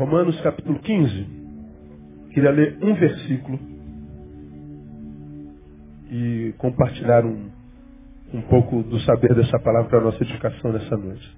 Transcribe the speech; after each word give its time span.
Romanos 0.00 0.40
capítulo 0.40 0.78
15. 0.78 1.26
Queria 2.32 2.50
ler 2.50 2.78
um 2.82 2.94
versículo 2.94 3.58
e 6.10 6.54
compartilhar 6.56 7.22
um, 7.26 7.50
um 8.32 8.40
pouco 8.40 8.82
do 8.82 8.98
saber 9.00 9.34
dessa 9.34 9.58
palavra 9.58 9.90
para 9.90 9.98
a 9.98 10.04
nossa 10.04 10.22
edificação 10.24 10.72
nessa 10.72 10.96
noite. 10.96 11.36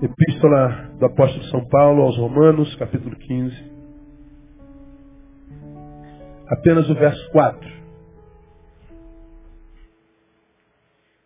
Epístola 0.00 0.90
do 0.98 1.04
apóstolo 1.04 1.44
São 1.50 1.62
Paulo 1.68 2.04
aos 2.04 2.16
Romanos, 2.16 2.74
capítulo 2.76 3.14
15. 3.14 3.72
Apenas 6.48 6.88
o 6.88 6.94
verso 6.94 7.30
4. 7.30 7.70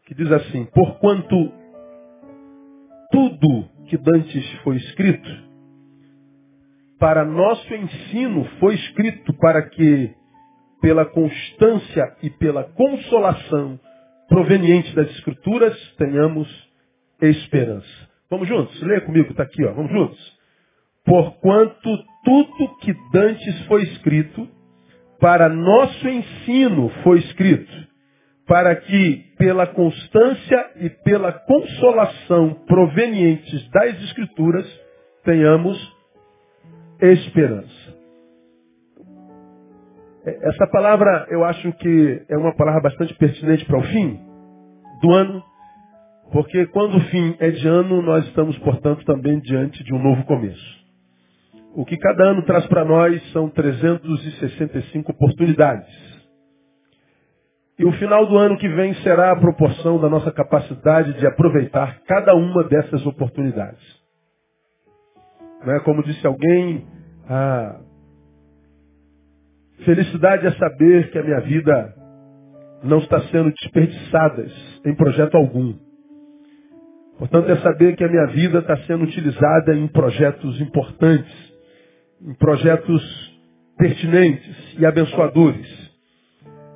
Que 0.07 0.17
diz 0.17 0.33
assim: 0.33 0.65
Porquanto 0.75 1.53
tudo 3.13 3.69
que 3.91 3.99
dantes 3.99 4.49
foi 4.63 4.77
escrito, 4.77 5.29
para 6.97 7.25
nosso 7.25 7.75
ensino 7.75 8.45
foi 8.61 8.77
escrito 8.77 9.33
para 9.35 9.69
que, 9.69 10.15
pela 10.81 11.05
constância 11.05 12.17
e 12.23 12.31
pela 12.31 12.63
consolação 12.63 13.81
proveniente 14.29 14.95
das 14.95 15.11
Escrituras, 15.11 15.77
tenhamos 15.99 16.49
esperança. 17.21 18.09
Vamos 18.31 18.47
juntos? 18.47 18.81
Leia 18.81 19.01
comigo, 19.01 19.33
está 19.33 19.43
aqui, 19.43 19.65
ó. 19.65 19.73
Vamos 19.73 19.91
juntos? 19.91 20.39
Porquanto 21.05 22.05
tudo 22.25 22.77
que 22.77 22.95
dantes 23.13 23.67
foi 23.67 23.83
escrito, 23.83 24.49
para 25.19 25.49
nosso 25.49 26.09
ensino 26.09 26.91
foi 27.03 27.19
escrito, 27.19 27.90
para 28.51 28.75
que, 28.75 29.33
pela 29.39 29.65
constância 29.65 30.71
e 30.81 30.91
pela 30.91 31.31
consolação 31.33 32.53
provenientes 32.67 33.71
das 33.71 33.95
Escrituras, 34.03 34.67
tenhamos 35.23 35.79
esperança. 37.01 37.95
É, 40.27 40.49
essa 40.49 40.67
palavra 40.67 41.29
eu 41.31 41.45
acho 41.45 41.73
que 41.75 42.23
é 42.29 42.37
uma 42.37 42.53
palavra 42.57 42.81
bastante 42.81 43.15
pertinente 43.15 43.65
para 43.67 43.79
o 43.79 43.85
fim 43.85 44.19
do 45.01 45.13
ano, 45.13 45.45
porque 46.33 46.67
quando 46.67 46.97
o 46.97 47.01
fim 47.03 47.37
é 47.39 47.51
de 47.53 47.69
ano, 47.69 48.03
nós 48.03 48.27
estamos, 48.27 48.59
portanto, 48.59 49.05
também 49.05 49.39
diante 49.39 49.85
de 49.85 49.95
um 49.95 50.03
novo 50.03 50.25
começo. 50.25 50.81
O 51.77 51.85
que 51.85 51.97
cada 51.97 52.31
ano 52.31 52.43
traz 52.43 52.67
para 52.67 52.85
nós 52.85 53.23
são 53.31 53.49
365 53.49 55.13
oportunidades. 55.13 56.10
E 57.81 57.85
o 57.87 57.93
final 57.93 58.27
do 58.27 58.37
ano 58.37 58.59
que 58.59 58.69
vem 58.69 58.93
será 58.97 59.33
a 59.33 59.37
proporção 59.37 59.99
da 59.99 60.07
nossa 60.07 60.31
capacidade 60.31 61.15
de 61.15 61.27
aproveitar 61.27 61.99
cada 62.07 62.35
uma 62.35 62.63
dessas 62.65 63.07
oportunidades. 63.07 63.81
Não 65.65 65.73
é 65.73 65.81
como 65.81 66.03
disse 66.03 66.27
alguém, 66.27 66.87
a 67.27 67.81
felicidade 69.83 70.47
é 70.47 70.51
saber 70.59 71.11
que 71.11 71.19
a 71.19 71.23
minha 71.23 71.41
vida 71.41 71.95
não 72.85 72.99
está 72.99 73.19
sendo 73.29 73.51
desperdiçada 73.51 74.47
em 74.85 74.95
projeto 74.95 75.39
algum. 75.39 75.75
Portanto, 77.19 77.51
é 77.51 77.57
saber 77.63 77.97
que 77.97 78.05
a 78.05 78.09
minha 78.09 78.27
vida 78.27 78.59
está 78.59 78.77
sendo 78.83 79.05
utilizada 79.05 79.75
em 79.75 79.89
projetos 79.89 80.61
importantes, 80.61 81.55
em 82.21 82.35
projetos 82.35 83.41
pertinentes 83.79 84.77
e 84.79 84.85
abençoadores. 84.85 85.80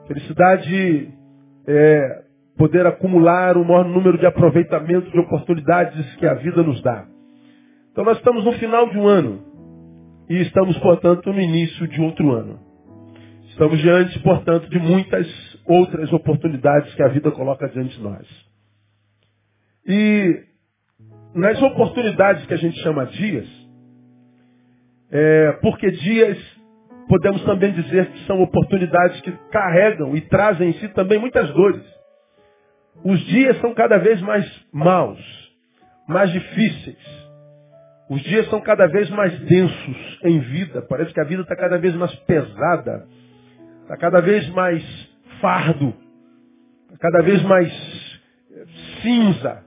Felicidade 0.07 1.09
é 1.67 2.25
poder 2.57 2.87
acumular 2.87 3.57
o 3.57 3.65
maior 3.65 3.85
número 3.85 4.19
de 4.19 4.27
aproveitamento 4.27 5.11
de 5.11 5.19
oportunidades 5.19 6.17
que 6.17 6.27
a 6.27 6.35
vida 6.35 6.63
nos 6.63 6.81
dá. 6.83 7.07
Então 7.91 8.05
nós 8.05 8.19
estamos 8.19 8.45
no 8.45 8.53
final 8.53 8.89
de 8.91 8.99
um 8.99 9.07
ano 9.07 9.43
e 10.29 10.41
estamos, 10.43 10.77
portanto, 10.79 11.33
no 11.33 11.41
início 11.41 11.87
de 11.89 12.01
outro 12.01 12.33
ano. 12.33 12.61
Estamos 13.51 13.79
diante, 13.79 14.19
portanto, 14.21 14.69
de 14.69 14.79
muitas 14.79 15.27
outras 15.67 16.13
oportunidades 16.13 16.95
que 16.95 17.03
a 17.03 17.09
vida 17.09 17.31
coloca 17.31 17.69
diante 17.69 17.97
de 17.97 18.03
nós. 18.03 18.27
E 19.87 20.45
nas 21.35 21.61
oportunidades 21.63 22.45
que 22.47 22.55
a 22.55 22.59
gente 22.59 22.79
chama 22.81 23.07
dias, 23.07 23.47
é, 25.11 25.53
porque 25.63 25.91
dias 25.91 26.54
podemos 27.09 27.43
também 27.45 27.73
dizer 27.73 28.07
que 28.11 28.27
são 28.27 28.43
oportunidades 28.43 29.21
que 29.21 29.33
carregam 29.51 30.17
e 30.17 30.21
trazem 30.23 30.71
em 30.71 30.73
si 30.75 30.89
também 30.89 31.19
muitas 31.19 31.51
dores. 31.51 31.83
Os 33.05 33.21
dias 33.27 33.61
são 33.61 33.75
cada 33.75 33.99
vez 33.99 34.21
mais 34.21 34.45
maus, 34.73 35.21
mais 36.09 36.31
difíceis. 36.31 37.25
Os 38.09 38.23
dias 38.23 38.49
são 38.49 38.61
cada 38.61 38.87
vez 38.87 39.09
mais 39.11 39.39
densos 39.41 40.19
em 40.23 40.39
vida. 40.41 40.83
Parece 40.83 41.13
que 41.13 41.21
a 41.21 41.25
vida 41.25 41.43
está 41.43 41.57
cada 41.57 41.79
vez 41.79 41.95
mais 41.95 42.15
pesada, 42.21 43.07
está 43.83 43.97
cada 43.97 44.21
vez 44.21 44.49
mais 44.51 44.83
fardo, 45.41 45.95
está 46.85 46.99
cada 46.99 47.23
vez 47.23 47.43
mais 47.43 47.73
eh, 48.53 48.65
cinza, 49.03 49.65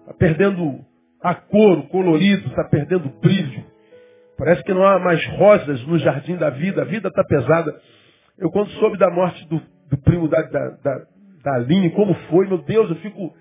está 0.00 0.14
perdendo 0.14 0.84
a 1.22 1.34
cor, 1.34 1.78
o 1.78 1.88
colorido, 1.88 2.48
está 2.48 2.64
perdendo 2.64 3.08
o 3.08 3.20
brilho. 3.20 3.69
Parece 4.40 4.64
que 4.64 4.72
não 4.72 4.86
há 4.86 4.98
mais 4.98 5.22
rosas 5.36 5.86
no 5.86 5.98
jardim 5.98 6.34
da 6.34 6.48
vida, 6.48 6.80
a 6.80 6.84
vida 6.86 7.08
está 7.08 7.22
pesada. 7.22 7.78
Eu 8.38 8.50
quando 8.50 8.70
soube 8.70 8.96
da 8.96 9.10
morte 9.10 9.46
do, 9.46 9.60
do 9.90 9.98
primo 9.98 10.28
da, 10.28 10.40
da, 10.40 10.70
da, 10.82 11.06
da 11.44 11.54
Aline, 11.56 11.90
como 11.90 12.14
foi, 12.30 12.48
meu 12.48 12.56
Deus, 12.56 12.88
eu 12.88 12.96
fico, 12.96 13.36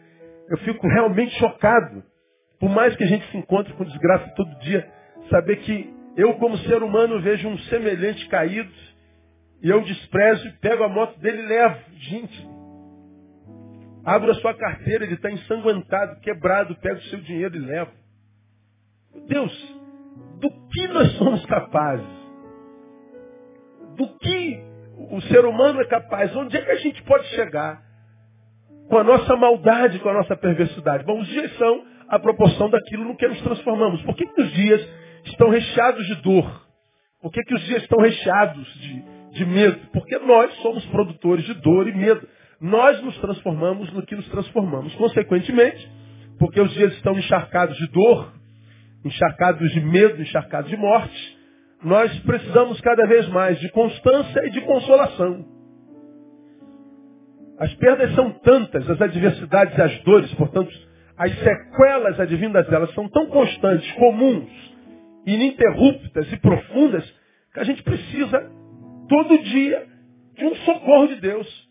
eu 0.49 0.57
fico 0.57 0.85
realmente 0.89 1.33
chocado. 1.39 2.03
Por 2.59 2.69
mais 2.69 2.97
que 2.97 3.05
a 3.05 3.07
gente 3.07 3.25
se 3.31 3.37
encontre 3.37 3.71
com 3.75 3.85
desgraça 3.85 4.27
todo 4.35 4.59
dia, 4.59 4.85
saber 5.29 5.55
que 5.61 5.89
eu, 6.17 6.33
como 6.33 6.57
ser 6.57 6.83
humano, 6.83 7.21
vejo 7.21 7.47
um 7.47 7.57
semelhante 7.59 8.27
caído, 8.27 8.69
e 9.63 9.69
eu 9.69 9.81
desprezo, 9.81 10.51
pego 10.59 10.83
a 10.83 10.89
moto 10.89 11.17
dele 11.21 11.43
e 11.43 11.45
levo. 11.45 11.79
Gente, 11.95 12.49
abro 14.03 14.31
a 14.31 14.35
sua 14.35 14.53
carteira, 14.53 15.05
ele 15.05 15.13
está 15.13 15.31
ensanguentado, 15.31 16.19
quebrado, 16.19 16.75
pego 16.75 16.97
o 16.97 17.03
seu 17.03 17.21
dinheiro 17.21 17.55
e 17.55 17.59
levo. 17.59 17.91
Meu 19.13 19.25
Deus, 19.27 19.78
do 20.39 20.49
que 20.69 20.87
nós 20.87 21.11
somos 21.17 21.45
capazes. 21.45 22.07
Do 23.95 24.07
que 24.17 24.63
o 25.11 25.21
ser 25.21 25.45
humano 25.45 25.81
é 25.81 25.85
capaz. 25.85 26.35
Onde 26.35 26.57
é 26.57 26.61
que 26.61 26.71
a 26.71 26.75
gente 26.75 27.01
pode 27.03 27.25
chegar 27.27 27.81
com 28.87 28.97
a 28.97 29.03
nossa 29.03 29.35
maldade, 29.35 29.99
com 29.99 30.09
a 30.09 30.13
nossa 30.13 30.35
perversidade? 30.35 31.03
Bom, 31.03 31.19
os 31.19 31.27
dias 31.27 31.55
são 31.57 31.83
a 32.07 32.19
proporção 32.19 32.69
daquilo 32.69 33.05
no 33.05 33.15
que 33.15 33.27
nos 33.27 33.41
transformamos. 33.41 34.01
Por 34.03 34.15
que, 34.15 34.25
que 34.25 34.41
os 34.41 34.51
dias 34.51 34.87
estão 35.25 35.49
recheados 35.49 36.05
de 36.07 36.15
dor? 36.15 36.67
Por 37.21 37.31
que, 37.31 37.43
que 37.43 37.53
os 37.53 37.61
dias 37.63 37.81
estão 37.83 37.99
recheados 37.99 38.73
de, 38.79 39.03
de 39.33 39.45
medo? 39.45 39.79
Porque 39.91 40.17
nós 40.19 40.53
somos 40.61 40.85
produtores 40.87 41.45
de 41.45 41.53
dor 41.55 41.87
e 41.87 41.95
medo. 41.95 42.27
Nós 42.61 43.01
nos 43.03 43.17
transformamos 43.19 43.91
no 43.93 44.05
que 44.05 44.15
nos 44.15 44.27
transformamos. 44.29 44.93
Consequentemente, 44.95 45.89
porque 46.39 46.59
os 46.59 46.71
dias 46.71 46.93
estão 46.93 47.13
encharcados 47.13 47.77
de 47.77 47.87
dor, 47.87 48.33
encharcados 49.03 49.71
de 49.71 49.81
medo, 49.81 50.21
encharcados 50.21 50.69
de 50.69 50.77
morte, 50.77 51.37
nós 51.83 52.17
precisamos 52.21 52.79
cada 52.81 53.05
vez 53.07 53.27
mais 53.29 53.59
de 53.59 53.69
constância 53.69 54.45
e 54.45 54.49
de 54.49 54.61
consolação. 54.61 55.45
As 57.57 57.73
perdas 57.75 58.13
são 58.15 58.31
tantas, 58.39 58.89
as 58.89 59.01
adversidades 59.01 59.77
e 59.77 59.81
as 59.81 60.03
dores, 60.03 60.33
portanto, 60.35 60.71
as 61.17 61.37
sequelas 61.39 62.19
advindas 62.19 62.67
delas 62.67 62.93
são 62.93 63.07
tão 63.09 63.27
constantes, 63.27 63.91
comuns, 63.93 64.49
ininterruptas 65.25 66.31
e 66.31 66.37
profundas, 66.37 67.03
que 67.53 67.59
a 67.59 67.63
gente 67.63 67.83
precisa, 67.83 68.49
todo 69.09 69.43
dia, 69.43 69.85
de 70.37 70.45
um 70.45 70.55
socorro 70.55 71.07
de 71.07 71.15
Deus. 71.15 71.69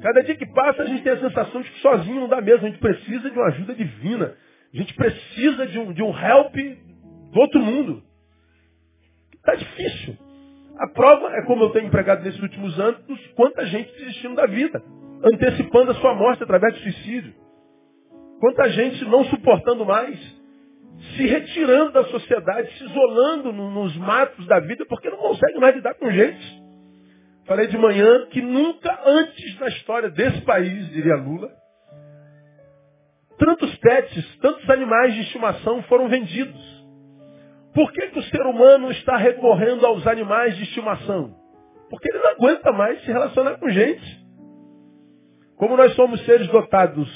Cada 0.00 0.22
dia 0.22 0.36
que 0.36 0.46
passa, 0.46 0.82
a 0.82 0.86
gente 0.86 1.02
tem 1.02 1.12
a 1.12 1.20
sensação 1.20 1.60
de 1.60 1.70
que 1.70 1.80
sozinho 1.80 2.20
não 2.20 2.28
dá 2.28 2.40
mesmo, 2.40 2.66
a 2.66 2.70
gente 2.70 2.80
precisa 2.80 3.30
de 3.30 3.36
uma 3.36 3.48
ajuda 3.48 3.74
divina. 3.74 4.34
A 4.72 4.76
gente 4.76 4.94
precisa 4.94 5.66
de 5.66 5.78
um, 5.78 5.92
de 5.92 6.02
um 6.02 6.10
help 6.10 6.54
do 7.32 7.40
outro 7.40 7.60
mundo. 7.60 8.02
Está 9.34 9.54
difícil. 9.54 10.16
A 10.78 10.88
prova 10.88 11.32
é 11.36 11.42
como 11.42 11.64
eu 11.64 11.70
tenho 11.70 11.86
empregado 11.86 12.22
nesses 12.22 12.40
últimos 12.40 12.78
anos, 12.78 13.00
quanta 13.34 13.66
gente 13.66 13.90
desistindo 13.98 14.34
da 14.36 14.46
vida, 14.46 14.82
antecipando 15.24 15.90
a 15.90 15.94
sua 15.94 16.14
morte 16.14 16.42
através 16.42 16.74
de 16.74 16.82
suicídio. 16.82 17.34
Quanta 18.38 18.68
gente 18.70 19.04
não 19.06 19.24
suportando 19.24 19.84
mais, 19.84 20.16
se 21.16 21.26
retirando 21.26 21.92
da 21.92 22.04
sociedade, 22.04 22.70
se 22.78 22.84
isolando 22.84 23.52
no, 23.52 23.70
nos 23.70 23.96
matos 23.96 24.46
da 24.46 24.60
vida, 24.60 24.84
porque 24.86 25.10
não 25.10 25.18
consegue 25.18 25.58
mais 25.58 25.74
lidar 25.74 25.94
com 25.94 26.10
gente. 26.12 26.62
Falei 27.46 27.66
de 27.66 27.78
manhã 27.78 28.26
que 28.26 28.42
nunca 28.42 29.00
antes 29.04 29.58
na 29.58 29.68
história 29.68 30.10
desse 30.10 30.42
país, 30.42 30.88
diria 30.90 31.16
Lula, 31.16 31.50
tantos 33.38 33.74
pets, 33.76 34.36
tantos 34.38 34.68
animais 34.68 35.14
de 35.14 35.22
estimação 35.22 35.82
foram 35.84 36.08
vendidos. 36.08 36.78
Por 37.74 37.92
que, 37.92 38.08
que 38.08 38.18
o 38.18 38.22
ser 38.24 38.42
humano 38.42 38.90
está 38.90 39.16
recorrendo 39.16 39.86
aos 39.86 40.06
animais 40.06 40.56
de 40.56 40.64
estimação? 40.64 41.34
Porque 41.88 42.10
ele 42.10 42.18
não 42.18 42.30
aguenta 42.30 42.72
mais 42.72 43.00
se 43.02 43.06
relacionar 43.10 43.56
com 43.58 43.70
gente. 43.70 44.26
Como 45.56 45.76
nós 45.76 45.94
somos 45.94 46.24
seres 46.24 46.48
dotados 46.48 47.08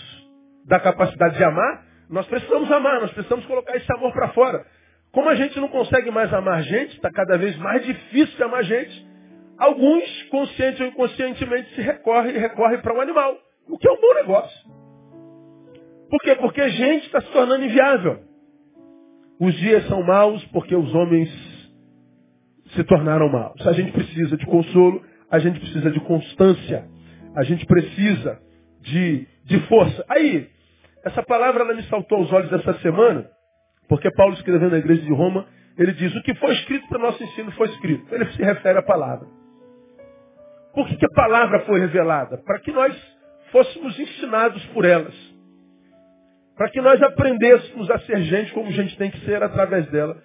da 0.66 0.78
capacidade 0.80 1.36
de 1.36 1.44
amar, 1.44 1.84
Nós 2.12 2.26
precisamos 2.26 2.70
amar, 2.70 3.00
nós 3.00 3.10
precisamos 3.12 3.46
colocar 3.46 3.74
esse 3.74 3.90
amor 3.90 4.12
para 4.12 4.28
fora. 4.28 4.66
Como 5.12 5.30
a 5.30 5.34
gente 5.34 5.58
não 5.58 5.68
consegue 5.68 6.10
mais 6.10 6.32
amar 6.34 6.62
gente, 6.62 6.94
está 6.94 7.10
cada 7.10 7.38
vez 7.38 7.56
mais 7.56 7.82
difícil 7.86 8.44
amar 8.44 8.62
gente, 8.64 9.06
alguns, 9.56 10.22
consciente 10.24 10.82
ou 10.82 10.88
inconscientemente, 10.90 11.74
se 11.74 11.80
recorrem 11.80 12.34
e 12.34 12.38
recorrem 12.38 12.82
para 12.82 12.92
um 12.92 13.00
animal, 13.00 13.34
o 13.66 13.78
que 13.78 13.88
é 13.88 13.92
um 13.92 14.00
bom 14.00 14.14
negócio. 14.14 14.81
Por 16.12 16.20
quê? 16.20 16.34
Porque 16.34 16.60
a 16.60 16.68
gente 16.68 17.06
está 17.06 17.22
se 17.22 17.32
tornando 17.32 17.64
inviável. 17.64 18.18
Os 19.40 19.54
dias 19.54 19.82
são 19.86 20.02
maus 20.02 20.44
porque 20.52 20.76
os 20.76 20.94
homens 20.94 21.30
se 22.74 22.84
tornaram 22.84 23.30
maus. 23.30 23.66
A 23.66 23.72
gente 23.72 23.92
precisa 23.92 24.36
de 24.36 24.44
consolo, 24.44 25.02
a 25.30 25.38
gente 25.38 25.58
precisa 25.58 25.90
de 25.90 25.98
constância, 26.00 26.86
a 27.34 27.42
gente 27.44 27.64
precisa 27.64 28.38
de, 28.82 29.26
de 29.46 29.58
força. 29.60 30.04
Aí, 30.10 30.50
essa 31.02 31.22
palavra 31.22 31.62
ela 31.62 31.74
me 31.74 31.82
saltou 31.84 32.18
aos 32.18 32.30
olhos 32.30 32.52
essa 32.52 32.74
semana, 32.80 33.30
porque 33.88 34.10
Paulo 34.10 34.34
escrevendo 34.34 34.72
na 34.72 34.78
igreja 34.80 35.00
de 35.00 35.14
Roma, 35.14 35.46
ele 35.78 35.94
diz, 35.94 36.14
o 36.14 36.22
que 36.24 36.34
foi 36.34 36.52
escrito 36.56 36.86
para 36.88 36.98
o 36.98 37.02
nosso 37.02 37.24
ensino 37.24 37.50
foi 37.52 37.68
escrito. 37.68 38.14
Ele 38.14 38.26
se 38.32 38.42
refere 38.42 38.78
à 38.78 38.82
palavra. 38.82 39.26
Por 40.74 40.86
que, 40.88 40.94
que 40.94 41.06
a 41.06 41.14
palavra 41.14 41.60
foi 41.60 41.80
revelada? 41.80 42.36
Para 42.36 42.60
que 42.60 42.70
nós 42.70 42.94
fôssemos 43.50 43.98
ensinados 43.98 44.62
por 44.66 44.84
elas. 44.84 45.31
Para 46.56 46.70
que 46.70 46.80
nós 46.80 47.02
aprendêssemos 47.02 47.90
a 47.90 47.98
ser 48.00 48.22
gente 48.22 48.52
como 48.52 48.70
gente 48.72 48.96
tem 48.96 49.10
que 49.10 49.24
ser 49.24 49.42
através 49.42 49.86
dela. 49.90 50.16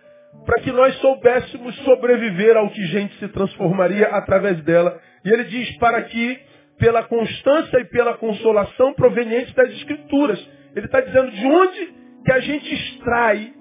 Para 0.45 0.61
que 0.61 0.71
nós 0.71 0.95
soubéssemos 0.97 1.75
sobreviver 1.83 2.55
ao 2.57 2.69
que 2.69 2.85
gente 2.87 3.17
se 3.17 3.27
transformaria 3.29 4.07
através 4.07 4.61
dela. 4.63 4.99
E 5.23 5.29
ele 5.29 5.45
diz, 5.45 5.77
para 5.77 6.01
que, 6.03 6.39
pela 6.77 7.03
constância 7.03 7.79
e 7.79 7.85
pela 7.85 8.17
consolação 8.17 8.93
provenientes 8.93 9.53
das 9.53 9.69
Escrituras, 9.69 10.39
ele 10.75 10.85
está 10.85 11.01
dizendo 11.01 11.31
de 11.31 11.45
onde 11.45 11.93
que 12.23 12.31
a 12.31 12.39
gente 12.39 12.73
extrai 12.73 13.53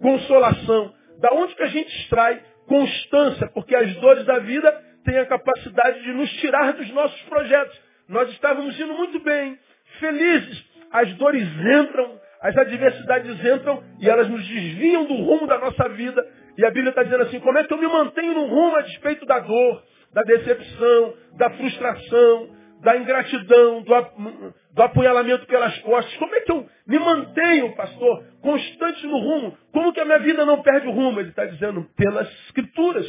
consolação, 0.00 0.92
da 1.20 1.28
onde 1.34 1.54
que 1.54 1.62
a 1.62 1.68
gente 1.68 1.94
extrai 2.00 2.40
constância, 2.66 3.48
porque 3.52 3.74
as 3.74 3.94
dores 3.96 4.24
da 4.24 4.38
vida 4.38 4.72
têm 5.04 5.18
a 5.18 5.26
capacidade 5.26 6.02
de 6.02 6.12
nos 6.12 6.30
tirar 6.34 6.72
dos 6.72 6.90
nossos 6.92 7.20
projetos. 7.22 7.78
Nós 8.08 8.30
estávamos 8.30 8.78
indo 8.78 8.94
muito 8.94 9.20
bem, 9.20 9.58
felizes. 9.98 10.69
As 10.92 11.12
dores 11.14 11.46
entram, 11.46 12.18
as 12.40 12.56
adversidades 12.56 13.44
entram 13.44 13.82
e 14.00 14.08
elas 14.08 14.28
nos 14.28 14.46
desviam 14.46 15.04
do 15.04 15.14
rumo 15.14 15.46
da 15.46 15.58
nossa 15.58 15.88
vida. 15.90 16.26
E 16.58 16.64
a 16.64 16.70
Bíblia 16.70 16.90
está 16.90 17.02
dizendo 17.02 17.22
assim, 17.24 17.40
como 17.40 17.58
é 17.58 17.64
que 17.64 17.72
eu 17.72 17.78
me 17.78 17.86
mantenho 17.86 18.34
no 18.34 18.46
rumo 18.46 18.76
a 18.76 18.82
despeito 18.82 19.24
da 19.26 19.38
dor, 19.38 19.82
da 20.12 20.22
decepção, 20.22 21.14
da 21.36 21.50
frustração, 21.50 22.60
da 22.82 22.96
ingratidão, 22.96 23.82
do, 23.82 24.54
do 24.72 24.82
apunhalamento 24.82 25.46
pelas 25.46 25.78
costas. 25.80 26.14
Como 26.16 26.34
é 26.34 26.40
que 26.40 26.52
eu 26.52 26.66
me 26.86 26.98
mantenho, 26.98 27.74
pastor, 27.76 28.24
constante 28.40 29.06
no 29.06 29.18
rumo? 29.18 29.56
Como 29.72 29.92
que 29.92 30.00
a 30.00 30.04
minha 30.04 30.18
vida 30.18 30.44
não 30.44 30.62
perde 30.62 30.88
o 30.88 30.92
rumo? 30.92 31.20
Ele 31.20 31.30
está 31.30 31.44
dizendo, 31.44 31.86
pelas 31.96 32.28
escrituras. 32.46 33.06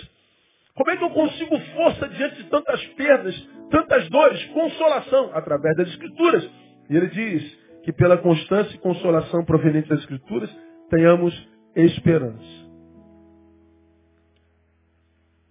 Como 0.76 0.92
é 0.92 0.98
que 0.98 1.04
eu 1.04 1.10
consigo 1.10 1.60
força 1.76 2.08
diante 2.10 2.36
de 2.36 2.50
tantas 2.50 2.84
perdas, 2.96 3.36
tantas 3.70 4.10
dores? 4.10 4.44
Consolação, 4.48 5.32
através 5.34 5.76
das 5.78 5.88
escrituras. 5.90 6.50
E 6.90 6.98
ele 6.98 7.08
diz 7.08 7.61
que 7.84 7.92
pela 7.92 8.18
constância 8.18 8.76
e 8.76 8.80
consolação 8.80 9.44
proveniente 9.44 9.90
das 9.90 10.00
escrituras, 10.00 10.50
tenhamos 10.90 11.34
esperança. 11.76 12.62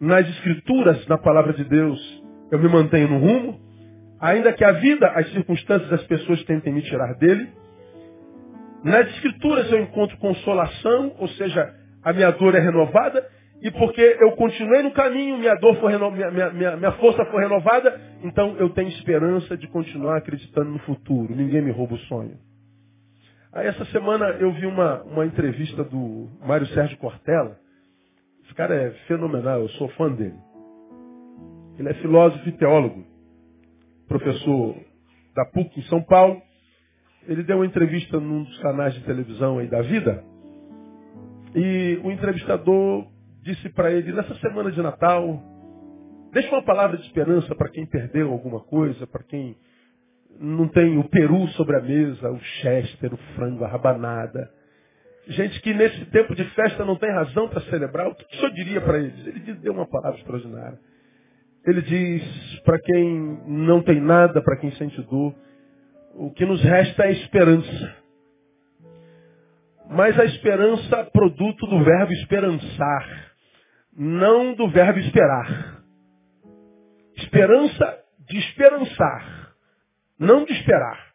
Nas 0.01 0.29
escrituras, 0.29 1.07
na 1.07 1.19
palavra 1.19 1.53
de 1.53 1.65
Deus, 1.65 2.23
eu 2.51 2.59
me 2.59 2.69
mantenho 2.69 3.09
no 3.09 3.19
rumo, 3.19 3.71
Ainda 4.21 4.53
que 4.53 4.63
a 4.63 4.73
vida, 4.73 5.09
as 5.09 5.33
circunstâncias, 5.33 5.91
as 5.91 6.03
pessoas 6.05 6.45
tentem 6.45 6.73
me 6.73 6.83
tirar 6.83 7.15
dele. 7.15 7.49
Nas 8.85 9.09
escrituras 9.09 9.73
eu 9.73 9.81
encontro 9.81 10.17
consolação, 10.19 11.15
ou 11.19 11.29
seja, 11.29 11.75
a 12.03 12.13
minha 12.13 12.31
dor 12.31 12.55
é 12.55 12.61
renovada, 12.61 13.27
e 13.63 13.71
porque 13.73 14.01
eu 14.21 14.33
continuei 14.33 14.83
no 14.83 14.93
caminho, 14.93 15.39
minha 15.39 15.55
dor 15.57 15.77
foi 15.77 15.93
reno... 15.93 16.11
minha, 16.11 16.31
minha, 16.31 16.77
minha 16.77 16.93
força 16.93 17.25
foi 17.27 17.43
renovada, 17.43 18.01
então 18.23 18.57
eu 18.57 18.71
tenho 18.71 18.89
esperança 18.89 19.57
de 19.57 19.69
continuar 19.69 20.17
acreditando 20.17 20.71
no 20.71 20.79
futuro. 20.81 21.35
Ninguém 21.35 21.61
me 21.61 21.71
rouba 21.71 21.95
o 21.95 21.99
sonho. 21.99 22.39
Aí 23.53 23.67
essa 23.67 23.85
semana 23.87 24.27
eu 24.39 24.53
vi 24.53 24.67
uma, 24.67 25.03
uma 25.03 25.27
entrevista 25.27 25.85
do 25.85 26.29
Mário 26.47 26.67
Sérgio 26.69 26.97
Cortella. 26.99 27.59
Esse 28.45 28.55
cara 28.55 28.75
é 28.75 28.91
fenomenal, 29.07 29.61
eu 29.61 29.69
sou 29.71 29.89
fã 29.91 30.11
dele. 30.11 30.39
Ele 31.79 31.89
é 31.89 31.95
filósofo 31.95 32.49
e 32.49 32.53
teólogo 32.53 33.11
professor 34.11 34.75
da 35.37 35.45
PUC 35.45 35.79
em 35.79 35.83
São 35.85 36.03
Paulo. 36.03 36.43
Ele 37.29 37.45
deu 37.45 37.59
uma 37.59 37.67
entrevista 37.67 38.19
num 38.19 38.43
dos 38.43 38.59
canais 38.59 38.93
de 38.95 39.05
televisão 39.05 39.59
aí 39.59 39.69
da 39.69 39.83
vida. 39.83 40.25
E 41.55 42.01
o 42.03 42.11
entrevistador 42.11 43.07
disse 43.43 43.69
para 43.71 43.91
ele, 43.91 44.13
nessa 44.13 44.35
semana 44.37 44.71
de 44.71 44.81
Natal, 44.83 45.43
deixa 46.33 46.51
uma 46.51 46.65
palavra 46.65 46.97
de 46.97 47.07
esperança 47.07 47.55
para 47.55 47.71
quem 47.71 47.87
perdeu 47.87 48.31
alguma 48.31 48.61
coisa, 48.61 49.07
para 49.07 49.23
quem 49.25 49.57
não 50.39 50.69
tem 50.69 50.99
o 50.99 51.05
peru 51.05 51.47
sobre 51.49 51.77
a 51.77 51.81
mesa, 51.81 52.31
o 52.31 52.39
chester, 52.39 53.13
o 53.13 53.19
frango, 53.35 53.65
a 53.65 53.69
rabanada. 53.69 54.51
Gente 55.29 55.61
que 55.61 55.75
nesse 55.75 56.07
tempo 56.07 56.35
de 56.35 56.45
festa 56.55 56.85
não 56.85 56.97
tem 56.97 57.11
razão 57.11 57.49
para 57.49 57.61
celebrar. 57.63 58.09
O 58.09 58.15
que 58.15 58.25
o 58.25 58.39
senhor 58.39 58.53
diria 58.53 58.81
para 58.81 58.99
eles? 58.99 59.27
Ele 59.27 59.55
deu 59.55 59.73
uma 59.73 59.87
palavra 59.87 60.19
extraordinária. 60.19 60.79
Ele 61.67 61.83
diz, 61.83 62.61
para 62.65 62.81
quem 62.81 63.39
não 63.47 63.83
tem 63.83 64.01
nada, 64.01 64.43
para 64.43 64.57
quem 64.57 64.73
sente 64.73 65.01
dor, 65.03 65.35
o 66.15 66.31
que 66.33 66.47
nos 66.47 66.63
resta 66.63 67.05
é 67.05 67.13
esperança. 67.13 67.97
Mas 69.91 70.19
a 70.19 70.25
esperança 70.25 71.05
produto 71.13 71.67
do 71.67 71.85
verbo 71.85 72.13
esperançar, 72.13 73.30
não 73.97 74.55
do 74.55 74.69
verbo 74.71 74.99
esperar. 74.99 75.83
Esperança 77.17 77.99
de 78.29 78.39
esperançar, 78.39 79.55
não 80.19 80.45
de 80.45 80.53
esperar. 80.53 81.11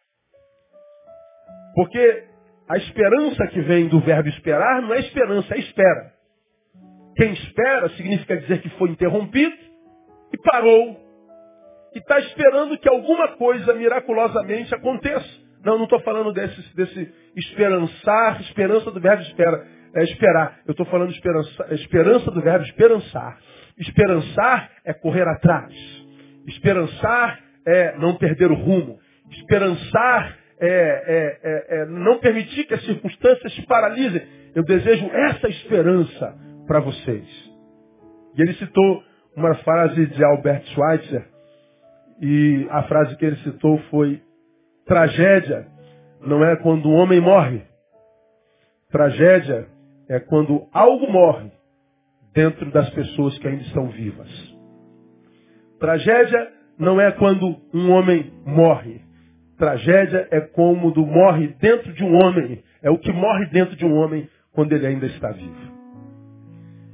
Porque 1.74 2.24
a 2.68 2.76
esperança 2.76 3.46
que 3.48 3.60
vem 3.62 3.88
do 3.88 4.00
verbo 4.00 4.28
esperar 4.28 4.82
não 4.82 4.94
é 4.94 5.00
esperança, 5.00 5.54
é 5.54 5.58
espera. 5.58 6.12
Quem 7.16 7.32
espera 7.32 7.88
significa 7.90 8.36
dizer 8.36 8.60
que 8.60 8.68
foi 8.70 8.90
interrompido, 8.90 9.56
e 10.32 10.38
parou. 10.38 11.00
E 11.94 11.98
está 11.98 12.18
esperando 12.18 12.78
que 12.78 12.88
alguma 12.88 13.36
coisa 13.36 13.72
miraculosamente 13.74 14.74
aconteça. 14.74 15.45
Não, 15.66 15.78
não 15.78 15.84
estou 15.84 15.98
falando 16.02 16.32
desse, 16.32 16.76
desse 16.76 17.12
esperançar, 17.34 18.40
esperança 18.40 18.88
do 18.88 19.00
verbo 19.00 19.20
espera, 19.22 19.66
é 19.96 20.04
esperar. 20.04 20.60
Eu 20.64 20.70
estou 20.70 20.86
falando 20.86 21.10
esperança, 21.10 21.74
esperança 21.74 22.30
do 22.30 22.40
verbo 22.40 22.64
esperançar. 22.64 23.36
Esperançar 23.76 24.70
é 24.84 24.94
correr 24.94 25.26
atrás. 25.26 25.74
Esperançar 26.46 27.40
é 27.66 27.98
não 27.98 28.14
perder 28.14 28.52
o 28.52 28.54
rumo. 28.54 29.00
Esperançar 29.28 30.38
é, 30.60 30.68
é, 30.68 31.40
é, 31.42 31.80
é 31.80 31.86
não 31.86 32.20
permitir 32.20 32.64
que 32.66 32.74
as 32.74 32.84
circunstâncias 32.84 33.58
paralisem. 33.66 34.22
Eu 34.54 34.62
desejo 34.62 35.04
essa 35.06 35.48
esperança 35.48 36.32
para 36.68 36.78
vocês. 36.78 37.26
E 38.36 38.40
ele 38.40 38.54
citou 38.54 39.02
uma 39.36 39.52
frase 39.56 40.06
de 40.06 40.24
Albert 40.24 40.62
Schweitzer, 40.66 41.26
e 42.22 42.68
a 42.70 42.84
frase 42.84 43.16
que 43.16 43.24
ele 43.24 43.36
citou 43.38 43.78
foi: 43.90 44.22
tragédia 44.86 45.66
não 46.20 46.44
é 46.44 46.56
quando 46.56 46.88
um 46.88 46.94
homem 46.94 47.20
morre. 47.20 47.62
Tragédia 48.90 49.68
é 50.08 50.18
quando 50.20 50.66
algo 50.72 51.10
morre 51.10 51.50
dentro 52.32 52.70
das 52.70 52.88
pessoas 52.90 53.36
que 53.38 53.48
ainda 53.48 53.62
estão 53.62 53.88
vivas. 53.88 54.28
Tragédia 55.78 56.52
não 56.78 57.00
é 57.00 57.10
quando 57.12 57.56
um 57.74 57.90
homem 57.90 58.32
morre. 58.44 59.00
Tragédia 59.58 60.28
é 60.30 60.40
como 60.40 60.94
morre 61.06 61.48
dentro 61.60 61.92
de 61.92 62.04
um 62.04 62.14
homem. 62.14 62.62
É 62.82 62.90
o 62.90 62.98
que 62.98 63.12
morre 63.12 63.46
dentro 63.46 63.74
de 63.76 63.84
um 63.84 63.94
homem 63.94 64.28
quando 64.52 64.72
ele 64.72 64.86
ainda 64.86 65.06
está 65.06 65.32
vivo. 65.32 65.76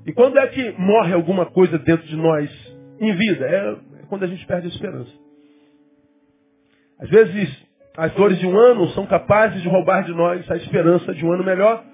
E 0.07 0.13
quando 0.13 0.39
é 0.39 0.47
que 0.49 0.73
morre 0.79 1.13
alguma 1.13 1.47
coisa 1.47 1.79
dentro 1.79 2.07
de 2.07 2.17
nós 2.17 2.51
em 2.99 3.15
vida? 3.15 3.47
É, 3.47 3.77
quando 4.09 4.25
a 4.25 4.27
gente 4.27 4.47
perde 4.47 4.67
a 4.67 4.71
esperança. 4.71 5.13
Às 6.99 7.09
vezes, 7.09 7.67
as 7.97 8.13
dores 8.13 8.39
de 8.39 8.47
um 8.47 8.57
ano 8.57 8.89
são 8.91 9.07
capazes 9.07 9.61
de 9.61 9.69
roubar 9.69 10.05
de 10.05 10.13
nós 10.13 10.51
a 10.51 10.57
esperança 10.57 11.13
de 11.15 11.25
um 11.25 11.33
ano 11.33 11.45
melhor. 11.45 11.85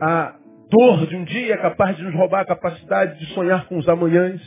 A 0.00 0.34
dor 0.68 1.06
de 1.06 1.14
um 1.14 1.24
dia 1.24 1.54
é 1.54 1.56
capaz 1.56 1.96
de 1.96 2.02
nos 2.02 2.14
roubar 2.14 2.40
a 2.40 2.46
capacidade 2.46 3.18
de 3.20 3.26
sonhar 3.32 3.66
com 3.66 3.78
os 3.78 3.88
amanhãs. 3.88 4.40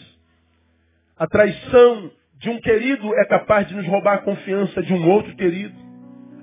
A 1.17 1.25
traição 1.25 2.12
de 2.38 2.50
um 2.50 2.59
querido 2.59 3.15
é 3.17 3.25
capaz 3.25 3.67
de 3.67 3.75
nos 3.75 3.88
roubar 3.88 4.15
a 4.15 4.17
confiança 4.19 4.81
de 4.83 4.93
um 4.93 5.09
outro 5.09 5.33
querido. 5.36 5.74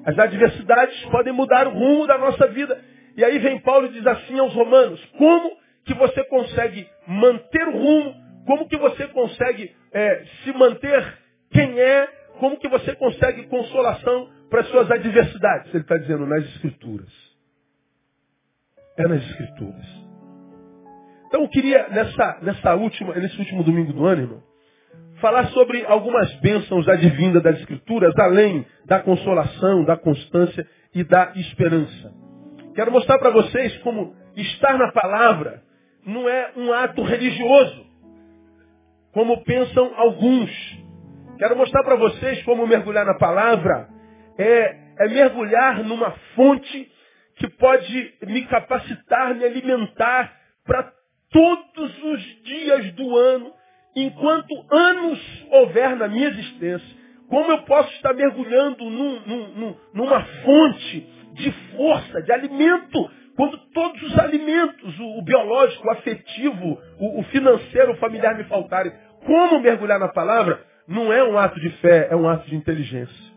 As 0.06 0.18
adversidades 0.18 1.04
podem 1.06 1.32
mudar 1.32 1.66
o 1.66 1.70
rumo 1.70 2.06
da 2.06 2.18
nossa 2.18 2.46
vida. 2.48 2.80
E 3.16 3.24
aí 3.24 3.38
vem 3.38 3.60
Paulo 3.60 3.86
e 3.86 3.90
diz 3.90 4.06
assim 4.06 4.38
aos 4.38 4.54
romanos, 4.54 5.04
como 5.18 5.52
que 5.84 5.94
você 5.94 6.24
consegue 6.24 6.88
manter 7.06 7.68
o 7.68 7.72
rumo, 7.72 8.14
como 8.46 8.68
que 8.68 8.76
você 8.76 9.06
consegue 9.08 9.70
é, 9.92 10.24
se 10.42 10.52
manter 10.52 11.18
quem 11.50 11.78
é, 11.78 12.08
como 12.38 12.58
que 12.58 12.68
você 12.68 12.94
consegue 12.96 13.46
consolação 13.46 14.28
para 14.50 14.60
as 14.60 14.68
suas 14.68 14.90
adversidades? 14.90 15.72
Ele 15.72 15.82
está 15.82 15.96
dizendo 15.96 16.26
nas 16.26 16.44
Escrituras. 16.44 17.12
É 18.96 19.06
nas 19.06 19.22
Escrituras. 19.22 19.86
Então 21.26 21.42
eu 21.42 21.48
queria, 21.48 21.88
nessa, 21.88 22.38
nessa 22.42 22.74
última, 22.74 23.14
nesse 23.14 23.38
último 23.38 23.64
domingo 23.64 23.92
do 23.92 24.06
ano, 24.06 24.22
irmão, 24.22 24.42
falar 25.20 25.48
sobre 25.48 25.84
algumas 25.86 26.32
bênçãos 26.40 26.88
advindas 26.88 27.42
das 27.42 27.58
Escrituras, 27.58 28.16
além 28.18 28.64
da 28.86 29.00
consolação, 29.00 29.84
da 29.84 29.96
constância 29.96 30.66
e 30.94 31.02
da 31.02 31.32
esperança. 31.34 32.12
Quero 32.74 32.92
mostrar 32.92 33.18
para 33.18 33.30
vocês 33.30 33.76
como 33.78 34.14
estar 34.36 34.78
na 34.78 34.92
palavra 34.92 35.62
não 36.06 36.28
é 36.28 36.52
um 36.56 36.72
ato 36.72 37.02
religioso, 37.02 37.86
como 39.12 39.42
pensam 39.44 39.92
alguns. 39.96 40.83
Quero 41.38 41.56
mostrar 41.56 41.82
para 41.82 41.96
vocês 41.96 42.42
como 42.44 42.66
mergulhar 42.66 43.04
na 43.04 43.14
palavra 43.14 43.88
é, 44.38 44.76
é 45.00 45.08
mergulhar 45.08 45.82
numa 45.82 46.12
fonte 46.34 46.90
que 47.36 47.48
pode 47.48 48.14
me 48.26 48.42
capacitar, 48.46 49.34
me 49.34 49.44
alimentar 49.44 50.32
para 50.64 50.92
todos 51.30 52.02
os 52.04 52.42
dias 52.44 52.92
do 52.92 53.16
ano, 53.16 53.52
enquanto 53.96 54.54
anos 54.70 55.46
houver 55.50 55.96
na 55.96 56.06
minha 56.06 56.28
existência. 56.28 57.04
Como 57.28 57.50
eu 57.50 57.62
posso 57.62 57.92
estar 57.94 58.14
mergulhando 58.14 58.84
num, 58.84 59.20
num, 59.26 59.76
numa 59.92 60.24
fonte 60.44 61.00
de 61.32 61.50
força, 61.76 62.22
de 62.22 62.30
alimento, 62.30 63.10
quando 63.36 63.58
todos 63.72 64.00
os 64.02 64.18
alimentos, 64.20 65.00
o, 65.00 65.18
o 65.18 65.22
biológico, 65.24 65.88
o 65.88 65.90
afetivo, 65.90 66.78
o, 67.00 67.20
o 67.20 67.22
financeiro, 67.24 67.92
o 67.92 67.96
familiar 67.96 68.36
me 68.36 68.44
faltarem. 68.44 68.92
Como 69.26 69.58
mergulhar 69.58 69.98
na 69.98 70.08
palavra? 70.08 70.73
Não 70.86 71.12
é 71.12 71.24
um 71.24 71.38
ato 71.38 71.58
de 71.60 71.70
fé, 71.78 72.08
é 72.10 72.16
um 72.16 72.28
ato 72.28 72.48
de 72.48 72.56
inteligência. 72.56 73.34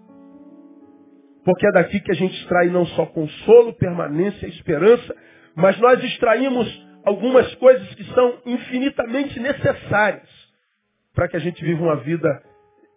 Porque 1.46 1.66
é 1.66 1.72
daqui 1.72 2.00
que 2.01 2.12
a 2.12 2.16
gente 2.16 2.36
extrai 2.42 2.70
não 2.70 2.86
só 2.88 3.06
consolo, 3.06 3.74
permanência, 3.74 4.48
esperança, 4.48 5.16
mas 5.56 5.80
nós 5.80 6.04
extraímos 6.04 6.88
algumas 7.06 7.56
coisas 7.56 7.88
que 7.96 8.04
são 8.13 8.42
infinitamente 8.46 9.39
necessárias 9.39 10.27
para 11.16 11.30
que 11.30 11.38
a 11.38 11.39
gente 11.39 11.63
viva 11.63 11.82
uma 11.82 11.96
vida 11.96 12.44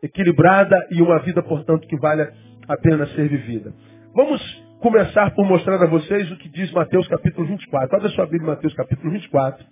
equilibrada 0.02 0.76
e 0.90 1.00
uma 1.00 1.20
vida, 1.20 1.42
portanto, 1.42 1.86
que 1.86 1.96
vale 1.96 2.22
a 2.68 2.76
pena 2.76 3.06
ser 3.08 3.28
vivida. 3.28 3.72
Vamos 4.14 4.42
começar 4.80 5.30
por 5.34 5.46
mostrar 5.46 5.80
a 5.82 5.86
vocês 5.86 6.30
o 6.32 6.36
que 6.36 6.48
diz 6.48 6.72
Mateus 6.72 7.06
capítulo 7.06 7.46
24. 7.46 7.98
Olha 7.98 8.08
sua 8.08 8.26
Bíblia, 8.26 8.54
Mateus 8.54 8.74
capítulo 8.74 9.12
24. 9.12 9.64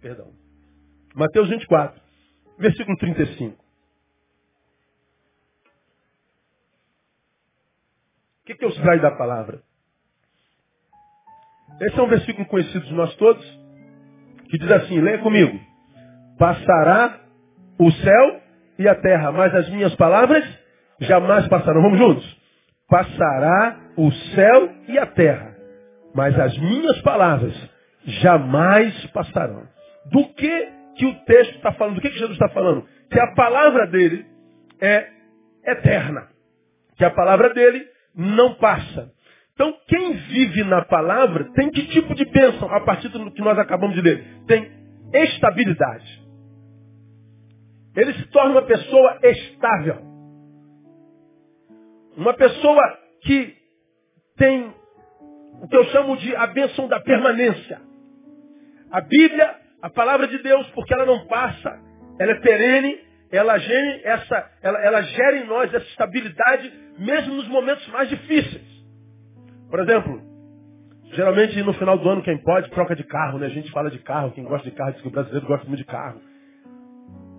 Perdão. 0.00 0.41
Mateus 1.14 1.48
24, 1.48 2.00
versículo 2.58 2.96
35. 2.96 3.62
O 8.42 8.44
que, 8.44 8.54
que 8.54 8.64
eu 8.64 8.70
extraio 8.70 9.00
da 9.00 9.10
palavra? 9.12 9.62
Esse 11.80 11.98
é 11.98 12.02
um 12.02 12.08
versículo 12.08 12.46
conhecido 12.46 12.84
de 12.86 12.94
nós 12.94 13.14
todos, 13.16 13.44
que 14.50 14.58
diz 14.58 14.70
assim, 14.70 15.00
leia 15.00 15.18
comigo. 15.18 15.58
Passará 16.38 17.20
o 17.78 17.90
céu 17.90 18.40
e 18.78 18.88
a 18.88 18.94
terra, 18.94 19.32
mas 19.32 19.54
as 19.54 19.68
minhas 19.70 19.94
palavras 19.96 20.44
jamais 21.00 21.46
passarão. 21.48 21.82
Vamos 21.82 21.98
juntos? 21.98 22.42
Passará 22.88 23.80
o 23.96 24.10
céu 24.10 24.74
e 24.88 24.98
a 24.98 25.06
terra, 25.06 25.56
mas 26.14 26.38
as 26.38 26.56
minhas 26.58 27.00
palavras 27.02 27.54
jamais 28.04 29.06
passarão. 29.06 29.66
Do 30.06 30.28
que 30.34 30.71
que 31.02 31.06
o 31.06 31.14
texto 31.24 31.56
está 31.56 31.72
falando? 31.72 31.96
Do 31.96 32.00
que, 32.00 32.10
que 32.10 32.18
Jesus 32.18 32.34
está 32.34 32.48
falando? 32.50 32.86
Que 33.10 33.18
a 33.18 33.34
palavra 33.34 33.88
dele 33.88 34.24
é 34.80 35.10
eterna. 35.66 36.28
Que 36.96 37.04
a 37.04 37.10
palavra 37.10 37.52
dele 37.52 37.84
não 38.14 38.54
passa. 38.54 39.10
Então, 39.52 39.76
quem 39.88 40.12
vive 40.12 40.62
na 40.62 40.84
palavra 40.84 41.50
tem 41.54 41.70
que 41.70 41.88
tipo 41.88 42.14
de 42.14 42.24
bênção 42.26 42.72
a 42.72 42.80
partir 42.82 43.08
do 43.08 43.32
que 43.32 43.42
nós 43.42 43.58
acabamos 43.58 43.96
de 43.96 44.00
ler? 44.00 44.24
Tem 44.46 44.70
estabilidade. 45.12 46.22
Ele 47.96 48.14
se 48.14 48.24
torna 48.30 48.52
uma 48.52 48.62
pessoa 48.62 49.18
estável. 49.24 49.98
Uma 52.16 52.34
pessoa 52.34 52.98
que 53.22 53.56
tem 54.36 54.72
o 55.62 55.68
que 55.68 55.76
eu 55.76 55.84
chamo 55.86 56.16
de 56.16 56.34
a 56.36 56.46
bênção 56.46 56.86
da 56.86 57.00
permanência. 57.00 57.80
A 58.90 59.00
Bíblia, 59.00 59.61
a 59.82 59.90
palavra 59.90 60.28
de 60.28 60.38
Deus, 60.38 60.66
porque 60.70 60.94
ela 60.94 61.04
não 61.04 61.26
passa, 61.26 61.76
ela 62.18 62.32
é 62.32 62.40
perene, 62.40 63.00
ela, 63.32 63.58
gere 63.58 64.00
essa, 64.04 64.50
ela, 64.62 64.78
ela 64.84 65.02
gera 65.02 65.36
em 65.38 65.46
nós 65.46 65.74
essa 65.74 65.86
estabilidade, 65.86 66.72
mesmo 66.98 67.34
nos 67.34 67.48
momentos 67.48 67.86
mais 67.88 68.08
difíceis. 68.08 68.62
Por 69.68 69.80
exemplo, 69.80 70.22
geralmente 71.14 71.60
no 71.62 71.72
final 71.72 71.98
do 71.98 72.08
ano 72.08 72.22
quem 72.22 72.38
pode 72.38 72.70
troca 72.70 72.94
de 72.94 73.02
carro, 73.02 73.38
né? 73.38 73.46
A 73.46 73.50
gente 73.50 73.72
fala 73.72 73.90
de 73.90 73.98
carro, 73.98 74.30
quem 74.30 74.44
gosta 74.44 74.70
de 74.70 74.76
carro 74.76 74.92
diz 74.92 75.02
que 75.02 75.08
o 75.08 75.10
brasileiro 75.10 75.46
gosta 75.46 75.66
muito 75.66 75.80
de 75.80 75.86
carro. 75.86 76.20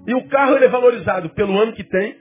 E 0.05 0.13
o 0.13 0.27
carro 0.27 0.55
ele 0.55 0.65
é 0.65 0.69
valorizado 0.69 1.29
pelo 1.29 1.57
ano 1.57 1.71
que 1.73 1.83
tem 1.83 2.17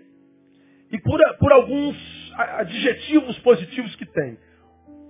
e 0.92 1.00
por, 1.00 1.18
por 1.38 1.52
alguns 1.52 1.96
adjetivos 2.36 3.38
positivos 3.40 3.96
que 3.96 4.06
tem. 4.06 4.38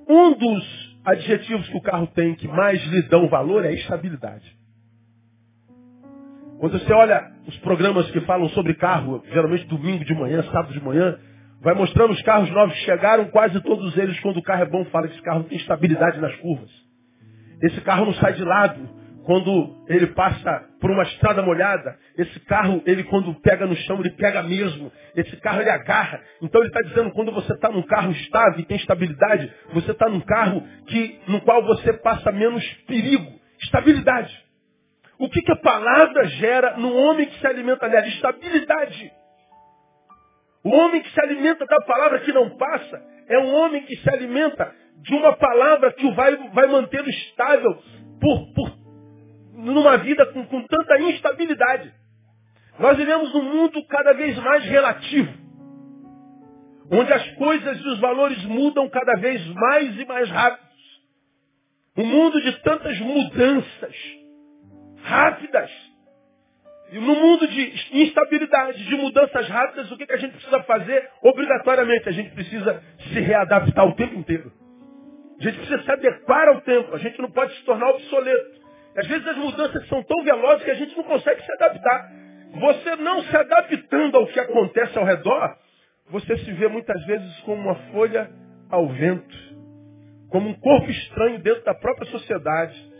Um 0.08 0.32
dos 0.32 0.96
adjetivos 1.04 1.68
que 1.68 1.76
o 1.76 1.82
carro 1.82 2.06
tem 2.08 2.34
que 2.34 2.48
mais 2.48 2.82
lhe 2.86 3.02
dão 3.08 3.28
valor 3.28 3.64
é 3.64 3.72
estabilidade. 3.72 4.61
Quando 6.62 6.78
você 6.78 6.92
olha 6.92 7.28
os 7.44 7.58
programas 7.58 8.08
que 8.12 8.20
falam 8.20 8.48
sobre 8.50 8.74
carro, 8.74 9.20
geralmente 9.32 9.66
domingo 9.66 10.04
de 10.04 10.14
manhã, 10.14 10.44
sábado 10.44 10.72
de 10.72 10.80
manhã, 10.80 11.18
vai 11.60 11.74
mostrando 11.74 12.12
os 12.12 12.22
carros 12.22 12.48
novos 12.52 12.72
que 12.74 12.84
chegaram, 12.84 13.24
quase 13.30 13.60
todos 13.62 13.98
eles, 13.98 14.20
quando 14.20 14.36
o 14.36 14.42
carro 14.44 14.62
é 14.62 14.66
bom, 14.66 14.84
fala 14.84 15.08
que 15.08 15.14
esse 15.14 15.22
carro 15.24 15.42
tem 15.42 15.58
estabilidade 15.58 16.20
nas 16.20 16.32
curvas. 16.36 16.70
Esse 17.64 17.80
carro 17.80 18.06
não 18.06 18.14
sai 18.14 18.34
de 18.34 18.44
lado 18.44 18.88
quando 19.24 19.84
ele 19.88 20.06
passa 20.14 20.64
por 20.80 20.88
uma 20.88 21.02
estrada 21.02 21.42
molhada. 21.42 21.98
Esse 22.16 22.38
carro, 22.38 22.80
ele 22.86 23.02
quando 23.02 23.34
pega 23.40 23.66
no 23.66 23.74
chão, 23.74 23.98
ele 23.98 24.10
pega 24.10 24.44
mesmo. 24.44 24.92
Esse 25.16 25.36
carro, 25.38 25.62
ele 25.62 25.70
agarra. 25.70 26.20
Então 26.40 26.60
ele 26.60 26.68
está 26.68 26.82
dizendo, 26.82 27.10
quando 27.10 27.32
você 27.32 27.54
está 27.54 27.70
num 27.70 27.82
carro 27.82 28.12
estável 28.12 28.60
e 28.60 28.64
tem 28.64 28.76
estabilidade, 28.76 29.52
você 29.72 29.90
está 29.90 30.08
num 30.08 30.20
carro 30.20 30.62
que, 30.86 31.18
no 31.26 31.40
qual 31.40 31.64
você 31.64 31.92
passa 31.94 32.30
menos 32.30 32.64
perigo. 32.86 33.32
Estabilidade. 33.64 34.41
O 35.18 35.28
que, 35.28 35.42
que 35.42 35.52
a 35.52 35.56
palavra 35.56 36.24
gera 36.24 36.76
no 36.76 36.94
homem 36.94 37.26
que 37.26 37.38
se 37.38 37.46
alimenta 37.46 37.88
dela? 37.88 38.06
Estabilidade. 38.06 39.12
O 40.64 40.70
homem 40.70 41.02
que 41.02 41.10
se 41.10 41.20
alimenta 41.20 41.66
da 41.66 41.80
palavra 41.82 42.20
que 42.20 42.32
não 42.32 42.56
passa 42.56 43.02
é 43.28 43.38
um 43.38 43.54
homem 43.54 43.82
que 43.82 43.96
se 43.96 44.10
alimenta 44.10 44.74
de 44.96 45.14
uma 45.14 45.36
palavra 45.36 45.92
que 45.92 46.06
o 46.06 46.14
vai, 46.14 46.36
vai 46.50 46.66
mantê-lo 46.66 47.08
estável 47.08 47.82
por, 48.20 48.54
por, 48.54 48.72
numa 49.54 49.96
vida 49.98 50.24
com, 50.32 50.46
com 50.46 50.62
tanta 50.62 51.00
instabilidade. 51.00 51.92
Nós 52.78 52.96
vivemos 52.96 53.32
num 53.34 53.42
mundo 53.42 53.84
cada 53.86 54.12
vez 54.12 54.36
mais 54.38 54.64
relativo, 54.64 55.32
onde 56.90 57.12
as 57.12 57.28
coisas 57.32 57.78
e 57.78 57.88
os 57.88 58.00
valores 58.00 58.42
mudam 58.44 58.88
cada 58.88 59.14
vez 59.20 59.44
mais 59.48 59.98
e 59.98 60.04
mais 60.04 60.30
rápidos. 60.30 60.72
Um 61.96 62.06
mundo 62.06 62.40
de 62.40 62.52
tantas 62.62 62.98
mudanças 63.00 64.21
rápidas. 65.52 65.70
E 66.90 66.98
no 66.98 67.14
mundo 67.14 67.46
de 67.46 67.74
instabilidade, 67.92 68.84
de 68.84 68.96
mudanças 68.96 69.48
rápidas, 69.48 69.90
o 69.90 69.96
que, 69.96 70.06
que 70.06 70.12
a 70.12 70.18
gente 70.18 70.32
precisa 70.32 70.62
fazer? 70.64 71.08
Obrigatoriamente, 71.22 72.08
a 72.08 72.12
gente 72.12 72.30
precisa 72.30 72.82
se 72.98 73.20
readaptar 73.20 73.86
o 73.86 73.94
tempo 73.94 74.14
inteiro. 74.14 74.52
A 75.40 75.42
gente 75.42 75.56
precisa 75.56 75.82
se 75.82 75.90
adequar 75.90 76.48
ao 76.48 76.60
tempo. 76.60 76.94
A 76.94 76.98
gente 76.98 77.20
não 77.20 77.30
pode 77.30 77.54
se 77.56 77.64
tornar 77.64 77.88
obsoleto. 77.90 78.60
Às 78.96 79.06
vezes 79.06 79.26
as 79.26 79.36
mudanças 79.38 79.88
são 79.88 80.02
tão 80.02 80.22
velozes 80.22 80.64
que 80.64 80.70
a 80.70 80.74
gente 80.74 80.94
não 80.96 81.04
consegue 81.04 81.42
se 81.42 81.52
adaptar. 81.52 82.10
Você 82.60 82.96
não 82.96 83.22
se 83.22 83.34
adaptando 83.34 84.16
ao 84.18 84.26
que 84.26 84.38
acontece 84.38 84.98
ao 84.98 85.06
redor, 85.06 85.56
você 86.10 86.36
se 86.36 86.52
vê 86.52 86.68
muitas 86.68 87.02
vezes 87.06 87.40
como 87.40 87.62
uma 87.62 87.74
folha 87.90 88.30
ao 88.68 88.86
vento, 88.88 89.34
como 90.28 90.50
um 90.50 90.54
corpo 90.60 90.90
estranho 90.90 91.38
dentro 91.38 91.64
da 91.64 91.72
própria 91.72 92.06
sociedade 92.10 92.91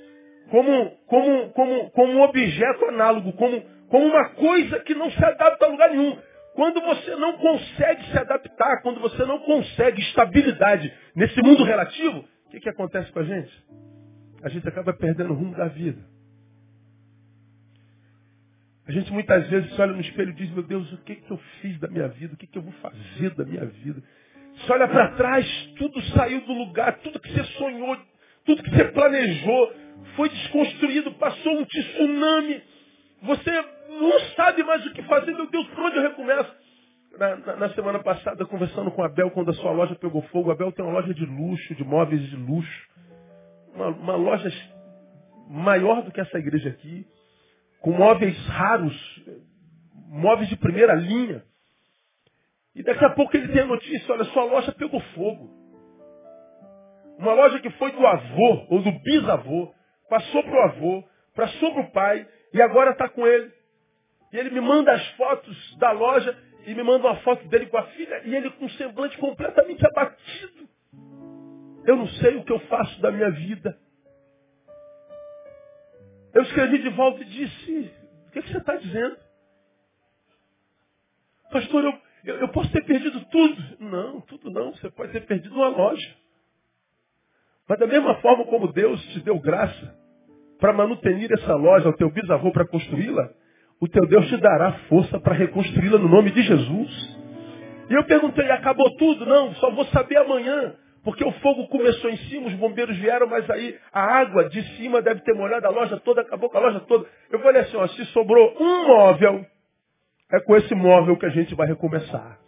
como, 0.52 0.90
como, 1.06 1.49
como, 1.52 1.90
como 1.92 2.12
um 2.12 2.21
objeto 2.21 2.85
análogo, 2.85 3.32
como, 3.32 3.59
como 3.88 4.06
uma 4.06 4.28
coisa 4.35 4.80
que 4.80 4.94
não 4.94 5.11
se 5.11 5.25
adapta 5.25 5.64
a 5.64 5.68
lugar 5.68 5.88
nenhum. 5.88 6.14
Quando 6.54 6.78
você 6.82 7.16
não 7.16 7.38
consegue 7.38 8.04
se 8.11 8.18
adaptar, 8.18 8.82
quando 8.82 9.00
você 9.00 9.25
não 9.25 9.38
consegue 9.38 10.02
estabilidade 10.02 10.92
nesse 11.16 11.40
mundo 11.40 11.64
relativo, 11.64 12.18
o 12.18 12.50
que, 12.50 12.61
que 12.61 12.68
acontece 12.68 13.11
com 13.11 13.21
a 13.21 13.25
gente? 13.25 13.50
A 14.42 14.50
gente 14.50 14.68
acaba 14.68 14.92
perdendo 14.92 15.32
o 15.32 15.35
rumo 15.35 15.56
da 15.56 15.68
vida. 15.68 16.02
A 18.87 18.92
gente 18.92 19.11
muitas 19.11 19.49
vezes 19.49 19.78
olha 19.78 19.94
no 19.94 20.02
espelho 20.02 20.32
e 20.32 20.35
diz, 20.35 20.50
meu 20.50 20.64
Deus, 20.64 20.92
o 20.92 20.99
que, 20.99 21.14
que 21.14 21.30
eu 21.30 21.38
fiz 21.62 21.80
da 21.80 21.88
minha 21.88 22.09
vida? 22.09 22.35
O 22.35 22.37
que, 22.37 22.47
que 22.47 22.59
eu 22.59 22.62
vou 22.62 22.75
fazer 22.75 23.30
da 23.37 23.44
minha 23.47 23.64
vida? 23.64 24.02
Você 24.59 24.71
olha 24.71 24.87
para 24.87 25.12
trás, 25.12 25.47
tudo 25.78 25.99
saiu 26.14 26.42
do 26.42 26.52
lugar, 26.52 26.99
tudo 26.99 27.18
que 27.18 27.32
você 27.32 27.42
sonhou, 27.44 27.97
tudo 28.44 28.62
que 28.62 28.71
você 28.71 28.85
planejou, 28.85 29.73
foi 30.16 30.28
desconstruído, 30.28 31.12
passou 31.14 31.59
um 31.59 31.64
tsunami. 31.64 32.62
Você 33.23 33.50
não 33.88 34.21
sabe 34.37 34.62
mais 34.64 34.85
o 34.87 34.92
que 34.92 35.02
fazer, 35.04 35.32
meu 35.32 35.47
Deus, 35.50 35.66
por 35.68 35.85
onde 35.85 35.97
eu 35.97 36.02
recomeço? 36.02 36.62
na, 37.18 37.37
na, 37.37 37.56
na, 37.56 37.68
semana 37.71 37.99
passada, 37.99 38.44
conversando 38.47 38.90
com 38.90 39.02
a 39.02 39.06
Abel, 39.06 39.30
quando 39.30 39.50
a 39.50 39.54
sua 39.54 39.73
loja 39.73 39.94
pegou 39.97 40.23
fogo. 40.23 40.50
A 40.50 40.54
Abel 40.54 40.73
tem 40.73 40.85
uma 40.85 40.94
loja 40.94 41.12
de 41.12 41.25
luxo, 41.25 41.75
de 41.75 41.85
móveis 41.85 42.23
de 42.28 42.37
luxo. 42.37 42.88
Uma, 43.75 43.88
uma 43.88 44.16
loja 44.16 44.50
maior 45.49 46.02
do 46.02 46.11
que 46.11 46.21
essa 46.21 46.38
igreja 46.38 46.71
aqui, 46.71 47.06
com 47.80 47.92
móveis 47.92 48.37
raros, 48.47 49.25
móveis 50.09 50.49
de 50.49 50.56
primeira 50.56 50.94
linha. 50.94 51.44
E 52.75 52.82
daqui 52.82 53.04
a 53.04 53.11
pouco 53.11 53.37
ele 53.37 53.49
tem 53.49 53.62
a 53.62 53.66
notícia, 53.66 54.14
olha, 54.14 54.25
sua 54.25 54.44
loja 54.44 54.73
pegou 54.73 55.00
fogo. 55.14 55.50
Uma 57.18 57.35
loja 57.35 57.61
que 57.61 57.71
foi 57.71 57.92
do 57.92 58.06
avô, 58.06 58.66
ou 58.71 58.82
do 58.82 58.90
bisavô, 58.90 59.73
passou 60.12 60.45
para 60.45 60.54
o 60.54 60.61
avô, 60.61 61.04
passou 61.35 61.73
para 61.73 61.83
o 61.85 61.90
pai, 61.90 62.28
e 62.52 62.61
agora 62.61 62.90
está 62.90 63.09
com 63.09 63.26
ele. 63.26 63.50
E 64.31 64.37
ele 64.37 64.50
me 64.50 64.61
manda 64.61 64.92
as 64.92 65.09
fotos 65.12 65.76
da 65.78 65.90
loja, 65.90 66.37
e 66.66 66.75
me 66.75 66.83
manda 66.83 67.07
uma 67.09 67.16
foto 67.23 67.49
dele 67.49 67.64
com 67.66 67.78
a 67.78 67.85
filha, 67.85 68.21
e 68.26 68.37
ele 68.37 68.50
com 68.50 68.66
um 68.66 68.71
semblante 68.71 69.16
completamente 69.16 69.83
abatido. 69.87 70.69
Eu 71.87 71.97
não 71.97 72.07
sei 72.09 72.37
o 72.37 72.45
que 72.45 72.52
eu 72.52 72.61
faço 72.61 73.00
da 73.00 73.11
minha 73.11 73.31
vida. 73.31 73.78
Eu 76.35 76.42
escrevi 76.42 76.83
de 76.83 76.90
volta 76.90 77.23
e 77.23 77.25
disse, 77.25 77.90
o 78.26 78.31
que, 78.33 78.42
que 78.42 78.52
você 78.52 78.59
está 78.59 78.76
dizendo? 78.76 79.16
Pastor, 81.50 81.85
eu, 81.85 81.99
eu, 82.25 82.40
eu, 82.40 82.49
posso 82.49 82.71
ter 82.71 82.85
perdido 82.85 83.25
tudo. 83.31 83.78
Não, 83.81 84.21
tudo 84.21 84.50
não. 84.50 84.75
Você 84.75 84.90
pode 84.90 85.11
ter 85.12 85.25
perdido 85.25 85.54
uma 85.54 85.69
loja. 85.69 86.16
Mas 87.66 87.78
da 87.78 87.87
mesma 87.87 88.14
forma 88.21 88.45
como 88.45 88.73
Deus 88.73 89.02
te 89.07 89.21
deu 89.21 89.40
graça 89.40 90.01
para 90.62 90.73
manutenir 90.73 91.28
essa 91.33 91.57
loja 91.57 91.88
ao 91.88 91.92
teu 91.95 92.09
bisavô 92.09 92.52
para 92.52 92.64
construí-la, 92.64 93.31
o 93.81 93.88
teu 93.88 94.07
Deus 94.07 94.28
te 94.28 94.37
dará 94.37 94.71
força 94.88 95.19
para 95.19 95.35
reconstruí-la 95.35 95.99
no 95.99 96.09
nome 96.09 96.31
de 96.31 96.40
Jesus. 96.40 97.19
E 97.90 97.95
eu 97.95 98.04
perguntei, 98.04 98.49
acabou 98.49 98.88
tudo? 98.97 99.26
Não, 99.26 99.52
só 99.57 99.73
vou 99.73 99.85
saber 99.87 100.19
amanhã. 100.19 100.76
Porque 101.02 101.25
o 101.25 101.33
fogo 101.33 101.66
começou 101.66 102.09
em 102.09 102.16
cima, 102.16 102.47
os 102.47 102.54
bombeiros 102.54 102.97
vieram, 102.97 103.26
mas 103.26 103.50
aí 103.50 103.76
a 103.92 104.02
água 104.02 104.49
de 104.49 104.62
cima 104.76 105.02
deve 105.02 105.23
ter 105.23 105.35
molhado 105.35 105.66
a 105.66 105.71
loja 105.71 105.97
toda, 105.99 106.21
acabou 106.21 106.49
com 106.49 106.59
a 106.59 106.61
loja 106.61 106.78
toda. 106.87 107.09
Eu 107.28 107.40
falei 107.40 107.62
assim, 107.62 107.76
ó, 107.76 107.88
se 107.88 108.04
sobrou 108.12 108.57
um 108.61 108.87
móvel, 108.87 109.45
é 110.31 110.38
com 110.42 110.54
esse 110.54 110.76
móvel 110.76 111.16
que 111.16 111.26
a 111.26 111.31
gente 111.31 111.57
vai 111.57 111.66
recomeçar. 111.66 112.38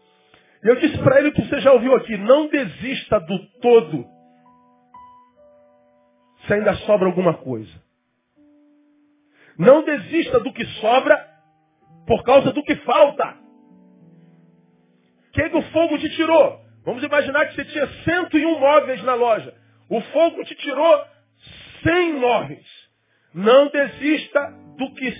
E 0.63 0.69
eu 0.69 0.77
disse 0.77 0.99
para 0.99 1.19
ele 1.19 1.31
o 1.31 1.33
que 1.33 1.49
você 1.49 1.59
já 1.59 1.73
ouviu 1.73 1.97
aqui, 1.97 2.17
não 2.17 2.47
desista 2.47 3.19
do 3.19 3.39
todo, 3.61 4.07
se 6.47 6.55
ainda 6.55 6.75
sobra 6.75 7.09
alguma 7.09 7.35
coisa. 7.35 7.83
Não 9.59 9.85
desista 9.85 10.41
do 10.41 10.53
que 10.53 10.65
sobra 10.81 11.17
por 12.07 12.23
causa 12.25 12.53
do 12.53 12.63
que 12.63 12.75
falta. 12.77 13.37
Quem 15.33 15.51
que 15.51 15.57
o 15.57 15.63
fogo 15.63 15.99
te 15.99 16.09
tirou? 16.11 16.61
Vamos 16.85 17.03
imaginar 17.03 17.47
que 17.47 17.55
você 17.55 17.65
tinha 17.65 17.87
101 17.87 18.59
móveis 18.59 19.03
na 19.05 19.15
loja. 19.15 19.55
O 19.89 20.01
fogo 20.01 20.45
te 20.45 20.55
tirou 20.57 21.05
100 21.83 22.15
móveis. 22.15 22.67
Não 23.35 23.69
desista 23.69 24.41
do 24.79 24.95
que 24.95 25.13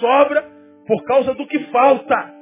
sobra 0.00 0.42
por 0.86 1.04
causa 1.04 1.34
do 1.34 1.46
que 1.46 1.58
falta. 1.66 2.34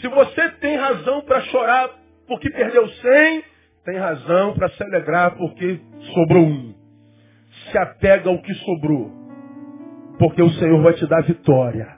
Se 0.00 0.08
você 0.08 0.50
tem 0.60 0.76
razão 0.76 1.22
para 1.22 1.40
chorar 1.42 1.90
porque 2.26 2.50
perdeu 2.50 2.86
100, 2.88 3.44
tem 3.84 3.96
razão 3.96 4.54
para 4.54 4.68
se 4.70 4.82
alegrar 4.82 5.36
porque 5.36 5.80
sobrou 6.14 6.44
um. 6.44 6.74
Se 7.70 7.78
apega 7.78 8.28
ao 8.28 8.42
que 8.42 8.52
sobrou. 8.54 9.25
Porque 10.18 10.42
o 10.42 10.50
Senhor 10.50 10.82
vai 10.82 10.94
te 10.94 11.06
dar 11.06 11.22
vitória. 11.22 11.96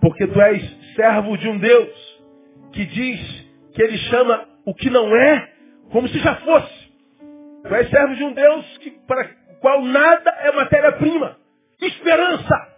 Porque 0.00 0.26
tu 0.26 0.40
és 0.40 0.94
servo 0.94 1.36
de 1.36 1.48
um 1.48 1.58
Deus 1.58 2.22
que 2.72 2.84
diz 2.84 3.50
que 3.72 3.82
ele 3.82 3.96
chama 3.98 4.46
o 4.64 4.74
que 4.74 4.90
não 4.90 5.14
é 5.16 5.50
como 5.90 6.08
se 6.08 6.18
já 6.18 6.36
fosse. 6.36 6.92
Tu 7.62 7.74
és 7.74 7.88
servo 7.88 8.14
de 8.14 8.24
um 8.24 8.32
Deus 8.32 8.78
que, 8.78 8.90
para 9.06 9.30
o 9.50 9.60
qual 9.60 9.82
nada 9.82 10.30
é 10.30 10.52
matéria-prima. 10.52 11.36
Esperança. 11.80 12.74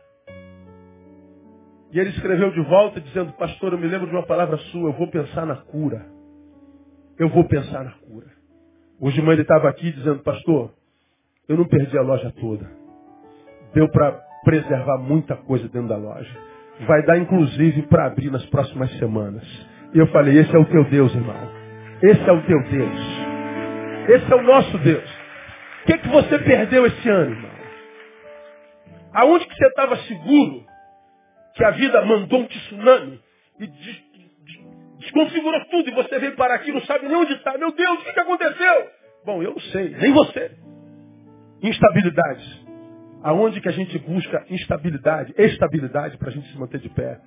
E 1.92 1.98
ele 1.98 2.10
escreveu 2.10 2.50
de 2.50 2.60
volta 2.60 3.00
dizendo, 3.00 3.32
pastor, 3.32 3.72
eu 3.72 3.78
me 3.78 3.86
lembro 3.86 4.06
de 4.06 4.14
uma 4.14 4.26
palavra 4.26 4.58
sua, 4.58 4.90
eu 4.90 4.92
vou 4.92 5.08
pensar 5.08 5.46
na 5.46 5.56
cura. 5.56 6.06
Eu 7.18 7.28
vou 7.30 7.44
pensar 7.44 7.84
na 7.84 7.92
cura. 7.92 8.26
Hoje 9.00 9.16
de 9.16 9.22
manhã 9.22 9.34
ele 9.34 9.42
estava 9.42 9.68
aqui 9.68 9.90
dizendo, 9.92 10.22
pastor, 10.22 10.74
eu 11.48 11.56
não 11.56 11.66
perdi 11.66 11.96
a 11.96 12.02
loja 12.02 12.32
toda. 12.38 12.70
Deu 13.76 13.90
para 13.90 14.12
preservar 14.42 14.96
muita 14.96 15.36
coisa 15.36 15.68
dentro 15.68 15.88
da 15.88 15.98
loja. 15.98 16.34
Vai 16.86 17.02
dar 17.02 17.18
inclusive 17.18 17.82
para 17.82 18.06
abrir 18.06 18.30
nas 18.30 18.42
próximas 18.46 18.90
semanas. 18.98 19.44
E 19.92 19.98
eu 19.98 20.06
falei, 20.06 20.38
esse 20.38 20.56
é 20.56 20.58
o 20.58 20.64
teu 20.64 20.82
Deus, 20.84 21.14
irmão. 21.14 21.36
Esse 22.02 22.26
é 22.26 22.32
o 22.32 22.42
teu 22.46 22.62
Deus. 22.70 23.00
Esse 24.08 24.32
é 24.32 24.34
o 24.34 24.42
nosso 24.42 24.78
Deus. 24.78 25.04
O 25.82 25.86
que, 25.86 25.92
é 25.92 25.98
que 25.98 26.08
você 26.08 26.38
perdeu 26.38 26.86
esse 26.86 27.06
ano, 27.06 27.32
irmão? 27.32 27.50
Aonde 29.12 29.46
que 29.46 29.54
você 29.54 29.66
estava 29.66 29.96
seguro 29.96 30.64
que 31.54 31.62
a 31.62 31.70
vida 31.72 32.02
mandou 32.06 32.40
um 32.40 32.46
tsunami 32.46 33.20
e 33.60 33.66
desconfigurou 35.00 35.66
tudo 35.66 35.90
e 35.90 35.92
você 35.92 36.18
veio 36.18 36.34
parar 36.34 36.54
aqui 36.54 36.72
não 36.72 36.80
sabe 36.80 37.08
nem 37.08 37.16
onde 37.16 37.34
está. 37.34 37.58
Meu 37.58 37.72
Deus, 37.72 38.00
o 38.00 38.04
que, 38.04 38.12
que 38.14 38.20
aconteceu? 38.20 38.90
Bom, 39.26 39.42
eu 39.42 39.50
não 39.50 39.60
sei, 39.60 39.90
nem 39.90 40.14
você. 40.14 40.50
Instabilidade. 41.62 42.65
Aonde 43.26 43.60
que 43.60 43.68
a 43.68 43.72
gente 43.72 43.98
busca 43.98 44.44
instabilidade, 44.48 45.34
estabilidade 45.36 46.16
para 46.16 46.28
a 46.28 46.30
gente 46.30 46.48
se 46.48 46.56
manter 46.56 46.78
de 46.78 46.88
pé? 46.88 47.18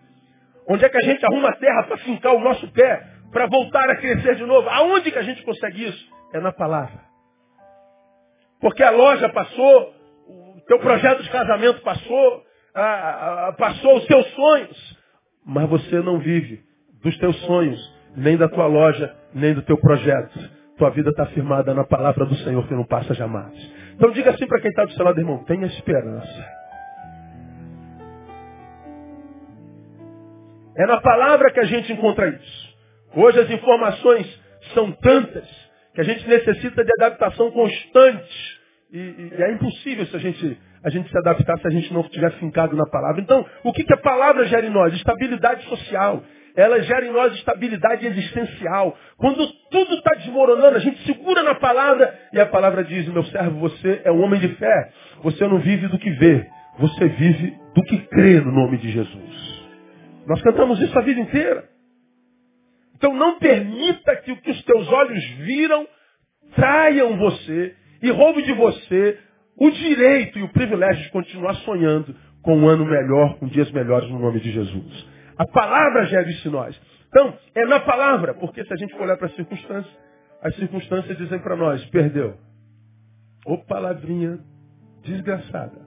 Onde 0.66 0.86
é 0.86 0.88
que 0.88 0.96
a 0.96 1.02
gente 1.02 1.26
arruma 1.26 1.52
terra 1.58 1.84
para 1.84 1.98
fincar 1.98 2.34
o 2.36 2.40
nosso 2.40 2.72
pé, 2.72 3.06
para 3.34 3.48
voltar 3.48 3.84
a 3.90 3.98
crescer 3.98 4.36
de 4.36 4.46
novo? 4.46 4.70
Aonde 4.70 5.12
que 5.12 5.18
a 5.18 5.24
gente 5.24 5.44
consegue 5.44 5.90
isso? 5.90 6.10
É 6.34 6.40
na 6.40 6.54
palavra. 6.54 7.02
Porque 8.62 8.82
a 8.82 8.92
loja 8.92 9.28
passou, 9.28 9.94
o 10.30 10.62
teu 10.68 10.80
projeto 10.80 11.22
de 11.22 11.30
casamento 11.30 11.82
passou, 11.82 12.46
a, 12.74 13.48
a, 13.50 13.54
passou 13.58 13.98
os 13.98 14.06
teus 14.06 14.26
sonhos, 14.36 14.98
mas 15.46 15.70
você 15.70 16.00
não 16.00 16.18
vive 16.20 16.64
dos 17.04 17.18
teus 17.18 17.36
sonhos, 17.42 17.94
nem 18.16 18.38
da 18.38 18.48
tua 18.48 18.68
loja, 18.68 19.14
nem 19.34 19.54
do 19.54 19.64
teu 19.64 19.78
projeto. 19.78 20.40
Tua 20.78 20.92
vida 20.92 21.10
está 21.10 21.26
firmada 21.26 21.74
na 21.74 21.84
palavra 21.84 22.26
do 22.26 22.36
Senhor 22.36 22.66
que 22.70 22.74
não 22.74 22.86
passa 22.86 23.14
jamais. 23.14 23.54
Então 24.00 24.12
diga 24.12 24.32
assim 24.32 24.48
para 24.48 24.62
quem 24.62 24.70
está 24.70 24.86
do 24.86 24.94
seu 24.94 25.04
lado, 25.04 25.20
irmão, 25.20 25.44
tenha 25.44 25.66
esperança. 25.66 26.46
É 30.78 30.86
na 30.86 31.02
palavra 31.02 31.52
que 31.52 31.60
a 31.60 31.66
gente 31.66 31.92
encontra 31.92 32.30
isso. 32.30 32.78
Hoje 33.14 33.42
as 33.42 33.50
informações 33.50 34.42
são 34.74 34.90
tantas 34.94 35.46
que 35.94 36.00
a 36.00 36.06
gente 36.06 36.26
necessita 36.30 36.82
de 36.82 36.92
adaptação 36.98 37.52
constante. 37.52 38.60
E, 38.90 38.98
e, 38.98 39.34
é 39.44 39.52
impossível 39.52 40.06
se 40.06 40.16
a 40.16 40.20
gente, 40.20 40.58
a 40.82 40.90
gente 40.90 41.10
se 41.10 41.18
adaptar 41.18 41.60
se 41.60 41.68
a 41.68 41.72
gente 41.72 41.94
não 41.94 42.00
estiver 42.00 42.32
fincado 42.40 42.78
na 42.78 42.86
palavra. 42.86 43.20
Então, 43.20 43.46
o 43.66 43.74
que, 43.74 43.84
que 43.84 43.94
a 43.94 43.98
palavra 43.98 44.46
gera 44.46 44.66
em 44.66 44.70
nós? 44.70 44.94
Estabilidade 44.94 45.66
social. 45.66 46.24
Ela 46.60 46.82
gera 46.82 47.06
em 47.06 47.12
nós 47.12 47.34
estabilidade 47.36 48.06
existencial. 48.06 48.98
Quando 49.18 49.48
tudo 49.72 49.94
está 49.94 50.14
desmoronando, 50.16 50.76
a 50.76 50.80
gente 50.80 51.02
segura 51.06 51.42
na 51.42 51.56
palavra 51.56 52.14
e 52.34 52.40
a 52.40 52.46
palavra 52.46 52.84
diz, 52.84 53.08
meu 53.08 53.24
servo, 53.24 53.60
você 53.60 54.02
é 54.04 54.12
um 54.12 54.22
homem 54.22 54.42
de 54.42 54.50
fé. 54.56 54.92
Você 55.24 55.48
não 55.48 55.60
vive 55.60 55.88
do 55.88 55.98
que 55.98 56.10
vê. 56.12 56.46
Você 56.80 57.08
vive 57.08 57.58
do 57.74 57.82
que 57.84 58.00
crê 58.08 58.42
no 58.42 58.52
nome 58.52 58.78
de 58.78 58.92
Jesus. 58.92 59.70
Nós 60.28 60.42
cantamos 60.42 60.82
isso 60.82 61.00
a 61.00 61.02
vida 61.02 61.22
inteira. 61.22 61.64
Então 62.98 63.14
não 63.16 63.40
permita 63.40 64.18
que 64.18 64.34
o 64.34 64.42
que 64.42 64.52
os 64.52 64.62
teus 64.66 64.86
olhos 64.92 65.24
viram 65.38 65.88
traiam 66.56 67.16
você 67.16 67.74
e 68.04 68.12
roube 68.12 68.42
de 68.42 68.52
você 68.52 69.18
o 69.56 69.70
direito 69.72 70.38
e 70.38 70.44
o 70.44 70.50
privilégio 70.50 71.04
de 71.04 71.12
continuar 71.12 71.54
sonhando 71.56 72.14
com 72.42 72.58
um 72.58 72.68
ano 72.68 72.84
melhor, 72.84 73.38
com 73.38 73.48
dias 73.48 73.72
melhores 73.72 74.10
no 74.10 74.20
nome 74.20 74.42
de 74.42 74.52
Jesus. 74.52 75.19
A 75.40 75.48
palavra 75.48 76.06
gera 76.08 76.30
isso 76.30 76.50
em 76.50 76.52
nós. 76.52 76.80
Então, 77.08 77.34
é 77.56 77.66
na 77.66 77.80
palavra, 77.80 78.34
porque 78.34 78.62
se 78.66 78.74
a 78.74 78.76
gente 78.76 78.92
for 78.92 79.04
olhar 79.04 79.16
para 79.16 79.28
as 79.28 79.36
circunstâncias, 79.36 79.98
as 80.42 80.54
circunstâncias 80.58 81.18
dizem 81.18 81.40
para 81.40 81.56
nós, 81.56 81.84
perdeu. 81.86 82.38
Ô 83.46 83.58
palavrinha 83.60 84.38
desgraçada. 85.02 85.80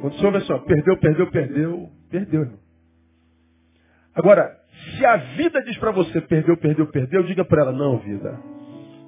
Quando 0.00 0.14
você 0.14 0.24
ouve 0.24 0.38
assim, 0.38 0.52
ó, 0.54 0.58
perdeu, 0.60 0.98
perdeu, 0.98 1.30
perdeu, 1.30 1.90
perdeu, 2.10 2.40
irmão. 2.40 2.58
Agora, 4.14 4.56
se 4.96 5.04
a 5.04 5.16
vida 5.36 5.62
diz 5.62 5.76
para 5.76 5.90
você 5.90 6.20
perdeu, 6.22 6.56
perdeu, 6.56 6.86
perdeu, 6.86 7.22
diga 7.24 7.44
para 7.44 7.62
ela, 7.62 7.72
não, 7.72 7.98
vida. 7.98 8.40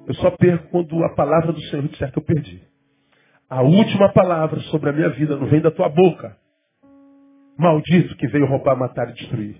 Eu 0.05 0.13
só 0.15 0.29
perco 0.31 0.69
quando 0.69 1.03
a 1.03 1.15
palavra 1.15 1.51
do 1.51 1.61
Senhor 1.63 1.87
disser 1.87 2.11
que 2.11 2.19
eu 2.19 2.23
perdi. 2.23 2.61
A 3.49 3.63
última 3.63 4.13
palavra 4.13 4.59
sobre 4.71 4.91
a 4.91 4.93
minha 4.93 5.09
vida 5.09 5.35
não 5.35 5.47
vem 5.47 5.59
da 5.59 5.71
tua 5.71 5.89
boca. 5.89 6.37
Maldito 7.57 8.15
que 8.17 8.27
veio 8.27 8.45
roubar, 8.45 8.77
matar 8.77 9.09
e 9.09 9.13
destruir. 9.13 9.57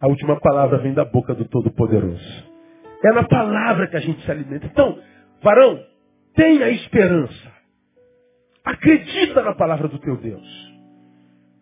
A 0.00 0.08
última 0.08 0.40
palavra 0.40 0.78
vem 0.78 0.94
da 0.94 1.04
boca 1.04 1.34
do 1.34 1.44
Todo-Poderoso. 1.44 2.50
É 3.04 3.12
na 3.12 3.24
palavra 3.24 3.86
que 3.86 3.96
a 3.96 4.00
gente 4.00 4.24
se 4.24 4.30
alimenta. 4.30 4.66
Então, 4.66 4.98
varão, 5.42 5.78
tenha 6.34 6.68
esperança. 6.70 7.52
Acredita 8.64 9.42
na 9.42 9.54
palavra 9.54 9.88
do 9.88 9.98
teu 9.98 10.16
Deus. 10.16 10.70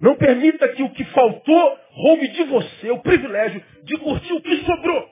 Não 0.01 0.17
permita 0.17 0.69
que 0.69 0.83
o 0.83 0.91
que 0.91 1.05
faltou 1.07 1.77
roube 1.91 2.29
de 2.29 2.45
você 2.45 2.91
o 2.91 3.01
privilégio 3.01 3.63
de 3.85 3.99
curtir 3.99 4.33
o 4.33 4.41
que 4.41 4.57
sobrou. 4.65 5.05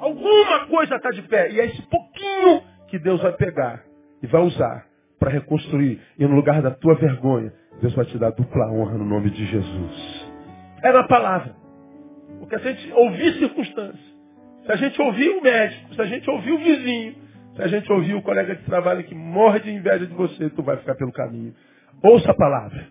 Alguma 0.00 0.66
coisa 0.66 0.96
está 0.96 1.10
de 1.10 1.22
pé. 1.22 1.50
E 1.50 1.60
é 1.60 1.66
esse 1.66 1.82
pouquinho 1.82 2.62
que 2.88 2.98
Deus 2.98 3.20
vai 3.20 3.32
pegar 3.32 3.82
e 4.22 4.26
vai 4.26 4.42
usar 4.42 4.86
para 5.18 5.30
reconstruir. 5.30 6.00
E 6.18 6.26
no 6.26 6.34
lugar 6.34 6.62
da 6.62 6.70
tua 6.70 6.94
vergonha, 6.94 7.52
Deus 7.80 7.94
vai 7.94 8.04
te 8.06 8.18
dar 8.18 8.30
dupla 8.30 8.70
honra 8.72 8.98
no 8.98 9.04
nome 9.04 9.30
de 9.30 9.46
Jesus. 9.46 10.26
É 10.82 10.92
na 10.92 11.04
palavra. 11.04 11.54
Porque 12.40 12.58
se 12.58 12.68
a 12.68 12.72
gente 12.72 12.92
ouvir 12.92 13.38
circunstâncias, 13.38 14.18
se 14.64 14.72
a 14.72 14.76
gente 14.76 15.00
ouvir 15.00 15.28
o 15.30 15.42
médico, 15.42 15.94
se 15.94 16.00
a 16.00 16.04
gente 16.04 16.28
ouvir 16.28 16.52
o 16.52 16.58
vizinho, 16.58 17.14
se 17.54 17.62
a 17.62 17.68
gente 17.68 17.90
ouvir 17.92 18.14
o 18.14 18.22
colega 18.22 18.54
de 18.54 18.62
trabalho 18.64 19.04
que 19.04 19.14
morre 19.14 19.60
de 19.60 19.70
inveja 19.70 20.06
de 20.06 20.14
você, 20.14 20.50
tu 20.50 20.62
vai 20.62 20.76
ficar 20.76 20.94
pelo 20.94 21.12
caminho. 21.12 21.54
Ouça 22.02 22.30
a 22.30 22.34
palavra. 22.34 22.88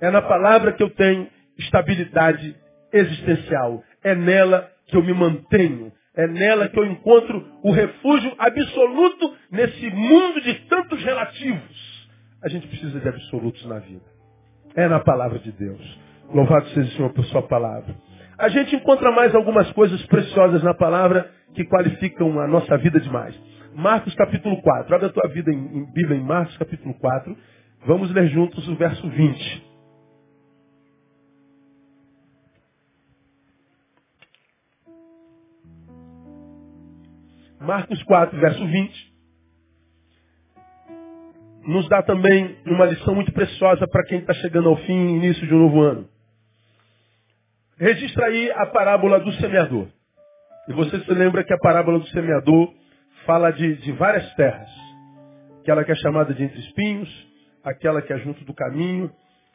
É 0.00 0.10
na 0.10 0.22
palavra 0.22 0.72
que 0.72 0.82
eu 0.82 0.90
tenho 0.90 1.28
estabilidade 1.58 2.54
existencial. 2.92 3.82
É 4.02 4.14
nela 4.14 4.70
que 4.86 4.96
eu 4.96 5.02
me 5.02 5.12
mantenho. 5.12 5.92
É 6.16 6.26
nela 6.26 6.68
que 6.68 6.78
eu 6.78 6.86
encontro 6.86 7.44
o 7.62 7.72
refúgio 7.72 8.32
absoluto 8.38 9.36
nesse 9.50 9.90
mundo 9.90 10.40
de 10.40 10.54
tantos 10.66 11.02
relativos. 11.04 12.08
A 12.42 12.48
gente 12.48 12.66
precisa 12.68 12.98
de 12.98 13.08
absolutos 13.08 13.64
na 13.66 13.78
vida. 13.80 14.17
É 14.78 14.86
na 14.86 15.00
palavra 15.00 15.40
de 15.40 15.50
Deus. 15.50 15.98
Louvado 16.32 16.68
seja 16.68 16.88
o 16.88 16.92
Senhor 16.92 17.12
por 17.12 17.24
sua 17.24 17.42
palavra. 17.42 17.96
A 18.38 18.48
gente 18.48 18.76
encontra 18.76 19.10
mais 19.10 19.34
algumas 19.34 19.68
coisas 19.72 20.00
preciosas 20.06 20.62
na 20.62 20.72
palavra 20.72 21.28
que 21.52 21.64
qualificam 21.64 22.38
a 22.38 22.46
nossa 22.46 22.78
vida 22.78 23.00
demais. 23.00 23.34
Marcos 23.74 24.14
capítulo 24.14 24.62
4. 24.62 24.94
Abre 24.94 25.06
a 25.08 25.12
tua 25.12 25.28
vida 25.30 25.50
em, 25.50 25.78
em 25.78 25.92
Bíblia 25.92 26.16
em 26.16 26.22
Marcos 26.22 26.56
capítulo 26.58 26.94
4. 26.94 27.36
Vamos 27.86 28.12
ler 28.12 28.28
juntos 28.28 28.68
o 28.68 28.76
verso 28.76 29.08
20. 29.08 29.66
Marcos 37.60 38.00
4, 38.04 38.38
verso 38.38 38.64
20, 38.64 39.07
nos 41.68 41.86
dá 41.86 42.02
também 42.02 42.56
uma 42.64 42.86
lição 42.86 43.14
muito 43.14 43.30
preciosa 43.30 43.86
para 43.86 44.02
quem 44.04 44.20
está 44.20 44.32
chegando 44.32 44.70
ao 44.70 44.76
fim, 44.78 45.16
início 45.16 45.46
de 45.46 45.54
um 45.54 45.58
novo 45.58 45.82
ano. 45.82 46.08
Registra 47.78 48.26
aí 48.26 48.50
a 48.52 48.64
parábola 48.64 49.20
do 49.20 49.30
semeador. 49.34 49.86
E 50.66 50.72
você 50.72 50.98
se 50.98 51.12
lembra 51.12 51.44
que 51.44 51.52
a 51.52 51.58
parábola 51.58 51.98
do 51.98 52.06
semeador 52.08 52.72
fala 53.26 53.50
de, 53.50 53.76
de 53.76 53.92
várias 53.92 54.34
terras. 54.34 54.70
Aquela 55.60 55.84
que 55.84 55.92
é 55.92 55.94
chamada 55.96 56.32
de 56.32 56.42
entre 56.42 56.58
espinhos, 56.58 57.28
aquela 57.62 58.00
que 58.00 58.14
é 58.14 58.18
junto 58.20 58.42
do 58.46 58.54
caminho, 58.54 59.12